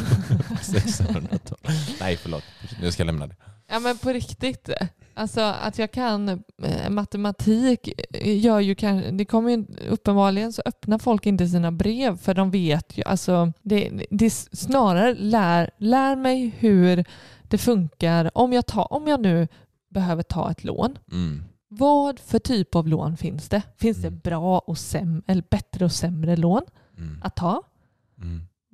1600-talet. 0.55 1.99
Nej, 1.99 2.17
förlåt. 2.17 2.43
Nu 2.81 2.91
ska 2.91 3.01
jag 3.01 3.05
lämna 3.07 3.27
det. 3.27 3.35
Ja 3.67 3.79
men 3.79 3.97
på 3.97 4.09
riktigt. 4.09 4.69
Alltså 5.15 5.41
att 5.41 5.79
jag 5.79 5.91
kan 5.91 6.29
eh, 6.63 6.89
matematik 6.89 7.89
gör 8.23 8.59
ju 8.59 8.75
kanske, 8.75 9.11
det 9.11 9.25
kommer 9.25 9.49
ju, 9.51 9.65
uppenbarligen 9.89 10.53
så 10.53 10.61
öppnar 10.65 10.97
folk 10.97 11.25
inte 11.25 11.47
sina 11.47 11.71
brev 11.71 12.17
för 12.17 12.33
de 12.33 12.51
vet 12.51 12.97
ju, 12.97 13.03
alltså 13.03 13.53
det, 13.61 14.05
det 14.09 14.29
snarare 14.29 15.15
lär, 15.15 15.69
lär 15.77 16.15
mig 16.15 16.55
hur 16.59 17.05
det 17.43 17.57
funkar 17.57 18.31
om 18.37 18.53
jag, 18.53 18.65
tar, 18.65 18.93
om 18.93 19.07
jag 19.07 19.21
nu 19.21 19.47
behöver 19.89 20.23
ta 20.23 20.51
ett 20.51 20.63
lån. 20.63 20.97
Mm. 21.11 21.43
Vad 21.67 22.19
för 22.19 22.39
typ 22.39 22.75
av 22.75 22.87
lån 22.87 23.17
finns 23.17 23.49
det? 23.49 23.61
Finns 23.77 23.97
det 23.97 24.07
Mm. 24.07 24.19
bra 24.23 24.59
och 24.59 24.77
säm, 24.77 25.23
eller 25.27 25.43
bättre 25.49 25.85
och 25.85 25.91
sämre 25.91 26.35
lån 26.35 26.61
Mm. 26.97 27.19
att 27.23 27.35
ta? 27.35 27.63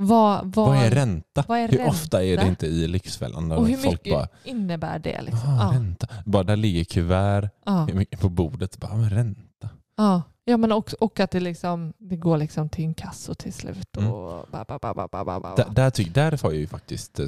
Vad, 0.01 0.55
vad, 0.55 0.67
Vad 0.67 0.77
är 0.77 0.91
ränta? 0.91 1.45
vad 1.47 1.59
är 1.59 1.67
hur 1.67 1.77
ränta? 1.77 1.91
ofta 1.91 2.23
är 2.23 2.37
det 2.37 2.47
inte 2.47 2.67
i 2.67 2.87
Lyxfällan 2.87 3.51
och 3.51 3.67
hur 3.67 3.77
folk 3.77 3.91
mycket 3.93 4.13
bara 4.13 4.27
innebär 4.43 4.99
det? 4.99 5.21
Liksom? 5.21 5.49
ah, 5.49 5.63
Ja, 5.73 5.79
ränta. 5.79 6.07
Bara 6.25 6.43
där 6.43 6.55
ligger 6.55 6.83
kuvert 6.83 7.49
mycket 7.93 8.19
på 8.19 8.29
bordet. 8.29 8.77
Bara, 8.77 8.95
men 8.95 9.09
ränta. 9.09 9.69
Ja, 9.97 10.21
ja 10.45 10.57
men 10.57 10.71
också, 10.71 10.95
och 10.99 11.19
att 11.19 11.31
det, 11.31 11.39
liksom, 11.39 11.93
det 11.97 12.15
går 12.15 12.37
liksom 12.37 12.69
till 12.69 12.83
inkasso 12.83 13.33
till 13.33 13.53
slut. 13.53 13.97
Mm. 13.97 14.11
Och 14.11 14.45
ba, 14.51 14.65
ba, 14.67 14.79
ba, 14.81 14.93
ba, 14.93 15.07
ba, 15.11 15.23
ba, 15.25 15.39
ba. 15.39 15.55
Där, 15.55 15.69
där, 15.69 15.89
tyck, 15.89 16.13
där 16.13 16.39
har 16.43 16.51
ju 16.51 16.67
faktiskt, 16.67 17.19
eh, 17.19 17.25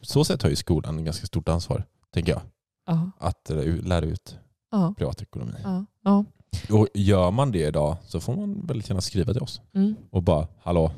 så 0.00 0.24
sätt 0.24 0.42
har 0.42 0.50
ju 0.50 0.56
skolan 0.56 0.98
en 0.98 1.04
ganska 1.04 1.26
stort 1.26 1.48
ansvar, 1.48 1.84
tänker 2.14 2.32
jag. 2.32 2.40
Ja, 2.86 3.10
Att 3.18 3.50
eh, 3.50 3.56
lära 3.64 4.04
ut 4.04 4.38
ja, 4.70 4.94
privatekonomi. 4.98 5.58
ja. 6.04 6.24
Och 6.70 6.88
gör 6.94 7.30
man 7.30 7.52
det 7.52 7.66
idag 7.66 7.96
så 8.06 8.20
får 8.20 8.36
man 8.36 8.66
väldigt 8.66 8.88
gärna 8.88 9.00
skriva 9.00 9.32
till 9.32 9.42
oss 9.42 9.60
Mm, 9.74 9.94
och 10.10 10.22
bara 10.22 10.48
hallå, 10.62 10.92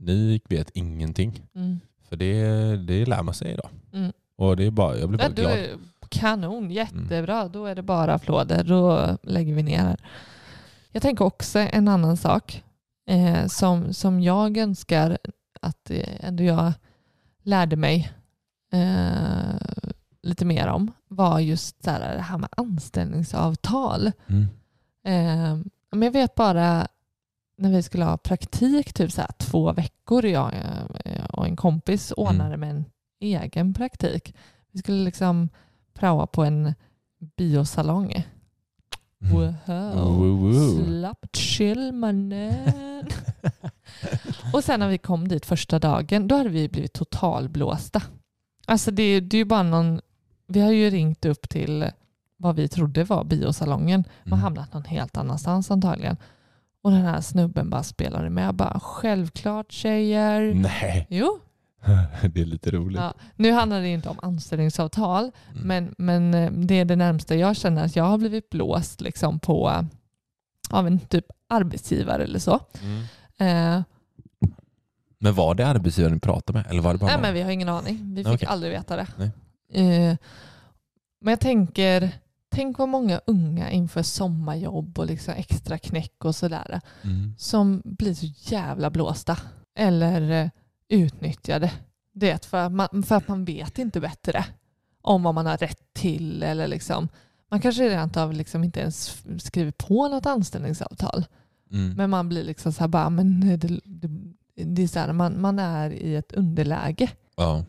ni 0.00 0.40
vet 0.48 0.70
ingenting. 0.74 1.42
mm. 1.54 1.80
För 2.08 2.16
det, 2.16 2.76
det 2.76 3.06
lär 3.06 3.22
man 3.22 3.34
sig 3.34 3.52
idag. 3.52 3.70
Mm. 3.92 4.12
Och 4.36 4.56
det 4.56 4.64
är 4.64 4.70
bara, 4.70 4.98
jag 4.98 5.08
blir 5.08 5.18
bara 5.18 5.28
glad. 5.28 5.52
är, 5.52 5.78
kanon, 6.08 6.70
jättebra. 6.70 7.48
Då 7.48 7.66
är 7.66 7.74
det 7.74 7.82
bara 7.82 8.14
applåder. 8.14 8.64
Då 8.64 9.08
lägger 9.22 9.54
vi 9.54 9.62
ner 9.62 9.78
här. 9.78 10.00
Jag 10.92 11.02
tänker 11.02 11.24
också 11.24 11.58
en 11.58 11.88
annan 11.88 12.16
sak 12.16 12.64
eh, 13.06 13.46
som, 13.46 13.94
som 13.94 14.20
jag 14.20 14.56
önskar 14.56 15.18
att 15.62 15.90
eh, 15.90 16.26
ändå 16.26 16.44
jag 16.44 16.72
lärde 17.42 17.76
mig 17.76 18.12
eh, 18.72 19.84
lite 20.22 20.44
mer 20.44 20.66
om 20.66 20.92
var 21.08 21.38
just 21.40 21.84
så 21.84 21.90
här, 21.90 22.14
det 22.16 22.22
här 22.22 22.38
med 22.38 22.48
anställningsavtal. 22.56 24.12
Mm. 24.26 24.42
Eh, 25.04 25.58
men 25.90 26.02
jag 26.02 26.12
vet 26.12 26.34
bara 26.34 26.88
när 27.60 27.70
vi 27.70 27.82
skulle 27.82 28.04
ha 28.04 28.16
praktik, 28.16 28.92
typ 28.92 29.12
så 29.12 29.20
här, 29.20 29.30
två 29.38 29.72
veckor, 29.72 30.26
jag 30.26 30.54
eh, 31.04 31.24
och 31.24 31.46
en 31.46 31.56
kompis 31.56 32.12
ordnade 32.16 32.56
med 32.56 32.70
en 32.70 32.84
egen 33.20 33.74
praktik. 33.74 34.34
Vi 34.70 34.78
skulle 34.78 35.04
liksom 35.04 35.48
praoa 35.94 36.26
på 36.26 36.44
en 36.44 36.74
biosalong. 37.36 38.24
Wow. 39.18 39.54
Woo, 39.94 40.36
woo. 40.36 40.84
Slapp 40.84 41.26
chill 41.36 41.92
mannen. 41.92 43.06
och 44.52 44.64
sen 44.64 44.80
när 44.80 44.88
vi 44.88 44.98
kom 44.98 45.28
dit 45.28 45.46
första 45.46 45.78
dagen, 45.78 46.28
då 46.28 46.36
hade 46.36 46.48
vi 46.48 46.68
blivit 46.68 46.92
totalblåsta. 46.92 48.02
Alltså 48.66 48.90
det, 48.90 49.20
det 49.20 49.38
är 49.38 49.44
bara 49.44 49.62
någon, 49.62 50.00
vi 50.46 50.60
har 50.60 50.70
ju 50.72 50.90
ringt 50.90 51.24
upp 51.24 51.48
till 51.48 51.90
vad 52.36 52.56
vi 52.56 52.68
trodde 52.68 53.04
var 53.04 53.24
biosalongen. 53.24 54.04
Man 54.24 54.32
Mm. 54.32 54.42
hamnat 54.42 54.72
någon 54.74 54.84
helt 54.84 55.16
annanstans 55.16 55.70
antagligen. 55.70 56.16
Och 56.82 56.90
den 56.90 57.02
här 57.02 57.20
snubben 57.20 57.70
bara 57.70 57.82
spelade 57.82 58.30
med. 58.30 58.46
Jag 58.46 58.54
bara, 58.54 58.80
självklart 58.80 59.72
tjejer. 59.72 60.54
Nej, 60.54 61.06
Jo, 61.10 61.38
det 62.34 62.40
är 62.40 62.44
lite 62.44 62.70
roligt. 62.70 62.98
ja. 62.98 63.14
nu 63.36 63.52
handlar 63.52 63.80
det 63.80 63.88
inte 63.88 64.08
om 64.08 64.18
anställningsavtal. 64.22 65.30
Mm. 65.50 65.62
Men, 65.66 65.94
men 65.98 66.34
eh, 66.34 66.50
det 66.52 66.74
är 66.74 66.84
det 66.84 66.96
närmsta 66.96 67.34
jag 67.36 67.56
känner 67.56 67.84
att 67.84 67.96
jag 67.96 68.04
har 68.04 68.18
blivit 68.18 68.50
blåst 68.50 69.00
liksom 69.00 69.38
på 69.38 69.70
eh, 69.70 69.82
av 70.70 70.86
en 70.86 70.98
typ 70.98 71.24
arbetsgivare 71.48 72.22
eller 72.24 72.38
så. 72.38 72.60
Mm. 72.82 73.00
Eh, 73.78 73.82
Men 75.18 75.34
var 75.34 75.54
det 75.54 75.66
arbetsgivaren 75.66 76.14
du 76.14 76.20
pratade 76.20 76.58
med? 76.58 76.70
Eller 76.70 76.82
var 76.82 76.92
det 76.92 76.98
bara 76.98 77.06
nej, 77.06 77.14
någon? 77.16 77.22
men 77.22 77.34
vi 77.34 77.42
har 77.42 77.50
ingen 77.50 77.68
aning. 77.68 78.14
Vi 78.14 78.24
fick 78.24 78.34
Okej. 78.34 78.48
aldrig 78.48 78.72
veta 78.72 78.96
det. 78.96 79.06
Eh, 79.72 80.16
men 81.20 81.30
jag 81.32 81.40
tänker, 81.40 82.10
tänk 82.50 82.78
vad 82.78 82.88
många 82.88 83.20
unga 83.26 83.70
inför 83.70 84.02
sommarjobb 84.02 84.98
och 84.98 85.06
liksom 85.06 85.34
extra 85.34 85.78
knäck 85.78 86.24
och 86.24 86.34
sådär 86.36 86.80
Mm. 87.02 87.34
som 87.38 87.82
blir 87.84 88.14
så 88.14 88.26
jävla 88.54 88.90
blåsta 88.90 89.36
eller 89.78 90.30
eh, 90.44 90.48
utnyttjade. 90.88 91.72
Det 92.12 92.44
för 92.44 92.58
att, 92.58 92.72
man, 92.72 93.02
för 93.02 93.14
att 93.16 93.28
man 93.28 93.44
vet 93.44 93.78
inte 93.78 94.00
bättre 94.00 94.44
om 95.02 95.22
vad 95.22 95.34
man 95.34 95.46
har 95.46 95.56
rätt 95.56 95.94
till. 95.94 96.42
Eller 96.42 96.68
liksom, 96.68 97.08
man 97.50 97.60
kanske 97.60 97.88
rent 97.88 98.16
av 98.16 98.32
liksom 98.32 98.64
inte 98.64 98.80
ens 98.80 99.24
skriver 99.38 99.70
på 99.72 100.08
något 100.08 100.26
anställningsavtal. 100.26 101.24
Mm. 101.72 101.94
Men 101.96 102.10
man 102.10 102.28
blir 102.28 102.44
liksom 102.44 102.72
så 102.72 102.80
här, 102.80 102.88
bara, 102.88 103.10
men 103.10 103.40
det, 103.58 103.80
det, 103.84 104.10
det 104.64 104.82
är 104.82 104.88
så 104.88 104.98
här, 104.98 105.12
man, 105.12 105.40
man 105.40 105.58
är 105.58 105.90
i 105.90 106.16
ett 106.16 106.32
underläge 106.32 107.10
Ja. 107.36 107.64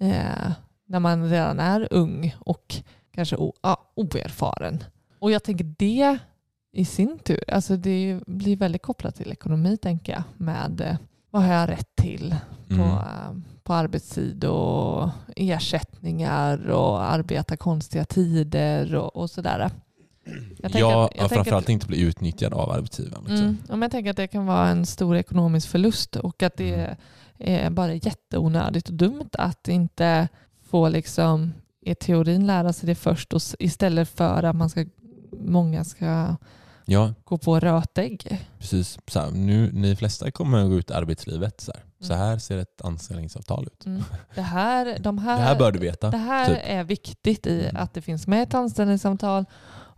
eh, 0.00 0.52
när 0.86 1.00
man 1.00 1.30
redan 1.30 1.60
är 1.60 1.88
ung 1.90 2.34
och 2.38 2.74
kanske 3.16 3.36
o, 3.36 3.52
ja, 3.62 3.90
oerfaren. 3.94 4.84
Och 5.18 5.30
jag 5.30 5.42
tänker 5.44 5.74
det 5.78 6.18
i 6.72 6.84
sin 6.84 7.18
tur, 7.18 7.44
alltså 7.48 7.76
det 7.76 8.20
blir 8.26 8.56
väldigt 8.56 8.82
kopplat 8.82 9.14
till 9.16 9.32
ekonomi 9.32 9.76
tänker 9.76 10.12
jag. 10.12 10.22
Med 10.36 10.80
eh, 10.80 10.96
vad 11.30 11.42
har 11.42 11.54
jag 11.54 11.68
rätt 11.68 11.96
till 11.96 12.34
på, 12.68 12.74
Mm. 12.74 12.86
eh, 12.90 13.32
på 13.62 13.74
arbetstid 13.74 14.44
och 14.44 15.08
ersättningar 15.36 16.70
och 16.70 17.02
arbeta 17.02 17.56
konstiga 17.56 18.04
tider 18.04 18.94
och, 18.94 19.16
och 19.16 19.30
sådär. 19.30 19.70
Jag 20.58 20.72
tänker 20.72 20.78
ja, 20.78 21.10
jag 21.14 21.30
framförallt 21.30 21.64
att- 21.64 21.68
inte 21.70 21.86
bli 21.86 22.00
utnyttjad 22.00 22.52
av 22.54 22.70
arbetsgivaren. 22.70 23.24
Liksom. 23.24 23.46
Mm. 23.46 23.58
Men 23.68 23.82
jag 23.82 23.90
tänker 23.90 24.10
att 24.10 24.16
det 24.16 24.26
kan 24.26 24.46
vara 24.46 24.68
en 24.68 24.86
stor 24.86 25.16
ekonomisk 25.16 25.68
förlust 25.68 26.16
och 26.16 26.42
att 26.42 26.56
det 26.56 26.74
Mm. 26.74 26.96
är 27.38 27.70
bara 27.70 27.94
jätteonödigt 27.94 28.88
och 28.88 28.94
dumt 28.94 29.28
att 29.32 29.68
inte 29.68 30.28
få 30.70 30.88
liksom 30.88 31.52
i 31.90 31.94
teorin 31.94 32.46
lära 32.46 32.72
sig 32.72 32.86
det 32.86 32.94
först 32.94 33.32
och 33.32 33.40
istället 33.58 34.08
för 34.08 34.42
att 34.42 34.56
man 34.56 34.70
ska, 34.70 34.84
många 35.40 35.84
ska 35.84 36.36
Ja, 36.88 37.14
gå 37.24 37.38
på 37.38 37.60
rötägg. 37.60 38.40
precis. 38.58 38.98
Så 39.08 39.20
här, 39.20 39.30
nu, 39.30 39.72
ni 39.72 39.96
flesta 39.96 40.30
kommer 40.30 40.58
att 40.58 40.68
gå 40.70 40.74
ut 40.78 40.90
i 40.90 40.92
arbetslivet. 40.94 41.60
Så 41.60 41.72
här, 41.72 41.82
så 42.00 42.12
Mm. 42.12 42.26
här 42.26 42.38
ser 42.38 42.58
ett 42.58 42.80
anställningsavtal 42.82 43.66
ut. 43.66 43.86
Mm. 43.86 44.02
Det, 44.34 44.42
här, 44.42 44.98
de 45.00 45.18
här, 45.18 45.36
Det 45.38 45.42
här 45.42 45.58
bör 45.58 45.72
du 45.72 45.78
veta. 45.78 46.10
det 46.10 46.16
här 46.16 46.46
typ. 46.54 46.58
är 46.64 46.84
viktigt 46.84 47.46
i 47.46 47.60
Mm. 47.68 47.82
att 47.82 47.94
det 47.94 48.02
finns 48.02 48.26
med 48.26 48.42
ett 48.42 48.54
anställningsavtal 48.54 49.44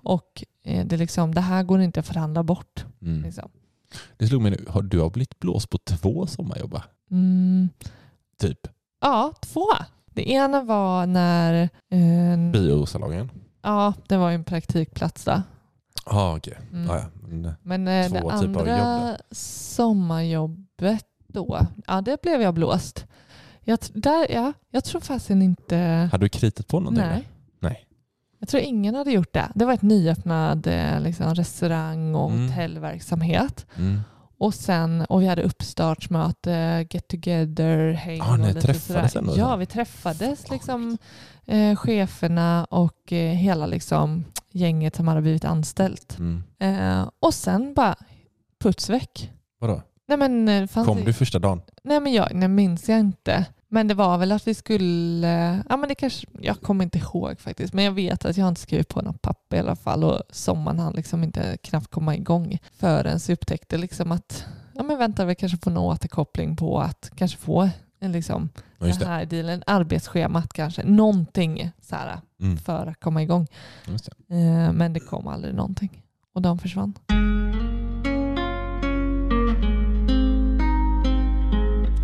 och 0.03 0.45
eh, 0.65 0.87
det, 0.87 0.97
liksom, 0.97 1.35
det 1.35 1.41
här 1.41 1.63
går 1.63 1.81
inte 1.81 2.01
att 2.01 2.07
förhandla 2.07 2.43
bort. 2.43 2.85
Mm. 3.03 3.23
Liksom. 3.23 3.51
Det 4.17 4.27
slog 4.27 4.43
mig 4.43 4.51
nu, 4.51 4.65
har 4.69 4.83
du 4.83 5.01
har 5.01 5.11
blivit 5.11 5.39
blåst 5.39 5.71
på 5.71 5.79
två 5.79 6.27
sommarjobb? 6.27 6.73
va? 6.73 6.83
Mm. 7.11 7.69
Typ. 8.39 8.59
Ja, 9.01 9.33
två. 9.41 9.67
Det 10.19 10.31
ena 10.31 10.63
var 10.63 11.07
när 11.07 11.63
eh, 11.91 12.51
Biosalongen? 12.53 13.31
Ja, 13.63 13.95
det 14.09 14.17
var 14.17 14.29
ju 14.29 14.35
en 14.35 14.45
praktikplats 14.45 15.25
där. 15.25 15.43
Ah, 16.05 16.37
okej. 16.37 16.59
Mm. 16.73 16.91
Ah, 16.91 16.97
ja. 16.97 17.05
Men, 17.23 17.45
eh, 17.45 17.53
Men 17.63 17.89
eh, 17.89 18.13
det 18.13 18.31
andra 18.31 18.79
jobb 18.79 19.17
sommarjobbet 19.31 21.05
då, 21.29 21.67
ja 21.87 22.01
det 22.01 22.23
blev 22.23 22.43
jag 22.43 22.55
blåst. 22.55 23.07
Jag, 23.65 23.79
där, 23.95 24.27
ja, 24.31 24.53
jag 24.71 24.85
tror 24.85 25.01
faktiskt 25.01 25.31
inte... 25.31 26.09
hade 26.13 26.25
du 26.25 26.29
kritat 26.29 26.69
på 26.69 26.81
någonting? 26.81 27.05
Nej. 27.05 27.29
Nej. 27.61 27.85
Jag 28.39 28.49
tror 28.49 28.63
ingen 28.63 28.95
hade 28.95 29.11
gjort 29.11 29.33
det. 29.33 29.49
Det 29.55 29.65
var 29.65 29.73
ett 29.73 29.83
nyöppnad 29.83 30.67
eh, 30.67 31.01
liksom, 31.01 31.35
restaurang 31.35 32.15
och 32.15 32.31
Mm. 32.31 32.49
hotellverksamhet. 32.49 33.67
Mm. 33.77 34.01
Och 34.39 34.55
sen, 34.55 35.01
och 35.05 35.23
vi 35.23 35.27
hade 35.27 35.43
uppstartsmöte, 35.43 36.87
get 36.91 37.09
together, 37.09 37.93
häng 37.93 38.21
Ah, 38.23 38.33
och 38.33 38.39
lite 38.39 38.61
träffades 38.61 39.13
sådär. 39.13 39.33
Ja, 39.37 39.57
vi 39.57 39.67
träffades 39.67 40.51
liksom 40.51 40.99
eh, 41.47 41.77
cheferna 41.77 42.65
och 42.71 43.13
eh, 43.13 43.33
hela 43.35 43.67
liksom, 43.67 44.25
gänget 44.53 44.97
som 44.97 45.09
hade 45.09 45.21
blivit 45.21 45.45
anställt. 45.45 46.19
Mm. 46.19 46.43
Eh, 46.59 47.09
och 47.21 47.35
sen 47.35 47.75
bara 47.75 47.95
puts 48.63 48.91
väck. 48.91 49.33
Vadå? 49.61 49.83
Nej 50.09 50.19
men, 50.19 50.49
eh, 50.49 50.67
fanns 50.67 50.87
Kom 50.87 50.97
det- 50.99 51.05
du 51.05 51.13
första 51.13 51.39
dagen? 51.39 51.61
Nej 51.85 52.01
men 52.01 52.13
jag 52.13 52.29
nej, 52.35 52.49
minns 52.49 52.89
jag 52.89 52.99
inte. 53.01 53.45
Men 53.71 53.89
det 53.89 53.95
var 53.95 54.19
väl 54.19 54.33
att 54.33 54.47
vi 54.49 54.55
skulle, 54.55 55.63
ja 55.69 55.77
men 55.77 55.89
det 55.89 55.95
kanske, 55.95 56.27
jag 56.41 56.61
kommer 56.61 56.85
inte 56.85 56.99
ihåg 56.99 57.41
faktiskt, 57.41 57.73
men 57.75 57.85
jag 57.85 57.93
vet 57.93 58.25
att 58.25 58.37
jag 58.37 58.49
inte 58.49 58.61
skrivit 58.61 58.89
på 58.89 59.03
något 59.03 59.23
papper 59.23 59.57
i 59.57 59.61
alla 59.61 59.77
fall 59.77 60.05
och 60.05 60.23
sommaren 60.31 60.79
hann 60.79 60.93
liksom 60.93 61.25
inte 61.25 61.57
knappt 61.63 61.91
komma 61.91 62.15
igång 62.17 62.59
förrän 62.79 63.21
så 63.21 63.33
upptäckte 63.33 63.77
liksom 63.79 64.13
att, 64.13 64.45
ja 64.75 64.83
men 64.83 64.99
väntar 64.99 65.27
vi 65.27 65.35
kanske 65.35 65.59
på 65.59 65.71
någon 65.71 65.85
återkoppling 65.85 66.57
på 66.57 66.81
att 66.81 67.11
kanske 67.17 67.39
få 67.39 67.71
en 68.01 68.13
liksom, 68.13 68.49
just 68.81 69.01
den 69.01 69.09
det. 69.09 69.15
här 69.15 69.25
dealen, 69.25 69.63
arbetsschemat 69.67 70.53
kanske, 70.53 70.85
någonting 70.85 71.71
så 71.81 71.97
här 71.97 72.21
Mm. 72.41 72.57
för 72.57 72.87
att 72.87 73.01
komma 73.01 73.23
igång. 73.23 73.47
Det. 73.87 74.35
Eh, 74.35 74.73
Men 74.73 74.93
det 74.93 75.01
kom 75.01 75.27
aldrig 75.27 75.55
någonting 75.55 76.03
och 76.35 76.43
de 76.43 76.59
försvann. 76.59 76.95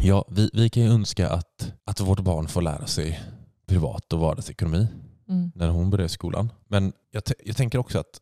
Ja, 0.05 0.25
vi, 0.31 0.51
vi 0.53 0.69
kan 0.69 0.83
ju 0.83 0.89
önska 0.89 1.29
att, 1.29 1.73
att 1.85 2.01
vårt 2.01 2.21
barn 2.21 2.49
får 2.49 2.63
lära 2.63 2.87
sig 2.87 3.21
privat 3.67 4.13
och 4.13 4.19
vardagsekonomi 4.21 4.87
Mm. 5.29 5.53
när 5.55 5.69
hon 5.69 5.91
börjar 5.91 6.09
skolan. 6.09 6.53
Men 6.69 6.93
jag, 7.11 7.23
jag 7.45 7.57
tänker 7.57 7.79
också 7.79 7.99
att 7.99 8.21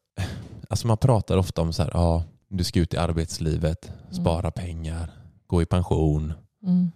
alltså 0.69 0.87
man 0.87 0.97
pratar 0.99 1.37
ofta 1.37 1.63
om 1.63 1.73
så 1.73 1.83
här, 1.83 1.91
ja, 1.95 2.25
du 2.49 2.65
ska 2.65 2.81
ut 2.81 2.95
i 2.95 2.97
arbetslivet, 2.97 3.93
spara 4.11 4.51
pengar, 4.51 5.11
gå 5.47 5.63
i 5.63 5.67
pension. 5.67 6.33
Mm. 6.67 6.91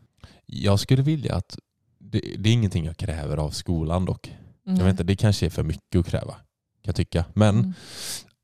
Jag 0.46 0.80
skulle 0.80 1.02
vilja 1.02 1.34
att, 1.34 1.58
det, 1.98 2.20
det 2.38 2.48
är 2.48 2.52
ingenting 2.52 2.84
jag 2.84 2.96
kräver 2.96 3.36
av 3.36 3.50
skolan 3.50 4.04
dock. 4.04 4.26
Mm. 4.66 4.78
Jag 4.78 4.84
vet 4.84 4.90
inte, 4.90 5.04
det 5.04 5.16
kanske 5.16 5.46
är 5.46 5.50
för 5.50 5.62
mycket 5.62 5.98
att 6.00 6.06
kräva, 6.06 6.32
kan 6.32 6.42
jag 6.82 6.96
tycka. 6.96 7.24
Men 7.34 7.58
Mm. 7.58 7.72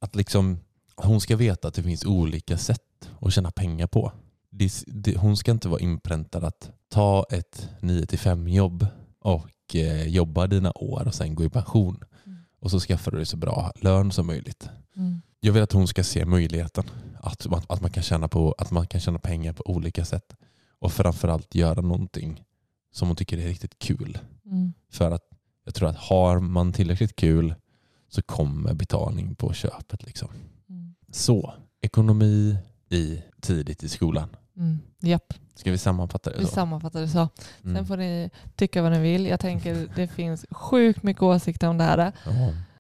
att 0.01 0.15
liksom, 0.17 0.59
hon 0.97 1.21
ska 1.21 1.37
veta 1.37 1.69
att 1.69 1.75
det 1.75 1.83
finns 1.83 2.05
olika 2.05 2.59
sätt 2.59 3.11
att 3.21 3.33
tjäna 3.33 3.51
pengar 3.51 3.87
på. 3.87 4.13
Det, 4.55 4.85
det, 4.87 5.17
hon 5.17 5.37
ska 5.37 5.51
inte 5.51 5.69
vara 5.69 5.81
inpräntad 5.81 6.45
att 6.45 6.71
ta 6.89 7.27
ett 7.31 7.69
9-5 7.81 8.49
jobb 8.49 8.87
och 9.21 9.75
eh, 9.75 10.09
jobba 10.09 10.47
dina 10.47 10.73
år 10.75 11.07
och 11.07 11.15
sen 11.15 11.35
gå 11.35 11.45
i 11.45 11.51
pension. 11.51 12.05
Mm. 12.27 12.39
Och 12.61 12.71
så 12.71 12.81
skaffar 12.81 13.11
du 13.11 13.17
dig 13.17 13.27
så 13.27 13.37
bra 13.37 13.73
lön 13.77 14.13
som 14.13 14.27
möjligt. 14.27 14.69
Mm. 14.97 15.23
Jag 15.41 15.53
vill 15.53 15.63
att 15.63 15.73
hon 15.73 15.89
ska 15.89 16.05
se 16.05 16.25
möjligheten 16.25 16.85
att, 17.21 17.47
att, 17.47 17.71
att, 17.71 17.81
man 17.81 17.91
kan 17.91 18.03
tjäna 18.03 18.29
på, 18.29 18.55
att 18.59 18.71
man 18.71 18.87
kan 18.87 19.01
tjäna 19.01 19.19
pengar 19.19 19.53
på 19.53 19.71
olika 19.71 20.05
sätt. 20.05 20.37
Och 20.79 20.93
framförallt 20.93 21.55
göra 21.55 21.81
någonting 21.81 22.45
som 22.93 23.09
hon 23.09 23.17
tycker 23.17 23.39
är 23.39 23.49
riktigt 23.49 23.79
kul. 23.79 24.19
Mm. 24.47 24.73
För 24.91 25.11
att 25.11 25.25
jag 25.65 25.75
tror 25.75 25.89
att 25.89 25.97
har 25.97 26.41
man 26.41 26.73
tillräckligt 26.73 27.17
kul 27.17 27.55
så 28.09 28.23
kommer 28.23 28.75
betalning 28.75 29.35
på 29.35 29.53
köpet. 29.53 30.07
Liksom. 30.07 30.29
Mm. 30.69 30.95
Så, 31.13 31.55
ekonomi 31.81 32.57
i, 32.89 33.23
tidigt 33.41 33.83
i 33.83 33.89
skolan. 33.89 34.29
Mm. 34.57 34.79
Japp, 35.01 35.35
Ska 35.55 35.71
vi 35.71 35.79
sammanfatta 35.79 36.31
det 36.31 36.39
vi 36.39 36.45
så? 36.45 36.51
sammanfattar 36.51 37.01
det 37.01 37.09
så. 37.09 37.29
Mm. 37.65 37.77
Sen 37.77 37.87
får 37.87 37.97
ni 37.97 38.31
tycka 38.57 38.83
vad 38.83 38.93
ni 38.93 38.99
vill. 39.01 39.27
Jag 39.27 39.41
tänker 39.41 39.89
det 39.97 40.09
finns 40.09 40.47
sjukt 40.51 41.03
mycket 41.03 41.23
åsikter 41.23 41.69
om 41.69 41.79
det 41.79 41.85
här. 41.85 42.13
Ja, 42.27 42.33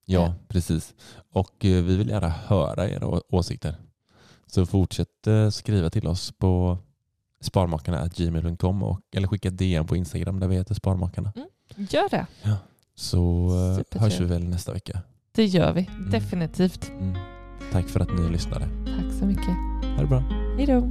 ja, 0.05 0.35
precis. 0.49 0.95
Och 1.33 1.65
eh, 1.65 1.83
vi 1.85 1.97
vill 1.97 2.09
gärna 2.09 2.29
höra 2.29 2.89
era 2.89 3.21
åsikter. 3.29 3.77
Så 4.47 4.67
fortsätt 4.67 5.27
eh, 5.27 5.49
skriva 5.51 5.91
till 5.91 6.07
oss 6.07 6.33
på 6.39 6.79
sparmakarna.gmail.com 7.43 8.97
eller 9.17 9.29
skicka 9.29 9.51
DM 9.51 9.87
på 9.87 9.97
Instagram 9.97 10.41
där 10.41 10.49
vi 10.49 10.57
heter 10.57 10.75
Sparmakarna. 10.75 11.33
Gör 11.77 12.09
det. 12.11 12.27
Så 12.95 13.47
eh, 13.47 13.77
Supertrevligt. 13.77 13.95
hörs 13.95 14.21
vi 14.21 14.25
väl 14.25 14.45
nästa 14.49 14.73
vecka. 14.73 15.03
Det 15.33 15.45
gör 15.45 15.73
vi. 15.73 15.89
Mm. 15.97 16.11
Definitivt. 16.11 16.89
Mm. 16.89 17.17
Tack 17.73 17.89
för 17.89 18.01
att 18.01 18.15
ni 18.19 18.29
lyssnade. 18.29 18.69
Tack 18.87 19.19
så 19.19 19.25
mycket. 19.27 19.47
Ha 19.97 20.01
det 20.01 20.07
bra. 20.07 20.21
Hej 20.57 20.67
då. 20.67 20.91